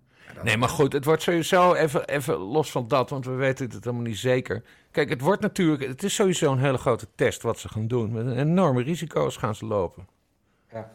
Nee, 0.43 0.57
maar 0.57 0.69
goed, 0.69 0.93
het 0.93 1.05
wordt 1.05 1.21
sowieso 1.21 1.73
even, 1.73 2.07
even 2.07 2.37
los 2.37 2.71
van 2.71 2.87
dat, 2.87 3.09
want 3.09 3.25
we 3.25 3.31
weten 3.31 3.69
het 3.69 3.83
helemaal 3.83 4.05
niet 4.05 4.17
zeker. 4.17 4.63
Kijk, 4.91 5.09
het 5.09 5.21
wordt 5.21 5.41
natuurlijk, 5.41 5.87
het 5.87 6.03
is 6.03 6.13
sowieso 6.15 6.51
een 6.51 6.59
hele 6.59 6.77
grote 6.77 7.07
test 7.15 7.41
wat 7.41 7.59
ze 7.59 7.69
gaan 7.69 7.87
doen. 7.87 8.11
Met 8.11 8.37
enorme 8.37 8.83
risico's 8.83 9.37
gaan 9.37 9.55
ze 9.55 9.65
lopen. 9.65 10.07
Ja. 10.71 10.91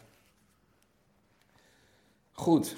Goed. 2.33 2.77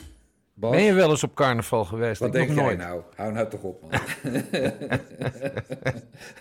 Bas, 0.54 0.70
Ben 0.70 0.82
je 0.82 0.92
wel 0.92 1.11
eens 1.11 1.24
op 1.24 1.34
carnaval 1.34 1.84
geweest? 1.84 2.18
wat 2.20 2.28
Ik 2.28 2.34
denk 2.34 2.48
jij 2.48 2.62
nooit. 2.64 2.78
nou? 2.78 3.02
Hou 3.16 3.32
nou 3.32 3.48
toch 3.48 3.62
op, 3.62 3.80
man. 3.82 3.90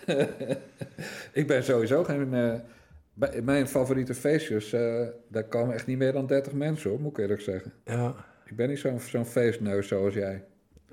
ik 1.40 1.46
ben 1.46 1.64
sowieso 1.64 2.04
geen... 2.04 2.34
eh, 2.34 2.54
bij 3.14 3.42
mijn 3.42 3.68
favoriete 3.68 4.14
feestjes, 4.14 4.72
eh, 4.72 5.06
daar 5.28 5.44
komen 5.44 5.74
echt 5.74 5.86
niet 5.86 5.98
meer 5.98 6.12
dan 6.12 6.26
30 6.26 6.52
mensen 6.52 6.90
hoor, 6.90 7.00
moet 7.00 7.10
ik 7.10 7.18
eerlijk 7.18 7.40
zeggen. 7.40 7.72
Ja. 7.84 8.14
Ik 8.46 8.56
ben 8.56 8.68
niet 8.68 8.78
zo'n 8.78 9.00
zo'n 9.00 9.24
feestneus 9.26 9.88
zoals 9.88 10.14
jij. 10.14 10.44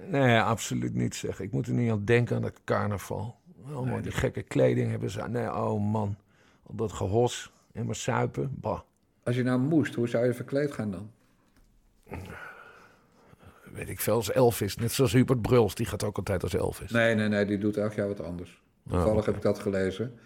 Nee, 0.07 0.39
absoluut 0.39 0.93
niet 0.93 1.15
zeg. 1.15 1.39
Ik 1.39 1.51
moet 1.51 1.67
er 1.67 1.73
niet 1.73 1.91
aan 1.91 2.05
denken 2.05 2.35
aan 2.35 2.41
dat 2.41 2.59
carnaval. 2.63 3.35
Allemaal 3.73 4.01
die 4.01 4.11
gekke 4.11 4.41
kleding 4.41 4.89
hebben 4.89 5.09
ze. 5.09 5.21
Nee, 5.29 5.53
oh 5.53 5.91
man. 5.91 6.17
Al 6.63 6.75
dat 6.75 6.91
gehos 6.91 7.51
en 7.71 7.85
maar 7.85 7.95
suipen. 7.95 8.55
Bah. 8.59 8.79
Als 9.23 9.35
je 9.35 9.43
nou 9.43 9.59
moest, 9.59 9.95
hoe 9.95 10.07
zou 10.07 10.25
je 10.25 10.33
verkleed 10.33 10.71
gaan 10.71 10.91
dan? 10.91 11.11
Weet 13.73 13.89
ik 13.89 13.99
veel, 13.99 14.13
als 14.13 14.31
Elvis. 14.31 14.75
Net 14.75 14.91
zoals 14.91 15.13
Hubert 15.13 15.41
Bruls, 15.41 15.75
die 15.75 15.85
gaat 15.85 16.03
ook 16.03 16.17
altijd 16.17 16.43
als 16.43 16.53
Elvis. 16.53 16.91
Nee, 16.91 17.15
nee, 17.15 17.27
nee, 17.27 17.45
die 17.45 17.57
doet 17.57 17.77
elk 17.77 17.93
jaar 17.93 18.07
wat 18.07 18.21
anders. 18.23 18.61
Toevallig 18.87 19.11
Oh, 19.11 19.17
oké. 19.17 19.25
heb 19.25 19.35
ik 19.35 19.41
dat 19.41 19.59
gelezen. 19.59 20.19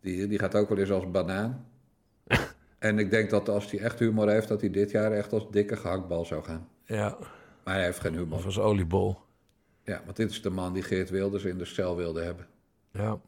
Die, 0.00 0.26
die 0.26 0.38
gaat 0.38 0.54
ook 0.54 0.68
wel 0.68 0.78
eens 0.78 0.90
als 0.90 1.10
banaan. 1.10 1.66
en 2.86 2.98
ik 2.98 3.10
denk 3.10 3.30
dat 3.30 3.48
als 3.48 3.70
hij 3.70 3.80
echt 3.80 3.98
humor 3.98 4.28
heeft, 4.28 4.48
dat 4.48 4.60
hij 4.60 4.70
dit 4.70 4.90
jaar 4.90 5.12
echt 5.12 5.32
als 5.32 5.50
dikke 5.50 5.76
gehaktbal 5.76 6.24
zou 6.24 6.44
gaan. 6.44 6.68
Ja. 6.84 7.16
Maar 7.64 7.74
hij 7.74 7.84
heeft 7.84 8.00
geen 8.00 8.14
humor. 8.14 8.38
Of 8.38 8.44
als 8.44 8.58
oliebol. 8.58 9.18
Ja, 9.82 10.02
want 10.04 10.16
dit 10.16 10.30
is 10.30 10.42
de 10.42 10.50
man 10.50 10.72
die 10.72 10.82
Geert 10.82 11.10
Wilders 11.10 11.44
in 11.44 11.58
de 11.58 11.64
cel 11.64 11.96
wilde 11.96 12.22
hebben. 12.22 12.46
Ja. 12.92 13.20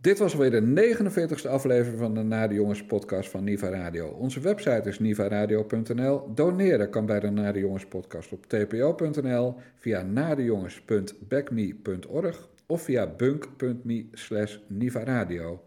Dit 0.00 0.18
was 0.18 0.32
alweer 0.32 0.50
de 0.50 0.94
49ste 0.96 1.48
aflevering 1.48 1.98
van 1.98 2.14
de 2.14 2.22
Nade 2.22 2.54
Jongens 2.54 2.84
podcast 2.84 3.30
van 3.30 3.44
Niva 3.44 3.68
Radio. 3.68 4.08
Onze 4.08 4.40
website 4.40 4.88
is 4.88 4.98
nivaradio.nl. 4.98 6.34
Doneren 6.34 6.90
kan 6.90 7.06
bij 7.06 7.20
de 7.20 7.30
Nade 7.30 7.58
Jongens 7.58 7.86
podcast 7.86 8.32
op 8.32 8.46
tpo.nl, 8.46 9.54
via 9.74 10.02
nadejongens.backme.org 10.02 12.48
of 12.66 12.82
via 12.82 13.06
bunk.me 13.06 14.06
slash 14.12 14.56
nivaradio. 14.66 15.62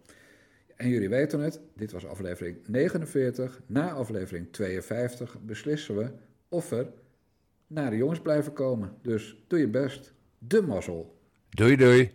En 0.76 0.89
jullie 0.89 1.09
weten 1.09 1.39
het, 1.39 1.59
dit 1.76 1.91
was 1.91 2.05
aflevering 2.05 2.57
49. 2.67 3.61
Na 3.65 3.91
aflevering 3.91 4.47
52 4.51 5.38
beslissen 5.41 5.97
we 5.97 6.09
of 6.49 6.71
er 6.71 6.88
naar 7.67 7.89
de 7.89 7.97
jongens 7.97 8.19
blijven 8.19 8.53
komen. 8.53 8.93
Dus 9.01 9.43
doe 9.47 9.59
je 9.59 9.67
best. 9.67 10.13
De 10.38 10.61
mazzel. 10.61 11.19
Doei 11.49 11.76
doei. 11.76 12.11